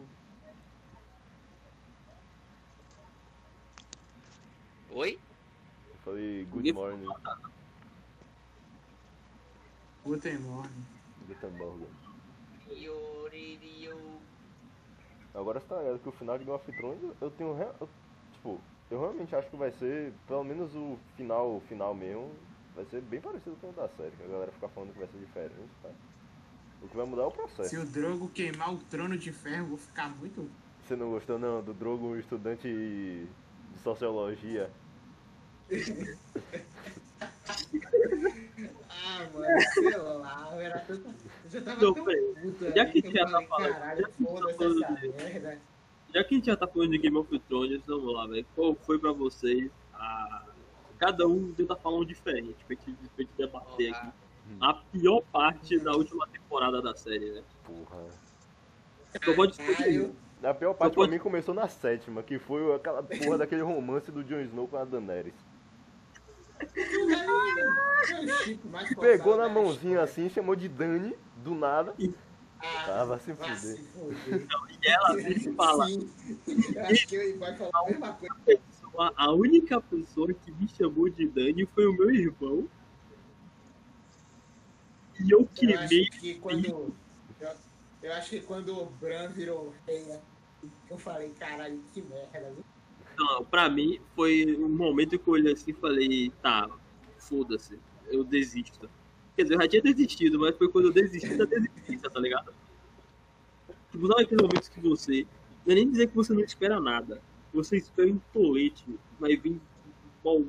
[4.92, 5.20] Oi?
[5.90, 7.08] Eu falei good morning,
[10.06, 10.86] Guten Morning.
[11.28, 11.88] Gutenberg.
[12.68, 13.98] Radio, radio.
[15.34, 17.56] Agora você tá ligado que o final de Game of Thrones eu tenho.
[18.34, 22.32] tipo, eu realmente acho que vai ser, pelo menos o final, o final mesmo,
[22.76, 25.08] vai ser bem parecido com o da série, que a galera fica falando que vai
[25.08, 25.90] ser diferente, tá?
[26.82, 27.70] O que vai mudar é o processo.
[27.70, 30.50] Se o Drogo queimar o trono de ferro, eu vou ficar muito.
[30.84, 33.28] Você não gostou não do Drogo estudante de
[33.82, 34.70] sociologia?
[39.08, 41.08] Ah, mano, sei lá, eu era tanto.
[41.46, 42.34] Eu já tava Não, tão peraí.
[42.42, 45.62] puto Já que já tá falando- caralho, já que tá foda-se falando essa de- merda.
[46.14, 48.46] Já que a gente já tá falando de Game of Thrones, vamos lá, velho.
[48.56, 50.46] Qual foi pra vocês a...
[51.06, 54.08] Cada um tenta falar um diferente, pra gente, pra gente debater aqui.
[54.60, 57.44] A pior parte da última temporada da série, né?
[57.64, 58.06] Porra.
[59.24, 60.12] Só pode escolher.
[60.44, 64.12] A pior parte pode- pra mim começou na sétima, que foi aquela porra daquele romance
[64.12, 65.36] do Jon Snow com a Daenerys.
[69.00, 71.94] Pegou na mãozinha assim, chamou de Dani, do nada.
[72.60, 74.48] Ah, Tava se vai se fuder.
[74.82, 76.10] E ela mesmo fala, Sim,
[76.76, 78.62] eu acho que ele vai falar a mesma coisa.
[78.98, 82.68] A única pessoa que me chamou de Dani foi o meu irmão.
[85.20, 86.94] E eu Eu queimei que quando,
[88.02, 90.20] Eu acho que quando o Bran virou rei,
[90.90, 92.52] eu falei, caralho, que merda.
[92.52, 92.64] viu?
[93.18, 96.70] Não, pra mim foi um momento que eu olhei assim e falei, tá,
[97.18, 98.90] foda-se, eu desisto.
[99.36, 102.54] Quer dizer, eu já tinha desistido, mas foi quando eu desisti da desistência, tá ligado?
[103.92, 105.26] Tipo, sabe aqueles momentos que você.
[105.66, 107.22] Não é nem dizer que você não espera nada.
[107.56, 108.84] Você espera um tolete,
[109.20, 109.60] vai vir
[110.24, 110.46] uma,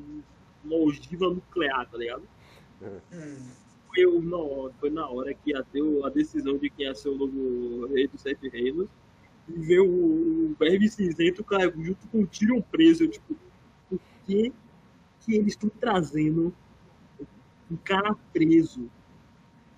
[0.64, 2.22] uma ogiva nuclear, tá ligado?
[3.12, 3.50] Hum.
[3.96, 7.08] Eu, na hora, foi na hora que ia ter a decisão de quem ia ser
[7.08, 8.88] o novo rei dos sete reinos.
[9.48, 13.04] E ver o, o Verme Cinzento cara, junto com o Tyrion preso.
[13.04, 13.36] Eu, tipo,
[13.88, 14.52] por que,
[15.20, 16.54] que eles estão trazendo
[17.70, 18.90] um cara preso?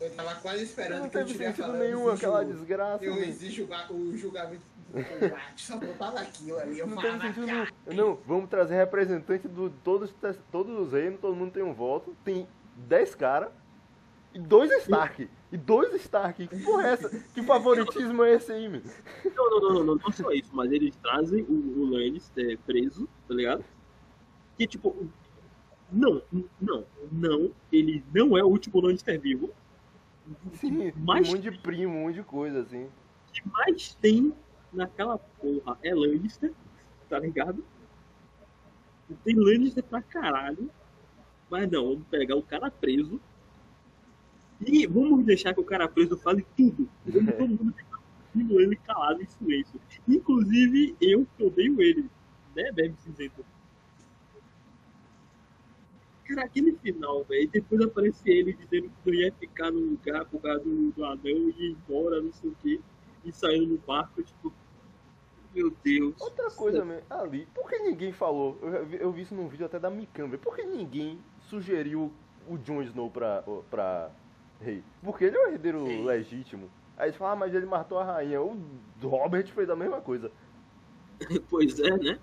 [0.00, 3.04] Eu tava quase esperando Não que eu teve tivesse sentido nenhum aquela desgraça.
[3.04, 3.28] Eu né?
[3.28, 4.62] exijo o julgamento
[5.56, 6.78] só faltava aquilo ali.
[6.78, 7.66] Eu Não falava, sentido nenhum.
[7.94, 10.14] Não, vamos trazer representante de todos,
[10.50, 12.16] todos os reinos, todo mundo tem um voto.
[12.24, 13.50] Tem 10 caras
[14.34, 15.28] e dois Stark.
[15.50, 16.46] E dois Stark.
[16.46, 17.08] Que porra é essa?
[17.34, 18.82] Que favoritismo é esse aí, meu?
[19.34, 23.08] Não, não, não, não, não, não só isso, mas eles trazem o, o Lannister preso,
[23.26, 23.64] tá ligado?
[24.56, 25.08] Que tipo,
[25.90, 26.22] não,
[26.60, 29.50] não, não, ele não é o último Lannister vivo.
[30.54, 32.84] Sim, Mas- um monte de primo, um monte de coisa, assim.
[32.84, 34.34] O que mais tem
[34.72, 36.52] naquela porra é Lannister,
[37.08, 37.64] tá ligado?
[39.24, 40.70] Tem Lannister pra caralho.
[41.50, 43.20] Mas não, vamos pegar o cara preso.
[44.60, 46.88] E vamos deixar que o cara preso fale tudo.
[47.06, 48.00] Vamos todo mundo ficar
[48.34, 49.80] ouvindo ele calado em silêncio.
[50.06, 52.10] Inclusive eu que odeio ele.
[52.54, 53.44] Né, Bebe Cinzento?
[56.24, 57.48] Cara, aquele final, velho.
[57.48, 61.48] Depois aparece ele dizendo que não ia ficar no lugar por causa do, do anel
[61.50, 62.80] e ir embora, não sei o quê.
[63.24, 64.52] E saindo no barco, tipo.
[65.54, 66.14] Meu Deus.
[66.20, 68.58] Outra coisa, man, ali, por que ninguém falou?
[68.62, 70.28] Eu, vi- eu vi isso num vídeo até da Mikan.
[70.30, 71.18] Por que ninguém
[71.48, 72.12] sugeriu
[72.48, 74.10] o Jon Snow pra, pra
[74.60, 74.82] rei?
[75.02, 76.04] Porque ele é o herdeiro Sim.
[76.04, 76.70] legítimo.
[76.96, 78.40] Aí eles falam, ah, mas ele matou a rainha.
[78.42, 78.56] O
[79.02, 80.30] Robert fez a mesma coisa.
[81.48, 82.18] Pois é, né?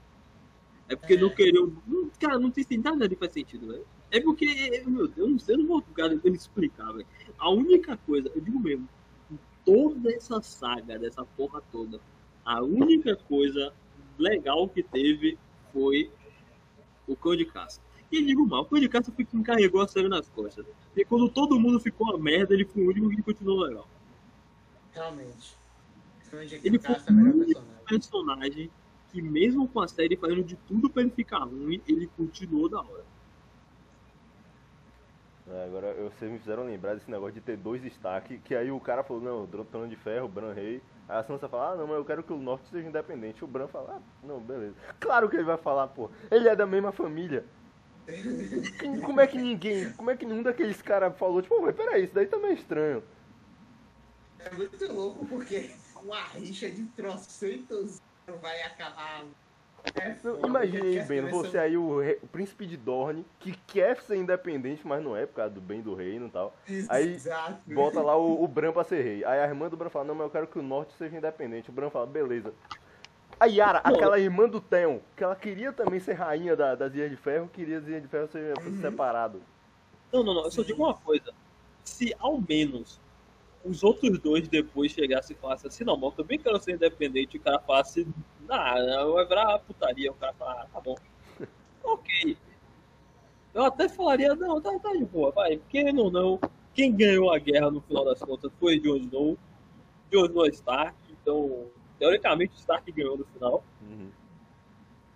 [0.88, 1.18] É porque É.
[1.20, 1.74] não queriam.
[2.20, 3.86] Cara, não tem nada ali faz sentido, velho.
[4.12, 4.46] É porque,
[4.86, 7.08] meu Deus, eu não sei, eu não vou ficar tentando explicar, velho.
[7.38, 8.88] A única coisa, eu digo mesmo,
[9.66, 12.00] toda essa saga, dessa porra toda,
[12.46, 13.74] a única coisa
[14.18, 15.38] legal que teve
[15.74, 16.10] foi
[17.08, 17.82] o cão de caça.
[18.12, 20.66] E digo mal, o cão de caça foi quem carregou a série nas costas.
[20.96, 23.88] E quando todo mundo ficou a merda, ele foi o único que continuou legal.
[24.94, 25.56] Realmente.
[26.64, 27.64] Ele foi é o muito- personagem.
[27.88, 28.72] personagem
[29.12, 32.80] que mesmo com a série fazendo de tudo pra ele ficar ruim, ele continuou da
[32.82, 33.06] hora.
[35.48, 38.72] É, agora eu- vocês me fizeram lembrar desse negócio de ter dois destaques, que aí
[38.72, 40.82] o cara falou, não, Trono de Ferro, Bran Rei.
[41.08, 43.44] Aí a Sansa fala, ah não, mas eu quero que o Norte seja independente.
[43.44, 44.76] O Bran fala, ah, não, beleza.
[45.00, 46.10] Claro que ele vai falar, pô.
[46.32, 47.46] Ele é da mesma família.
[49.06, 52.14] Como é que ninguém, como é que nenhum daqueles caras falou, tipo, mas peraí, isso
[52.14, 53.04] daí também é estranho.
[54.40, 55.72] É muito louco porque
[56.04, 58.00] uma rixa de trocentos
[58.42, 59.24] vai acabar.
[60.22, 63.52] Foda, Imagine aí, as Ben, coisas você aí, o, rei- o príncipe de Dorne, que
[63.68, 66.56] quer ser independente, mas não é por causa do bem do reino e tal.
[66.90, 67.58] Aí, Exato.
[67.68, 69.24] Bota lá o, o Bran pra ser rei.
[69.26, 71.70] Aí a irmã do Bran fala, não, mas eu quero que o norte seja independente.
[71.70, 72.54] O Bran fala, beleza.
[73.40, 73.94] A Yara, Não.
[73.94, 77.50] aquela irmã do Theon, que ela queria também ser rainha da, das Ilhas de Ferro,
[77.52, 78.80] queria as Ilhas de Ferro ser Uhum.
[78.82, 79.42] separado.
[80.12, 81.34] Não, não, não, eu só digo uma coisa.
[81.84, 83.00] Se ao menos
[83.66, 87.36] os outros dois depois chegassem e falassem assim, não, mas eu também quero ser independente,
[87.36, 88.08] e o cara falasse,
[88.48, 90.96] ah, vai virar putaria, o cara fala, ah, tá bom.
[91.84, 92.38] ok.
[93.54, 96.40] Eu até falaria, não, tá, tá de boa, vai, querendo ou não,
[96.74, 99.38] quem ganhou a guerra no final das contas foi Jon Snow,
[100.12, 101.66] Jon Snow é Stark, então,
[101.98, 104.10] teoricamente Stark ganhou no final, Uhum.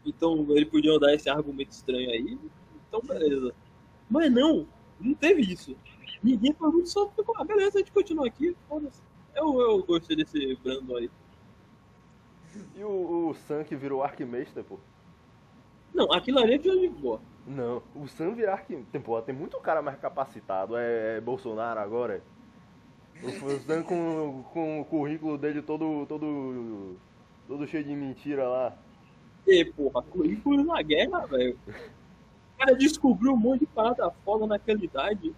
[0.06, 2.38] então ele podia dar esse argumento estranho aí,
[2.88, 3.54] então beleza.
[4.10, 4.66] Mas não,
[5.00, 5.76] não teve isso.
[6.24, 9.02] Ninguém falou só ficou, ah, beleza, a gente continua aqui, foda-se.
[9.36, 11.10] Eu, eu gostei desse Brandon aí.
[12.76, 14.80] E o, o Sam que virou Arquimestre, pô.
[15.94, 17.22] Não, aquilo ali é de boa.
[17.48, 18.92] Não, o Sam virar Arquimestre.
[18.92, 20.76] Tem, pô, tem muito cara mais capacitado.
[20.76, 22.16] É, é Bolsonaro agora.
[22.16, 22.40] é.
[23.26, 26.96] O o Sam com, com o currículo dele todo, todo,
[27.48, 28.78] todo cheio de mentira lá.
[29.48, 31.58] E, porra, currículo na guerra, velho.
[32.60, 35.34] O cara descobriu um monte de parada foda naquela idade.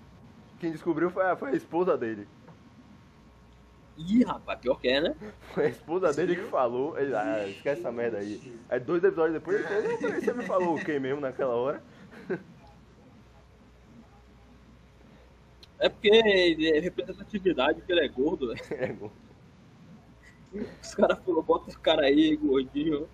[0.59, 2.27] Quem descobriu foi a, foi a esposa dele.
[3.95, 5.15] Ih, rapaz, pior que é, né?
[5.53, 6.97] Foi a esposa dele que falou.
[6.97, 8.59] Ele, ah, esquece essa merda aí.
[8.67, 11.83] Aí dois episódios depois ele falou, você me falou o que mesmo naquela hora?
[15.77, 18.61] É porque é representatividade, porque ele é gordo, velho.
[18.71, 19.11] É, bom.
[20.81, 23.07] Os caras falaram, bota o cara aí, gordinho.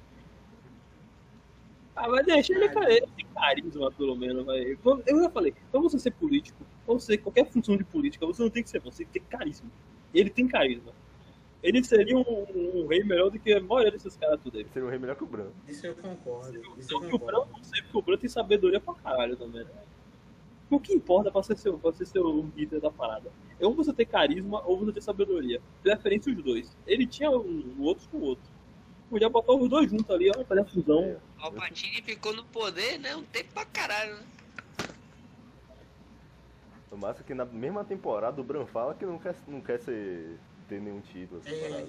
[2.00, 4.80] Ah, mas deixa ele, cara, ele tem carisma, pelo menos, velho.
[5.06, 8.50] Eu já falei, pra você ser político, pra você qualquer função de política, você não
[8.52, 9.70] tem que ser bom, você tem que ter carisma.
[10.14, 10.92] Ele tem carisma.
[11.64, 14.66] ele seria um, um rei melhor do que a maioria desses caras tudo aí.
[14.72, 15.50] Seria um rei melhor que o Bran.
[15.68, 16.62] Isso eu concordo.
[16.78, 17.52] Isso Só eu que o Bran, concordo.
[17.58, 19.64] não sei, porque o Bran tem sabedoria pra caralho também.
[19.64, 19.72] né?
[20.70, 23.32] O que importa pra ser seu, pra ser seu líder da parada?
[23.60, 25.60] É ou você ter carisma ou você ter sabedoria.
[25.82, 26.78] Preferência os dois.
[26.86, 28.57] Ele tinha um, o outro com o outro.
[29.10, 31.12] Podia botar os dois juntos ali, ó, fazer a fusão.
[31.38, 33.16] O Palpatine ficou no poder, né?
[33.16, 34.24] Um tempo pra caralho, né?
[36.92, 39.80] O massa é que na mesma temporada o Bran fala que não quer, não quer
[39.80, 41.42] ser, ter nenhum título.
[41.46, 41.88] Essa É,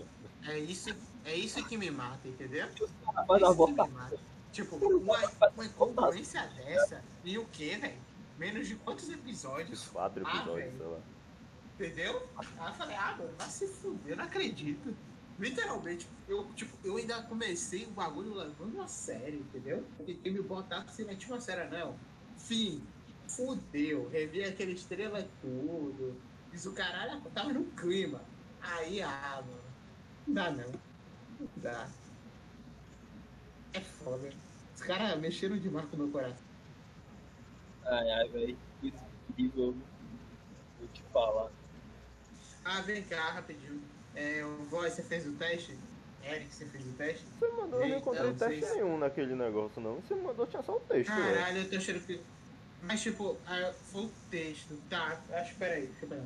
[0.49, 2.67] é, isso, é isso que me mata, entendeu?
[2.67, 3.85] Isso que volta.
[3.85, 4.19] me mata.
[4.53, 5.19] Tipo, uma,
[5.55, 7.03] uma incongruência dessa.
[7.25, 7.99] E o quê, velho?
[8.39, 9.87] Menos de quantos episódios?
[9.89, 10.79] Quatro Ah, episódios, velho.
[10.79, 10.99] sei lá.
[11.75, 12.29] Entendeu?
[12.37, 14.95] Aí eu falei, ah, mano, vai se fuder, eu não acredito.
[15.39, 19.87] Literalmente, eu, tipo, eu ainda comecei o bagulho levando a sério, entendeu?
[19.97, 21.95] Porque quem me botasse na tipo, sério, não.
[22.37, 22.83] Fim,
[23.29, 26.17] fudeu, revi aquele estrela tudo.
[26.51, 28.21] Fiz o caralho, eu tava no clima.
[28.61, 29.63] Aí, ah, mano,
[30.27, 30.73] não dá não.
[31.39, 31.89] Não dá.
[33.75, 34.31] É foda.
[34.75, 36.49] Os caras mexeram demais com o meu coração.
[37.85, 38.59] Ai, ai, velho.
[38.81, 38.93] Que
[39.31, 39.77] incrível.
[40.79, 41.51] Vou te falar.
[42.65, 43.98] Ah, vem cá, rapidinho.
[44.19, 45.79] É, o Voz, você fez o teste?
[46.25, 47.25] Eric, você fez o teste?
[47.39, 50.01] Você mandou, eu não encontrei teste se- nenhum naquele negócio, não.
[50.03, 51.35] Você mandou, tinha só o texto, velho.
[51.37, 52.21] Caralho, eu tô achando que.
[52.83, 54.77] Mas tipo, ah, foi o texto.
[54.89, 56.25] Tá, acho, peraí, deixa eu pegar.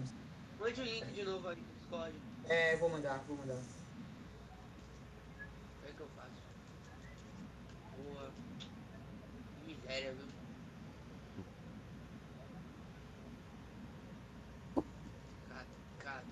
[0.58, 2.18] Mande o link de novo aí no Discord.
[2.48, 3.56] É, vou mandar, vou mandar.
[3.56, 3.66] Como
[5.88, 6.30] é que eu faço?
[7.96, 8.30] Porra.
[9.60, 10.26] Que miséria, viu?
[15.48, 15.66] Ca-
[15.98, 16.31] Catarro de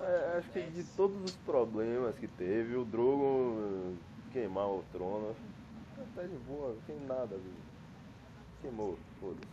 [0.00, 5.36] É, acho que de todos os problemas que teve, o Drogon eh, queimar o trono,
[6.14, 7.54] tá de boa, não tem nada, viu?
[8.60, 9.50] Queimou, foda-se.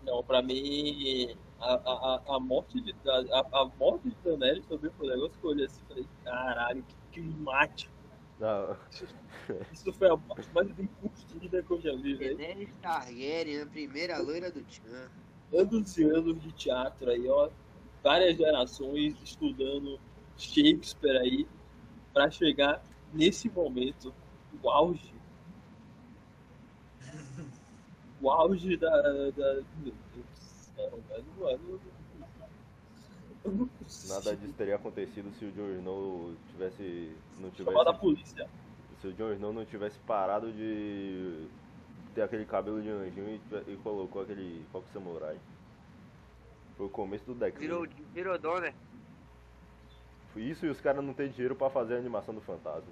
[0.00, 5.06] Não, pra mim, a, a, a- morte de a, a morte de Daenerys também foi
[5.06, 7.92] um negócio que eu olhei assim e falei, caralho, que climático.
[8.40, 8.76] Ah,
[9.72, 12.36] Isso foi a morte mais bem construída que eu já vi, velho.
[12.36, 15.10] Daenerys Targaryen, a primeira loira do Tchan.
[15.52, 17.50] Anos e anos de teatro aí, ó.
[18.02, 19.98] Várias gerações estudando
[20.36, 21.46] Shakespeare aí,
[22.12, 24.12] pra chegar nesse momento,
[24.62, 25.12] o auge.
[28.20, 28.90] O auge da.
[28.90, 29.54] da...
[29.82, 31.80] Meu Deus do céu, velho.
[33.44, 33.68] Não
[34.08, 37.16] nada disso teria acontecido se o Jon Snow tivesse.
[37.40, 38.00] não Chamar da tivesse.
[38.00, 38.48] polícia.
[39.00, 41.48] Se o Jon Snow não tivesse parado de
[42.14, 45.36] ter aquele cabelo de anjinho e, e colocou aquele coque samurai.
[46.76, 47.80] Foi o começo do declínio.
[47.86, 48.72] Virou, virou dona.
[50.32, 52.88] Foi Isso e os caras não ter dinheiro pra fazer a animação do fantasma.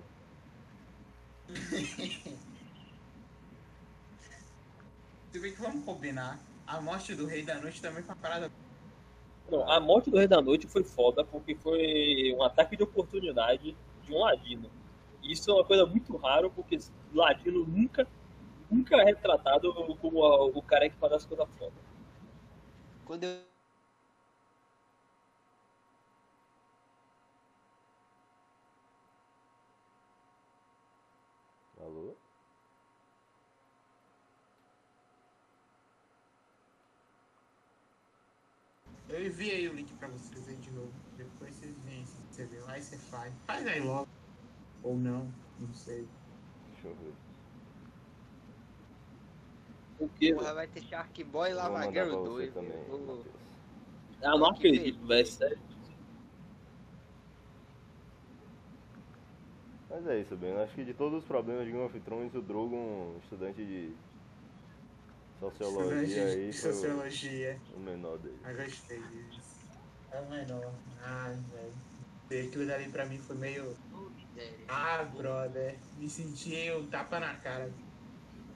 [5.32, 6.39] Se bem que vamos combinar.
[6.66, 8.51] A morte do Rei da Noite também foi uma parada.
[9.51, 13.77] Não, a morte do Rei da Noite foi foda porque foi um ataque de oportunidade
[14.05, 14.70] de um ladino.
[15.23, 16.78] Isso é uma coisa muito rara porque
[17.12, 18.07] ladino nunca,
[18.70, 21.74] nunca é retratado como a- o cara que faz as coisas foda.
[23.05, 23.50] Quando eu.
[39.11, 40.93] Eu enviei o link pra vocês aí de novo.
[41.16, 42.62] Depois vocês veem se você viu.
[42.69, 43.32] Aí você faz.
[43.47, 44.09] Faz aí logo.
[44.82, 46.07] Ou não, não sei.
[46.73, 47.12] Deixa eu ver.
[49.99, 50.32] O quê?
[50.35, 52.55] Porra, vai ter Shark Boy e Lava Girl pra você 2.
[52.55, 53.27] também, Vou- Matheus.
[54.23, 55.27] Ah, não acredito, velho.
[55.27, 55.59] Sério.
[59.91, 60.53] Mas é isso, Ben.
[60.57, 63.93] Acho que de todos os problemas de Game of Thrones, o Drogon, estudante de
[65.41, 67.61] sociologia aí, sociologia.
[67.75, 68.37] o menor dele.
[68.47, 69.41] Eu gostei disso.
[70.12, 70.73] É o menor.
[71.03, 71.35] Ah,
[72.29, 72.47] velho.
[72.49, 73.75] Aquilo dali pra mim foi meio.
[74.69, 75.77] Ah, brother.
[75.99, 77.71] Me senti um tapa na cara.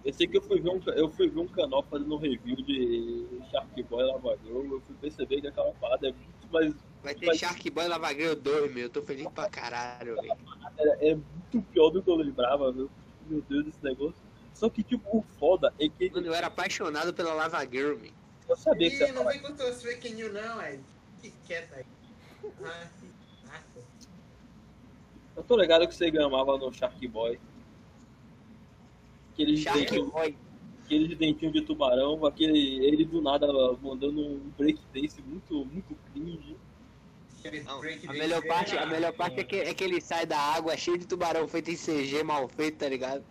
[0.05, 2.57] Eu sei que eu fui ver um, eu fui ver um canal fazendo um review
[2.57, 6.75] de Shark Boy Lava Girl, eu fui perceber que aquela parada é muito mais.
[7.03, 8.83] Vai ter Mas- Shark Boy e Lava Girl 2, meu.
[8.85, 10.37] Eu tô feliz pra caralho, velho.
[10.77, 12.91] É, é muito pior do que eu lembrava, meu.
[13.29, 14.24] Meu Deus, esse negócio.
[14.55, 18.13] Só que, tipo, o foda é que Mano, eu era apaixonado pela Lava Girl, meu.
[18.49, 20.85] eu sabia que você Ih, ia não vem com teus fake news, não, velho.
[21.21, 21.85] Que quieta aí.
[22.65, 22.89] Ah.
[25.37, 27.41] Eu tô ligado que você gamava no Shark Boy.
[29.33, 30.37] Aquele Shark dentinho, Boy.
[30.85, 32.85] aquele dentinho de tubarão, aquele.
[32.87, 33.47] Ele do nada
[33.83, 36.57] mandando um breakdance muito, muito cringe.
[37.65, 40.75] Não, a melhor parte, a melhor parte é que, é que ele sai da água
[40.79, 43.23] cheio de tubarão feito em CG, mal feito, tá ligado?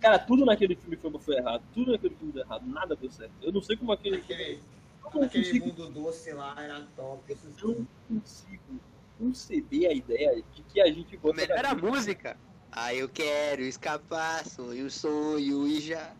[0.00, 1.62] Cara, tudo naquele filme foi, foi errado.
[1.74, 2.66] Tudo naquele filme deu errado.
[2.66, 3.32] Nada deu certo.
[3.42, 4.16] Eu não sei como aquele.
[4.16, 4.62] Aquele,
[5.02, 5.66] não aquele consigo.
[5.66, 7.36] mundo doce lá era top.
[7.60, 7.86] Eu não
[8.20, 8.80] consigo
[9.18, 11.36] conceber a ideia de que a gente bota.
[11.36, 12.36] melhor era a música.
[12.70, 16.14] Ah, eu quero escapar, sonho, sonho e já.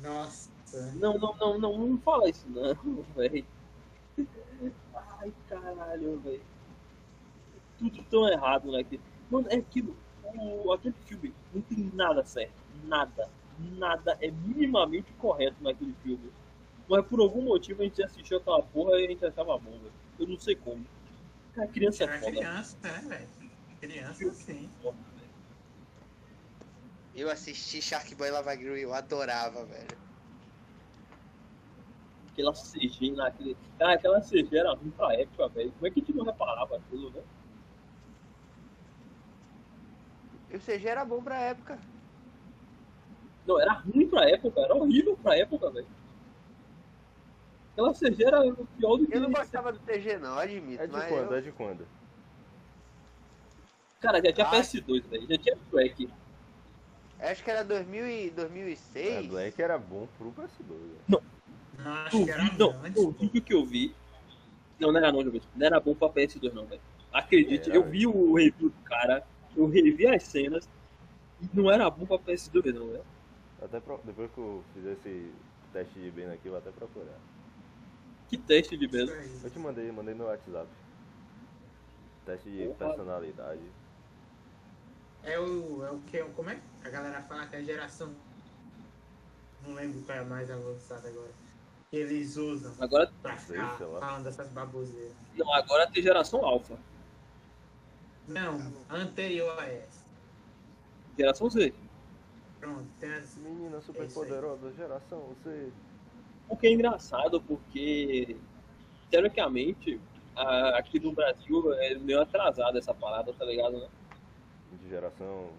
[0.00, 0.50] Nossa.
[0.94, 2.74] Não, não, não, não, não fala isso não,
[3.14, 3.46] velho.
[5.20, 6.42] Ai, caralho, velho.
[7.78, 8.84] Tudo tão errado, né?
[9.30, 9.96] Mano, é aquilo.
[10.36, 12.54] O, aquele filme não tem nada certo.
[12.84, 13.28] Nada.
[13.58, 16.32] Nada é minimamente correto naquele filme.
[16.88, 19.92] Mas por algum motivo a gente assistiu aquela porra e a gente achava bom, velho.
[20.18, 20.84] Eu não sei como.
[21.56, 22.32] A criança é foda.
[22.32, 23.50] criança, né, velho?
[23.80, 24.68] Criança, sim.
[27.14, 29.96] Eu assisti Shark Boy Lava Girl e eu adorava, velho.
[32.32, 33.56] Aquela CG naquele.
[33.78, 35.70] Cara, aquela CG era ruim pra época, velho.
[35.72, 37.22] Como é que a gente não reparava aquilo, né?
[40.54, 41.76] E o CG era bom pra época.
[43.44, 45.86] Não, era ruim pra época, era horrível pra época, velho.
[47.72, 48.40] Aquela CG era
[48.78, 49.16] pior do que.
[49.16, 50.80] Eu não gostava do TG não, admito.
[50.80, 51.32] É de mas quando?
[51.32, 51.88] eu- É de quando?
[54.00, 54.50] Cara, já tinha Ah.
[54.52, 55.26] PS2, velho.
[55.28, 56.08] Já tinha Track.
[57.18, 59.26] Acho que era 2000 e É, 2006.
[59.26, 60.78] Black era bom pro PS2.
[60.78, 61.00] velho.
[61.08, 61.20] Não,
[62.06, 63.02] acho que era Não, antes.
[63.02, 63.92] o vídeo que eu vi.
[64.78, 65.20] Não, não era não.
[65.24, 66.80] Não era bom pra PS2, não, velho.
[67.12, 69.26] Acredite, Era, eu vi o review do cara,
[69.56, 70.68] eu revi as cenas
[71.40, 73.04] e não era bom pra PS2, não, velho.
[73.62, 75.32] Até pro- Depois que eu fizer esse
[75.72, 77.18] teste de bem aqui, eu vou até procurar.
[78.28, 79.40] Que teste de aí.
[79.42, 80.68] Eu te mandei, mandei no WhatsApp.
[82.24, 82.90] Teste de Porra.
[82.90, 83.60] personalidade.
[85.22, 86.22] É o, é o que?
[86.22, 86.58] Como é?
[86.84, 88.14] A galera fala que é a geração.
[89.66, 91.30] Não lembro qual é a mais avançada agora.
[91.90, 95.14] Que eles usam Agora, pra ficar falando dessas baboseiras.
[95.36, 96.78] não, agora tem geração alfa.
[98.26, 98.58] Não,
[98.90, 100.04] anterior a essa.
[101.16, 101.72] Geração Z.
[102.60, 103.36] Pronto, tem as.
[103.36, 105.70] Menina super É poderosa, geração Z.
[106.48, 108.36] O que é engraçado, porque,
[109.10, 110.00] teoricamente,
[110.34, 113.88] a- aqui no Brasil é meio atrasada essa parada, tá ligado, né?
[114.80, 115.50] De geração.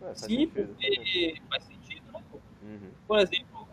[0.00, 0.94] É, faz Sim, sentido, faz sentido.
[0.96, 2.22] porque faz sentido, né?
[2.62, 2.90] Uhum.
[3.06, 3.68] Por exemplo,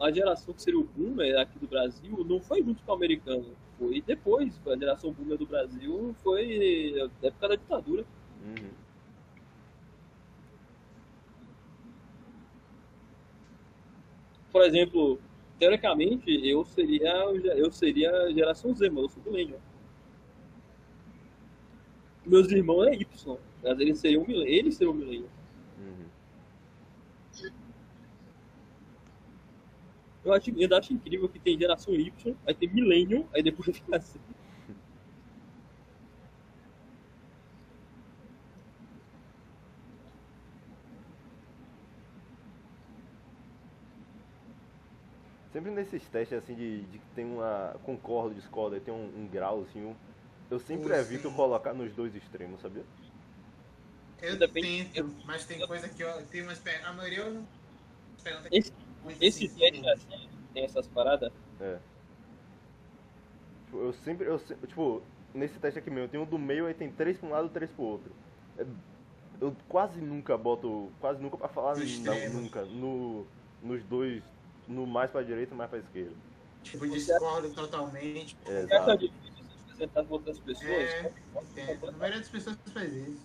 [0.00, 3.56] a geração que seria o boomer aqui do Brasil não foi junto com o americano.
[3.78, 4.60] Foi depois.
[4.66, 8.04] A geração boomer do Brasil foi na época da ditadura.
[8.44, 8.70] Uhum.
[14.52, 15.18] Por exemplo,
[15.58, 17.12] teoricamente, eu seria,
[17.56, 19.60] eu seria a geração Z, mas eu sou millennial.
[22.24, 24.94] Meus irmãos é Y, mas eles seriam, eles seriam.
[24.94, 26.03] Uhum.
[30.24, 33.96] Eu acho, eu acho incrível que tem geração Y, aí tem millennial, aí depois fica
[33.96, 34.18] assim.
[45.52, 47.78] Sempre nesses testes assim de, de que tem uma.
[47.84, 49.84] Concordo, discordo, aí tem um, um grau assim.
[49.84, 49.94] um-
[50.50, 51.00] eu sempre Sim.
[51.00, 52.84] evito colocar nos dois extremos, sabia?
[54.22, 56.26] Eu Depende- tento, mas tem coisa que eu.
[56.26, 57.48] Tem umas per- A maioria eu não.
[58.50, 58.72] Esse,
[59.20, 61.32] esse teste assim, tem essas paradas.
[61.60, 61.78] É.
[63.66, 65.02] Tipo, eu sempre, eu tipo,
[65.32, 67.70] nesse teste aqui mesmo, tem um do meio, aí tem três pra um lado, três
[67.70, 68.12] pro outro.
[68.58, 68.64] É,
[69.40, 73.26] eu quase nunca boto, quase nunca pra falar não, nunca, no,
[73.62, 74.22] nos dois,
[74.68, 76.12] no mais pra direita e mais pra esquerda.
[76.62, 78.36] Tipo, discordo totalmente.
[78.46, 79.06] É, É tá exato.
[79.06, 79.12] se
[79.64, 80.70] apresentar com outras pessoas.
[80.70, 81.12] É,
[81.42, 81.88] entendo.
[81.88, 83.20] A maioria das pessoas faz isso.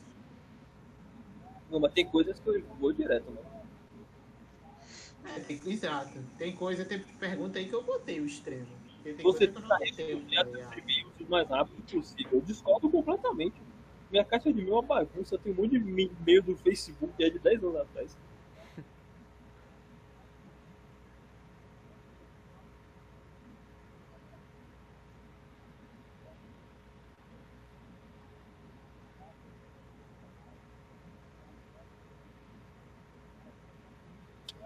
[1.72, 3.42] Não, mas tem coisas que eu vou direto, né?
[5.66, 6.20] Exato.
[6.38, 8.68] Tem coisa, tem pergunta aí que eu botei o extremo.
[9.04, 10.50] Tem Você tá botei, respondendo ligado?
[11.20, 12.32] os o mais rápido possível.
[12.34, 13.56] Eu discordo completamente.
[14.12, 15.38] Minha caixa de e-mail é uma bagunça.
[15.38, 18.18] Tem um monte de e-mail do Facebook é de 10 anos atrás.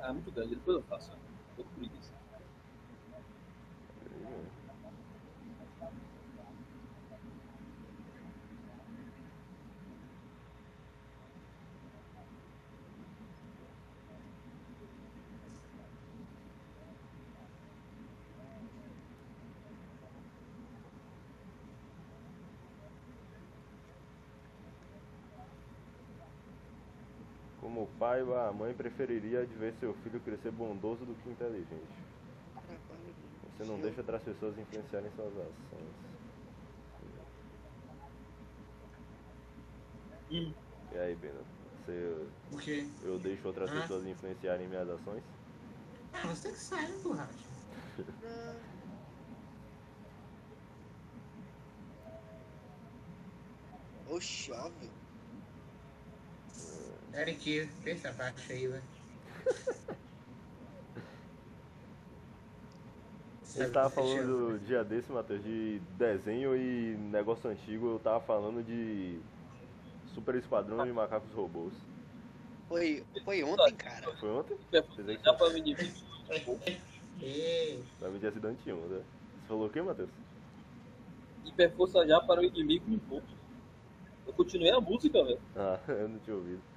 [0.03, 0.56] Ah, muito grande.
[0.56, 1.11] Depois eu faço.
[1.56, 2.14] Tô com preguiça.
[28.22, 32.03] Ou a mãe preferiria de ver seu filho crescer bondoso do que inteligente.
[33.57, 35.94] Você não deixa outras pessoas influenciarem suas ações.
[40.31, 40.53] Hum.
[40.91, 41.40] E aí, Bena?
[41.85, 42.88] Você, O quê?
[43.03, 43.81] eu deixo outras Ah.
[43.81, 45.23] pessoas influenciarem minhas ações?
[46.14, 47.49] Ah, você que sai, borracha.
[54.10, 54.90] Ô, chove.
[57.14, 58.84] Eric, vê essa parte aí, velho.
[63.56, 68.64] Ele tava falando do dia desse, Matheus, de desenho e negócio antigo, eu tava falando
[68.64, 69.19] de
[70.15, 71.73] Super Esquadrão de Macacos Robôs.
[72.68, 74.11] Foi, foi ontem, cara.
[74.15, 74.56] Foi ontem?
[74.56, 75.94] Hiperforça já para o inimigo.
[77.22, 79.03] Ei, Pra mim tinha sido anteontem, né?
[79.41, 80.10] Você falou o quê, Matheus?
[81.45, 83.34] Hiperforça já para o inimigo no ponto.
[84.26, 85.40] Eu continuei a música, velho.
[85.56, 86.73] Ah, eu não tinha ouvido.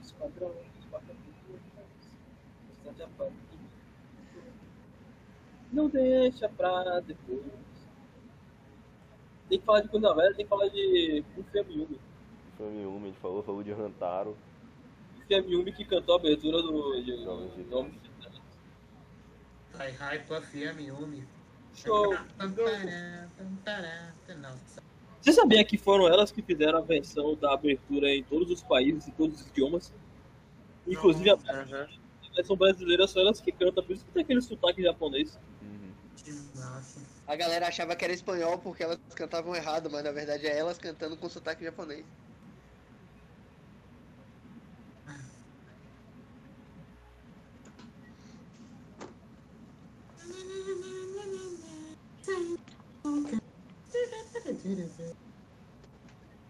[0.00, 1.16] Super esquadrão, esquadrão.
[5.72, 7.42] Não deixa pra depois.
[9.48, 11.24] Tem que falar de coisa velha, tem que falar de.
[12.56, 14.36] Foi um, a gente falou, falou de Rantaro.
[15.26, 18.42] Fumi Yumi que cantou a abertura do de, Jovens Titãs.
[19.74, 21.26] Hi, Puffy, Yumi.
[21.74, 22.14] Show!
[24.40, 24.91] Nossa.
[25.22, 29.06] Você sabia que foram elas que fizeram a versão da abertura em todos os países,
[29.06, 29.94] em todos os idiomas?
[30.84, 31.86] Inclusive a Aham.
[32.34, 35.38] versão brasileira são elas que cantam, por isso que tem aquele sotaque japonês.
[35.62, 35.92] Uhum.
[37.24, 40.76] A galera achava que era espanhol porque elas cantavam errado, mas na verdade é elas
[40.76, 42.04] cantando com sotaque japonês.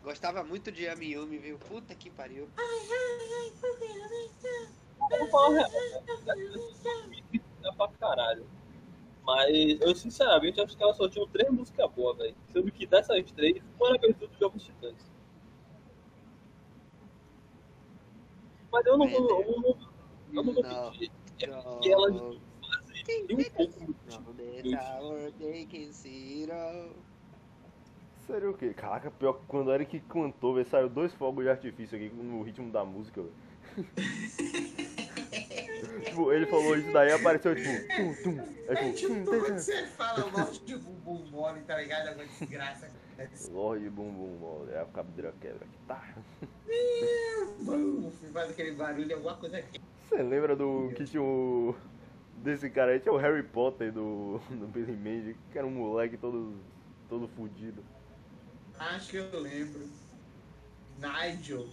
[0.03, 1.59] Gostava muito de Yami Yumi, viu?
[1.59, 2.49] Puta que pariu.
[5.19, 5.71] Vou falar a real,
[7.65, 8.47] é pra caralho.
[9.25, 12.37] Mas eu sinceramente acho que elas só tinham três músicas boas, velho.
[12.53, 15.13] Sendo que dessas três, uma era a abertura do Jogos Titãs.
[18.73, 19.31] Mas eu não vou.
[19.31, 19.79] Eu não,
[20.33, 20.91] eu não vou Não.
[20.91, 21.13] pedir.
[21.41, 22.01] É porque Não.
[22.01, 22.21] fazem
[23.31, 26.95] um pouco Não, that's our they can see it all.
[28.33, 28.73] Seria o quê?
[28.73, 32.43] Caraca, pior que quando o Eric cantou, velho, saiu dois fogos de artifício aqui no
[32.43, 33.23] ritmo da música,
[36.03, 38.41] tipo, ele falou isso daí apareceu tipo, tum, tum.
[38.69, 42.09] É É tipo, tipo tum, quando você fala nome de bumbum mole, tá ligado?
[42.09, 42.91] É uma desgraça.
[43.51, 46.03] Lorde bumbum mole, é a cabreira quebra aqui, tá?
[48.33, 49.79] Faz aquele barulho, alguma coisa aqui.
[50.09, 51.75] Você lembra do que tinha o.
[52.37, 53.01] desse cara aí?
[53.01, 56.57] Tinha o Harry Potter do, do Billy Mandy, que era um moleque todo,
[57.11, 57.85] todo fudido.
[58.91, 59.89] Acho que eu lembro.
[60.99, 61.69] Nigel.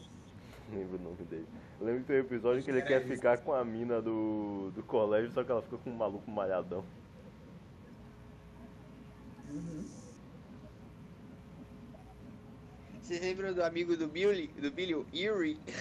[0.69, 1.47] Não lembro o nome dele.
[1.79, 4.83] Eu lembro que tem um episódio que ele quer ficar com a mina do, do
[4.83, 6.85] colégio, só que ela fica com um maluco malhadão.
[9.49, 9.89] Uhum.
[13.01, 15.59] Vocês lembram do amigo do Billy, do Billy, o Erie?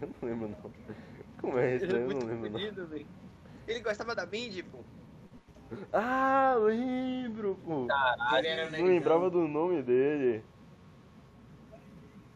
[0.00, 0.72] Eu não lembro não.
[1.40, 1.84] Como é esse?
[1.84, 2.60] Ele é Eu não lembro não.
[3.68, 4.82] Ele gostava da Mindy, pô.
[5.92, 7.86] Ah, lembro, pô.
[7.86, 8.70] Caralho.
[8.70, 10.42] Não lembrava do nome dele.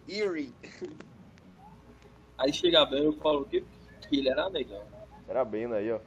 [0.09, 0.53] Erie.
[2.37, 3.65] Aí chega bem eu falo o quê?
[4.09, 4.85] Que ele era negão.
[5.29, 6.01] Era bem aí, ó.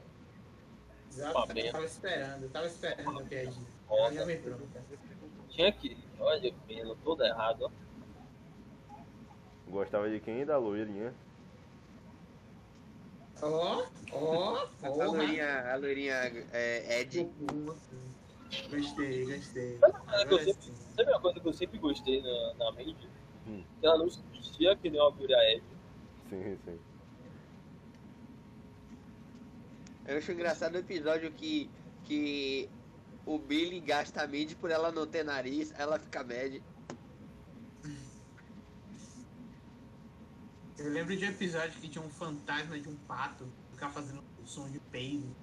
[1.10, 3.68] Exato, eu tava esperando, eu tava esperando a piadinha.
[3.88, 4.84] Ó, Ela já me pronta.
[5.50, 5.98] Tinha que.
[6.20, 8.96] Olha, pelo todo errado, ó.
[9.68, 10.46] Gostava de quem?
[10.46, 11.14] Da loirinha.
[13.42, 15.06] Ó, ó, A porra.
[15.08, 16.14] loirinha, a loirinha
[16.54, 17.30] é, Ed.
[18.70, 19.80] Gostei, gostei.
[19.80, 20.74] Sabe uma coisa que eu sempre, sim.
[20.96, 23.10] sabe uma coisa que eu sempre gostei na, na Mandy?
[23.48, 23.64] Hum.
[23.80, 25.64] Que ela não se vestia que nem uma Guria Eve.
[26.30, 26.80] Sim, sim.
[30.08, 31.70] Eu acho engraçado o episódio que,
[32.04, 32.70] que
[33.26, 36.62] o Billy gasta a Mindy por ela não ter nariz, ela fica mad.
[40.78, 44.46] Eu lembro de um episódio que tinha um fantasma de um pato ficar fazendo um
[44.46, 45.34] som de peido.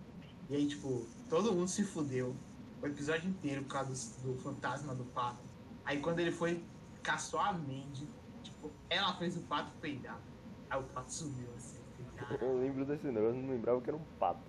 [0.51, 2.37] E aí, tipo, todo mundo se fudeu.
[2.83, 5.43] O episódio inteiro por causa do, do fantasma do pato.
[5.85, 6.63] Aí quando ele foi,
[7.03, 8.09] caçou a Mandy,
[8.43, 10.21] tipo, ela fez o pato peidar.
[10.69, 11.81] Aí o pato sumiu assim.
[12.17, 14.43] Cara, Eu lembro desse negócio, não lembrava que era um pato.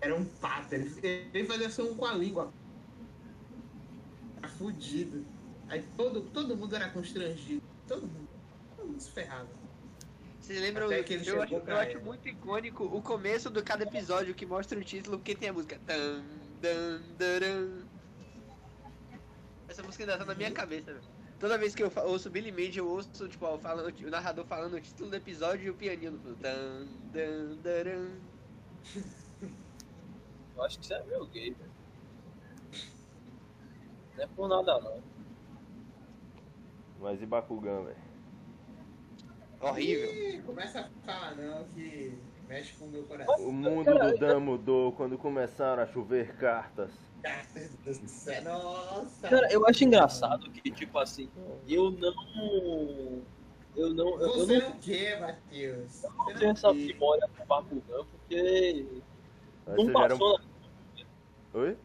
[0.00, 0.94] Era um pato, ele,
[1.32, 2.52] ele fazia som com a língua.
[4.40, 5.24] Tá fudido.
[5.68, 7.62] Aí todo, todo mundo era constrangido.
[7.86, 8.28] Todo mundo.
[8.76, 9.48] Todo mundo se ferrava.
[10.48, 10.86] Vocês lembram?
[10.86, 14.46] Até que ele eu acho, eu acho muito icônico o começo do cada episódio que
[14.46, 15.78] mostra o título porque tem a música.
[15.86, 16.24] Tan,
[16.58, 17.82] dan, daran.
[19.68, 21.04] Essa música ainda tá na minha cabeça, velho.
[21.38, 24.72] Toda vez que eu ouço Billy Mandy, eu ouço tipo, ó, falando, o narrador falando
[24.72, 26.36] o título do episódio e o pianinho no fundo.
[26.36, 28.08] Tan, dan, daran.
[30.56, 31.70] Eu acho que você é meio gay, velho.
[34.16, 35.02] Não é por nada não.
[37.00, 38.07] Mas e Bakugan, velho?
[39.60, 40.14] Horrível.
[40.14, 42.12] Ih, começa a falar não que
[42.48, 43.34] Mexe com o meu coração.
[43.46, 46.90] O mundo do Dan mudou quando começaram a chover cartas.
[47.22, 48.42] Cartas do céu.
[48.42, 49.28] Nossa.
[49.28, 51.28] Cara, eu acho engraçado que, tipo assim,
[51.68, 53.22] eu não.
[53.76, 54.08] Eu não.
[54.18, 56.02] Eu, eu Você não não quer, Matheus.
[56.02, 58.86] não Você tenho não essa memória pro Bakugão, porque.
[59.66, 60.40] Aí Não era passou.
[61.52, 61.76] Oi?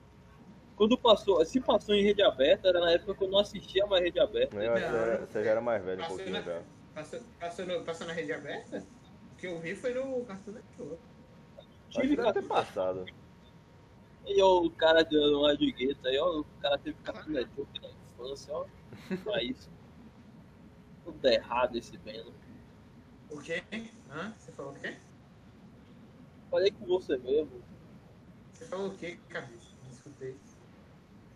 [0.77, 1.43] Quando passou.
[1.45, 4.55] Se passou em rede aberta, era na época que eu não assistia mais rede aberta.
[4.55, 4.97] Eu acho que Não.
[4.97, 6.61] era- você já era mais velho um pouquinho na- já.
[6.93, 8.85] Passou, passou, no, passou na rede aberta?
[9.31, 11.01] O que eu vi foi no Cartoon Network.
[11.89, 13.05] Acho que deve ter passado.
[14.25, 17.81] E ó, o cara dando uma de gueta aí, ó, o cara teve Cartoon Network
[17.81, 18.65] na infância, ó.
[19.23, 19.69] Pra isso.
[21.03, 22.31] Tudo errado esse Venom.
[23.29, 23.63] O quê?
[24.09, 24.33] Hã?
[24.37, 24.95] Você falou o quê?
[26.49, 27.63] Falei com você mesmo,
[28.53, 29.71] Você falou o quê, cabeça?
[29.83, 30.37] Não escutei.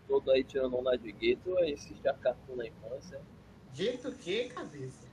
[0.08, 3.20] todo aí tirando onda de gueto, aí assistia Cartoon na infância.
[3.74, 5.07] Jeito o quê, cabeça?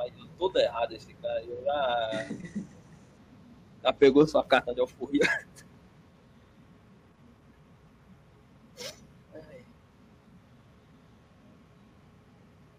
[0.00, 1.44] Faz todo errado esse cara.
[1.44, 2.10] Eu já.
[3.82, 5.20] Já pegou sua carta de alforria.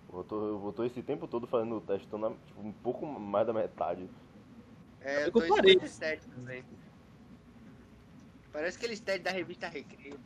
[0.10, 3.53] Voltou, voltou esse tempo todo fazendo o teste, tô na, tipo, um pouco mais da
[3.53, 4.10] metade.
[4.99, 5.73] É, Eu parei.
[5.73, 6.64] 57 também.
[8.52, 10.19] Parece aquele stat da revista Recreio.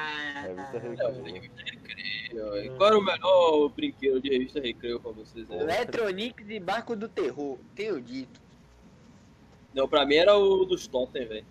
[0.00, 1.34] Ah, Revista É, Recreio.
[1.34, 2.64] revista Recreio.
[2.64, 5.50] E Qual era o melhor brinquedo de revista Recreio pra vocês?
[5.50, 5.58] aí?
[5.58, 8.40] Electronics e Barco do Terror, tenho dito.
[9.74, 11.44] Não, pra mim era o dos Totem, velho.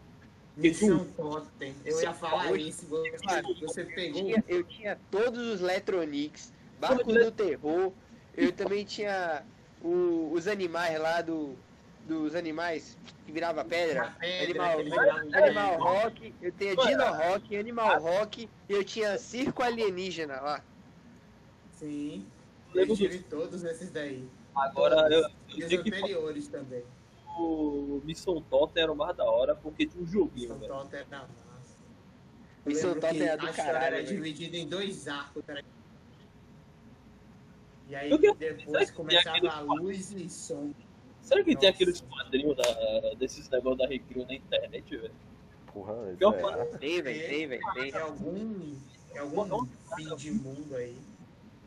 [0.56, 1.76] Missão Totem.
[1.86, 2.86] Eu ia falar hoje- isso.
[2.88, 4.22] Você, Eu pegou.
[4.24, 7.92] tinha, eu tinha todos os Electronics, Barco do Terror,
[8.36, 9.44] eu também tinha
[9.84, 11.56] o- os animais lá do.
[12.08, 14.16] Dos animais que virava pedra.
[14.20, 15.80] Pedra, Animal, virava um Animal.
[15.80, 20.64] Rock, eu tinha Dino Rock, Animal Rock e eu tinha Circo Alienígena lá.
[21.72, 22.26] Sim.
[22.74, 24.28] Eu tive todos esses daí.
[24.56, 26.84] Agora eu, E eu os sei que anteriores também.
[27.38, 30.68] o Missão Totem era o mais da hora porque tinha um joguinho, Missão.
[30.68, 31.76] Totem era massa.
[32.66, 35.44] Eu Missão que era do a caralho, era dividida em dois arcos.
[35.48, 35.64] Era...
[37.90, 40.74] E aí Eu depois começava a luz e som.
[41.28, 41.68] Será que tem Nossa.
[41.68, 45.14] aqueles quadrinhos da, desses negócios da Recreio na internet, velho?
[45.74, 47.92] Porra, Pior é- que- Tem, velho, tem, velho, tem.
[47.92, 48.76] Tem algum,
[49.12, 49.66] tem algum
[49.98, 50.98] fim de mundo aí.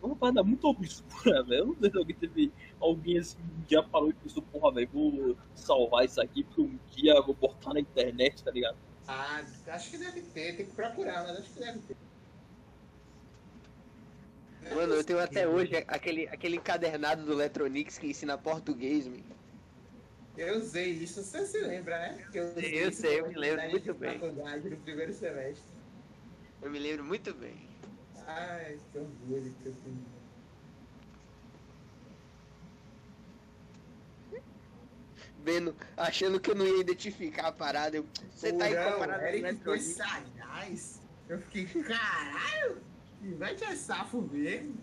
[0.03, 1.59] É uma parada muito obscura, velho.
[1.61, 2.53] Eu não sei se alguém teve.
[2.81, 6.79] Alguém assim, um dia parou e pensou, porra, velho, vou salvar isso aqui porque um
[6.97, 8.79] dia eu vou botar na internet, tá ligado?
[9.07, 11.97] Ah, acho que deve ter, tem que procurar, mas acho que deve ter.
[14.75, 19.21] Mano, eu tenho até hoje aquele, aquele encadernado do Electronics que ensina português, man.
[20.37, 22.27] Eu usei isso, você se lembra, né?
[22.31, 24.19] Que eu, usei Eu sei, eu me lembro muito bem.
[24.19, 25.65] faculdade no primeiro semestre.
[26.63, 27.69] Eu me lembro muito bem.
[28.27, 30.21] Ai, que orgulho que eu tenho.
[35.43, 37.97] Vendo, achando que eu não ia identificar a parada.
[37.97, 38.75] Eu, você tá aí
[39.65, 41.01] com sagaz.
[41.29, 42.79] Eu fiquei, caralho,
[43.21, 44.77] que vai te safo mesmo.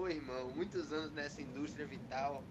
[0.00, 2.42] Ô irmão, muitos anos nessa indústria vital.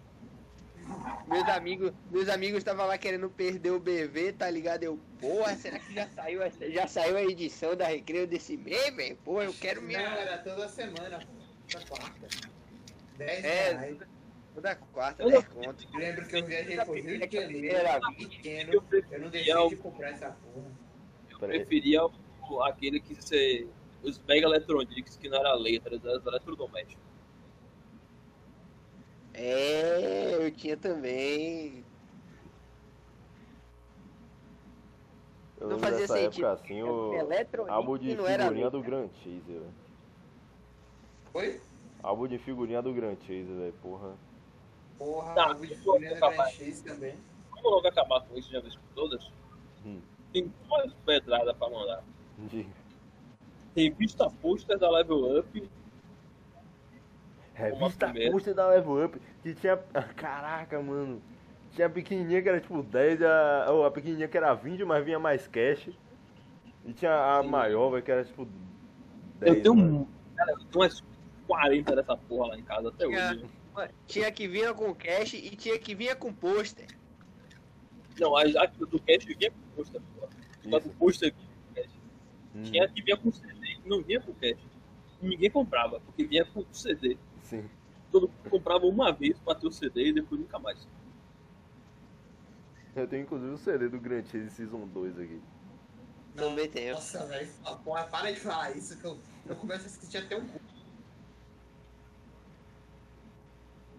[1.28, 4.84] Meus amigos, meus amigos estavam lá querendo perder o BV, tá ligado?
[4.84, 8.96] Eu, porra, será que já saiu, a- já saiu a edição da Recreio desse mês,
[8.96, 9.18] velho?
[9.26, 10.00] Pô, eu quero Não, minha.
[10.00, 11.20] era toda semana,
[11.72, 12.28] toda quarta.
[13.18, 13.98] 10 É, reais.
[14.54, 15.88] Toda quarta, Eu 10 conto.
[15.94, 18.74] Eu lembro que eu viajei pro Rio de Janeiro, Era pequeno,
[19.12, 20.72] Eu não deixei de comprar essa porra.
[21.32, 22.02] eu preferia
[22.64, 23.68] aquele que você.
[24.04, 27.09] Os Mega Electronics, que não era letras, era eletrodomésticos.
[29.41, 31.86] É, eu tinha também.
[35.61, 36.45] Eu Não fazia dessa sentido.
[36.45, 39.74] época assim, o álbum de figurinha do Grand Chase, velho.
[41.34, 41.61] Oi?
[42.03, 44.14] Álbum de figurinha do Grand Chase, velho, porra.
[44.98, 46.36] Porra, Tá, o vídeo vou da acabar.
[46.36, 47.16] Grand Chase também.
[47.52, 49.32] Como logo acabar com isso de uma vez por todas?
[49.86, 50.02] Hum.
[50.34, 52.03] Tem duas pedradas pra mandar.
[52.40, 52.68] De-
[53.76, 55.70] Revista pôster da Level Up.
[57.60, 59.77] Revista pôster da Level Up, que tinha.
[60.15, 61.22] Caraca, mano.
[61.72, 65.06] Tinha a pequenininha que era tipo 10, a, ou a pequenininha que era 20, mas
[65.06, 65.90] vinha mais cash.
[66.86, 67.49] E tinha a Sim.
[67.49, 68.48] maior, velho, que era tipo
[69.40, 69.56] 10.
[69.57, 70.10] Eu tenho mano.
[70.36, 71.03] Cara, eu tenho umas
[71.48, 73.45] 40 dessa porra lá em casa até Tinha- hoje.
[74.07, 76.88] Tinha que vinha com cash e tinha que vinha com pôster.
[78.19, 80.30] Não, a, a do Cash vinha com pôster, porra.
[80.65, 81.91] Mas o pôster vinha com Cash.
[82.56, 84.57] Hum, Tinha que vinha com CD, não vinha com Cash.
[85.22, 87.18] E ninguém comprava, porque vinha com CD.
[87.50, 87.68] Sim.
[88.12, 90.88] Todo mundo comprava uma vez pra ter o CD e depois nunca mais.
[92.96, 95.42] Eu tenho inclusive o CD do Grand Chase Season 2 aqui.
[96.36, 96.94] Também tenho.
[96.94, 97.50] Nossa, velho,
[97.84, 99.18] porra, para de falar isso que eu,
[99.48, 100.48] eu começo a sentir até um.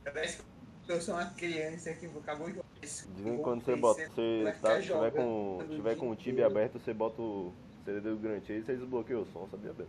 [0.05, 0.43] Parece
[0.85, 2.61] que eu sou uma criança que acabou de.
[2.81, 6.95] Dizem que quando você bota, você tá, tiver com, tiver com o Tibia aberto, você
[6.95, 7.53] bota o
[7.85, 9.87] CD do Grand Chase e você desbloqueia o som, sabia bem?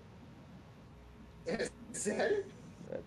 [1.94, 2.46] Sério?
[2.92, 3.00] É.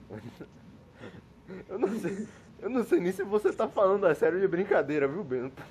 [1.69, 2.27] Eu não sei.
[2.61, 5.63] Eu não sei nem se você tá falando a sério de brincadeira, viu, Bento?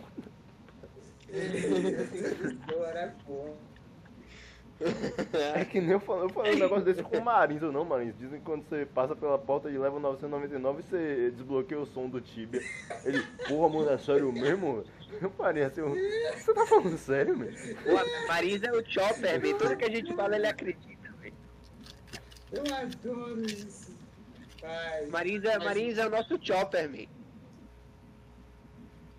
[3.25, 3.49] Pô.
[5.55, 7.85] É que nem eu falei, eu falei um negócio desse com o Marins ou não,
[7.85, 8.17] Marins.
[8.17, 12.19] Dizem que quando você passa pela porta de level 999 você desbloqueia o som do
[12.19, 12.61] Tibia.
[13.05, 14.83] Ele, porra, mano, é sério mesmo?
[15.21, 17.57] Eu parei assim, você tá falando sério, mesmo?
[17.85, 19.57] O Marins é o Chopper, velho.
[19.57, 21.35] Tudo que a gente fala ele acredita, velho.
[22.51, 23.82] Eu adoro isso.
[24.63, 27.05] Mas, Marins é, mas- Marins é o nosso Chopper, man.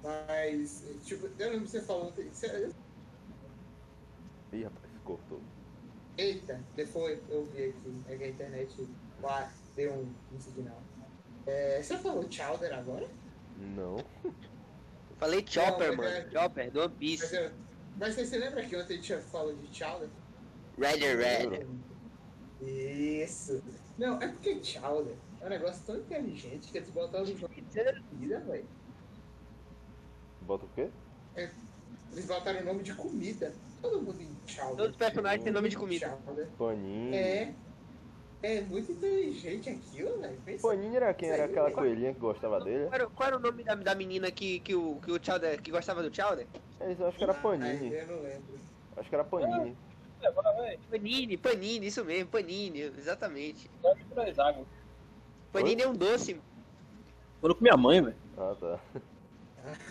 [0.03, 2.13] Mas, tipo, eu lembro que você falou.
[2.13, 2.71] você-
[4.53, 5.41] Ih, rapaz, cortou.
[6.17, 8.89] Eita, depois eu vi aqui, é que a internet
[9.21, 10.81] lá deu um, um sinal.
[11.47, 13.09] É, você falou Chowder agora?
[13.59, 13.97] Não.
[15.19, 16.27] Falei Chopper, Não, mas mano.
[16.27, 17.37] é- Chopper, do One Mas, Piece.
[17.37, 17.51] eu,
[17.97, 20.09] mas você lembra que ontem a gente falou de Chowder?
[20.79, 21.67] Red Red.
[22.63, 23.63] Isso.
[23.97, 25.15] Não, é porque Chowder
[25.45, 28.65] é um negócio tão inteligente que eles botaram no nome de comida, velho.
[30.41, 30.89] Bota o quê?
[31.37, 33.53] Eles botaram o nome de comida.
[33.83, 34.77] Todo mundo em Chowder.
[34.77, 36.19] Todos os personagens têm nome de comida.
[36.25, 36.49] Chowder.
[36.59, 37.15] Paninho.
[37.15, 37.55] É.
[38.43, 40.61] É muito inteligente aquilo, velho.
[40.61, 41.29] Paninho era quem?
[41.29, 42.85] Era aquela coelhinha que gostava dele?
[42.85, 45.61] Qual era, qual era o nome da, da menina que, que, o, que o Chowder,
[45.61, 46.47] que gostava do Chowder?
[46.81, 47.93] É, acho que era Panini.
[47.93, 48.59] eu não lembro.
[48.97, 49.77] Acho que era Panini.
[50.23, 53.71] É, Panini, Panini, isso mesmo, Panini, exatamente.
[53.97, 54.67] misturar as águas.
[55.55, 56.41] Panini é um doce.
[57.41, 58.17] Quando com minha mãe, velho.
[58.37, 58.81] Ah, tá.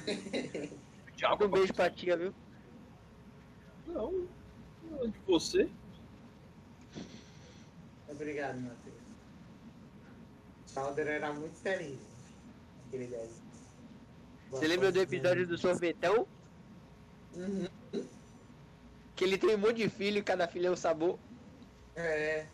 [1.16, 2.34] Diabo, Um beijo pra tia, viu?
[3.88, 4.28] Não.
[4.92, 5.70] não é De você?
[8.10, 8.96] Obrigado, Matheus.
[10.68, 12.02] Chowder era muito inteligente.
[12.88, 13.44] Aquele desenho.
[14.52, 16.28] Você lembra do episódio do sorvetão?
[17.36, 17.70] Uhum.
[19.16, 21.18] Que ele tem um monte de filho e cada filho é um sabor.
[21.96, 22.48] É.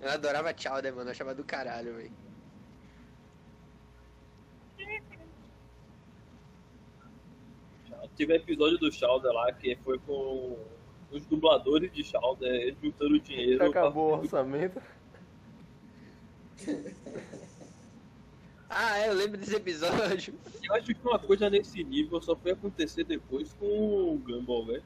[0.00, 1.08] Eu adorava Chowder, mano.
[1.08, 2.12] Eu achava do caralho, velho.
[8.16, 10.58] Teve episódio do Shouder lá que foi com
[11.12, 13.64] os dubladores de Shouder juntando dinheiro.
[13.64, 14.82] Acabou o pra- orçamento.
[18.70, 20.34] Ah, é, eu lembro desse episódio.
[20.62, 24.82] Eu acho que uma coisa nesse nível só foi acontecer depois com o Gumball, velho.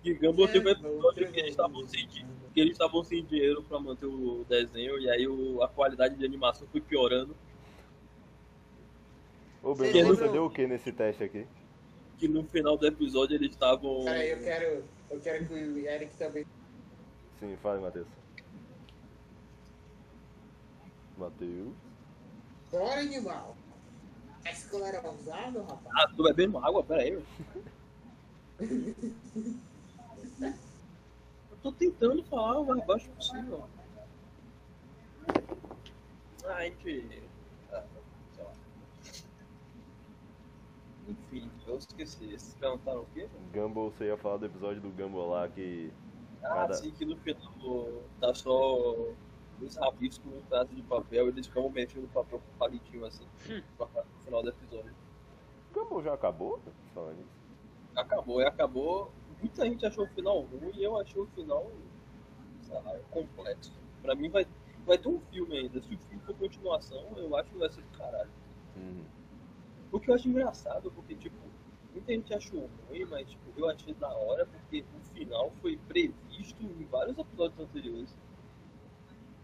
[0.00, 2.24] Que Gumball teve um episódio que eles estavam sem, di-
[2.56, 6.24] que eles estavam sem dinheiro pra manter o desenho e aí o- a qualidade de
[6.24, 7.36] animação foi piorando.
[9.62, 11.46] Ô, Bento, você lembram- deu o que nesse teste aqui?
[12.16, 14.04] Que no final do episódio eles estavam.
[14.06, 14.84] Peraí, eu quero.
[15.10, 16.46] Eu quero que o Eric também.
[17.38, 18.06] Sim, fala, Matheus.
[21.18, 21.74] Matheus.
[22.72, 23.54] Bora, animal!
[24.46, 25.94] A escola era ousado, rapaz?
[25.94, 26.82] Ah, tô bebendo água?
[26.82, 27.26] Pera aí, velho.
[31.66, 33.64] Eu tô tentando falar o mais baixo possível.
[36.44, 37.22] Ah, a gente.
[37.72, 37.82] ah,
[38.32, 38.52] sei lá.
[41.08, 42.24] Enfim, eu esqueci.
[42.24, 43.28] Vocês perguntaram o quê?
[43.52, 45.92] Gumball, você ia falar do episódio do Gumball lá que.
[46.44, 48.76] Ah, Cada- sim, que no final tá só
[49.60, 53.04] os rabiscos com um pedaço de papel e eles ficam mexendo o papel com palitinho
[53.04, 53.26] assim.
[53.76, 53.88] No
[54.22, 54.94] final do episódio.
[55.74, 56.62] Gumball já acabou?
[56.94, 57.96] Falando isso.
[57.96, 59.12] acabou, e acabou.
[59.40, 61.70] Muita gente achou o final ruim e eu achei o final,
[62.62, 63.72] sei lá, complexo.
[64.02, 64.46] Pra mim vai,
[64.86, 65.80] vai ter um filme ainda.
[65.82, 68.30] Se o filme for continuação, eu acho que vai ser do caralho.
[68.76, 69.04] Uhum.
[69.92, 71.36] O que eu acho engraçado, porque, tipo,
[71.92, 76.62] muita gente achou ruim, mas tipo, eu achei da hora porque o final foi previsto
[76.62, 78.16] em vários episódios anteriores.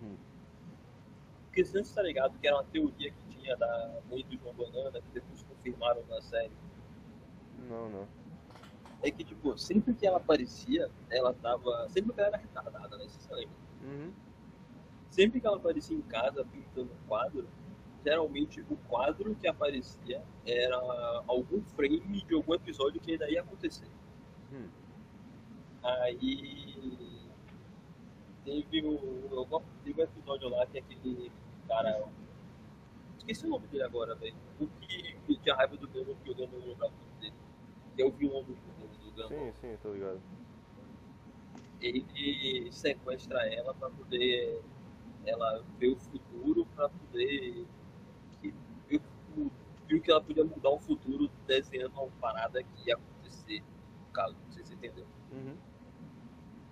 [0.02, 0.16] Hum.
[1.44, 5.00] Porque você tá ligado que era uma teoria que tinha da mãe do João Banana,
[5.00, 6.52] que depois confirmaram na série.
[7.68, 8.21] Não, não.
[9.02, 11.88] É que, tipo, sempre que ela aparecia, ela tava.
[11.88, 13.06] Sempre que ela era retardada, né?
[13.08, 13.56] Você lembra?
[13.82, 14.12] Uhum.
[15.10, 17.46] Sempre que ela aparecia em casa pintando um quadro,
[18.04, 20.76] geralmente o quadro que aparecia era
[21.26, 23.88] algum frame de algum episódio que ainda ia acontecer.
[24.52, 24.68] Hum.
[25.82, 27.22] Aí.
[28.44, 29.62] Teve o.
[29.84, 31.32] Teve um episódio lá que aquele
[31.68, 32.08] cara.
[33.18, 34.34] Esqueci o nome dele agora, velho.
[34.60, 37.34] O que, que tinha raiva do Gano, que o não lembrava o nome dele.
[37.94, 39.28] Que é o vilão do, do, Gano.
[39.28, 40.22] Sim, sim, tô ligado.
[41.80, 44.62] ele sequestra ela para poder
[45.24, 47.66] ela ver o futuro para poder
[48.40, 48.54] que
[48.88, 49.00] viu,
[49.86, 54.36] viu que ela podia mudar o futuro desenhando uma parada que ia acontecer no caso,
[54.44, 55.06] não sei se você entendeu.
[55.30, 55.56] Uhum.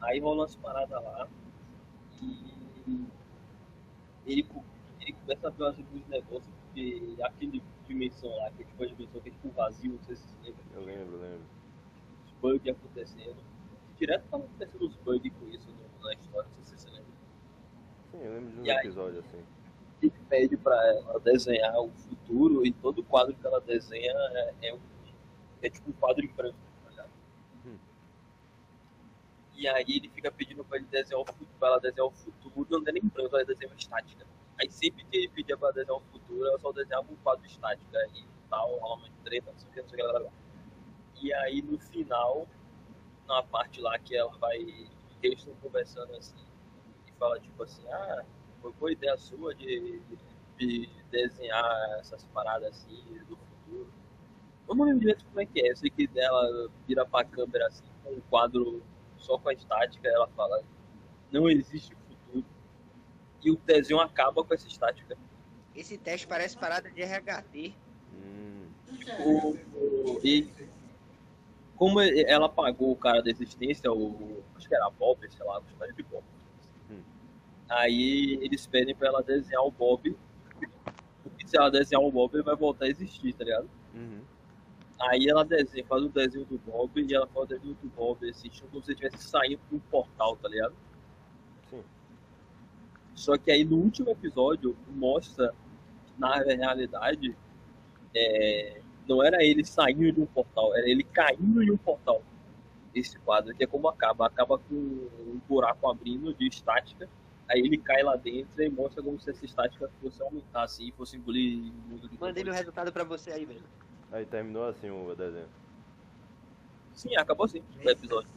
[0.00, 1.28] Aí rola umas paradas lá
[2.20, 2.54] E
[4.26, 4.46] ele,
[5.00, 9.20] ele começa a ver alguns negócios, porque aquele dimensão lá, que é tipo a dimensão
[9.20, 11.46] que é tipo vazio, não sei se você lembra, Eu lembro, lembro.
[12.26, 13.36] os bugs acontecendo.
[13.98, 17.10] Direto tava acontecendo uns bugs com isso no- na história, não sei se você lembra.
[18.10, 18.78] Sim, eu lembro de um E aí?
[18.78, 19.44] episódio assim.
[20.02, 24.74] Ele pede pra ela desenhar o futuro e todo quadro que ela desenha é, é,
[24.74, 24.80] um,
[25.60, 27.10] é tipo um quadro em branco, tá ligado?
[27.66, 27.76] Hum.
[29.54, 32.66] E aí ele fica pedindo pra, ele desenhar o futuro, pra ela desenhar o futuro,
[32.80, 34.24] não é nem branco, ela desenha uma estática.
[34.60, 37.90] Aí sempre que ele pedia pra desenhar o futuro, ela só desenhava um quadro estático.
[38.14, 40.30] E tal, uma treta, não sei o que, não sei o que, blá.
[41.22, 42.46] E aí no final,
[43.26, 44.58] na parte lá que ela vai.
[45.22, 46.44] eles estão conversando assim,
[47.06, 48.24] e fala tipo assim, ah,
[48.60, 50.02] foi boa ideia sua de,
[50.58, 53.92] de desenhar essas paradas assim do futuro.
[54.68, 57.66] Eu não lembro direito como é que é, eu sei que ela vira pra câmera
[57.66, 58.82] assim, com um quadro
[59.16, 60.62] só com a estática, ela fala,
[61.30, 61.96] não existe.
[63.42, 65.16] E o desenho acaba com essa estática.
[65.74, 67.74] Esse teste parece parada de RHT.
[68.12, 68.66] Hum,
[69.18, 70.52] O, o- e
[71.76, 75.74] como ela pagou o cara da existência, o, acho que era Bob, sei lá, acho
[75.74, 76.22] que era de Bob.
[76.90, 77.00] Hum.
[77.68, 80.14] Aí eles pedem pra ela desenhar o Bob.
[81.22, 83.70] Porque se ela desenhar o Bob, ele vai voltar a existir, tá ligado?
[83.94, 84.20] uhum.
[84.98, 88.28] Aí ela desenha, faz o desenho do Bob e ela faz o desenho do Bob,
[88.28, 90.74] assim, como se estivesse saindo de um portal, tá ligado?
[93.14, 95.52] Só que aí no último episódio mostra
[96.18, 97.36] na realidade
[98.14, 102.22] é, não era ele saindo de um portal, era ele caindo em um portal.
[102.94, 104.26] Esse quadro, que é como acaba.
[104.26, 107.08] Acaba com um buraco abrindo de estática.
[107.48, 111.16] Aí ele cai lá dentro e mostra como se essa estática fosse aumentar assim, fosse
[111.16, 112.58] engolir o mundo de Mandei meu todo.
[112.58, 113.62] resultado pra você aí, velho.
[114.12, 115.48] Aí terminou assim o desenho.
[116.92, 118.30] Sim, acabou assim o episódio.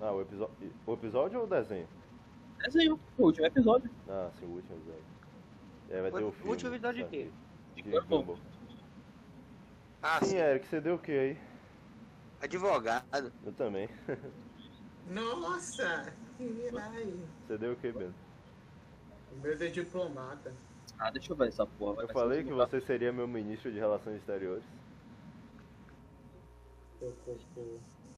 [0.00, 0.54] Ah, o episódio.
[0.86, 1.88] O episódio ou o desenho?
[2.66, 3.88] Desenho, o último episódio.
[4.08, 5.04] Ah, sim, o último episódio.
[5.88, 6.50] É, vai ter O o filme.
[6.50, 7.30] último episódio de tá, quê?
[7.76, 8.38] De De Gumball.
[10.02, 10.36] Ah, Sim, sim.
[10.38, 11.38] Eric, você deu o que aí?
[12.40, 13.32] Advogado.
[13.44, 13.88] Eu também.
[15.08, 16.12] Nossa!
[16.40, 17.14] Ai,
[17.46, 18.12] Você deu o que, Ben?
[19.32, 20.52] o meu é diplomata.
[20.98, 22.02] Ah, deixa eu ver essa porra.
[22.02, 24.64] Eu falei que você seria meu ministro de Relações Exteriores.
[26.98, 27.78] Pô, pô, pô.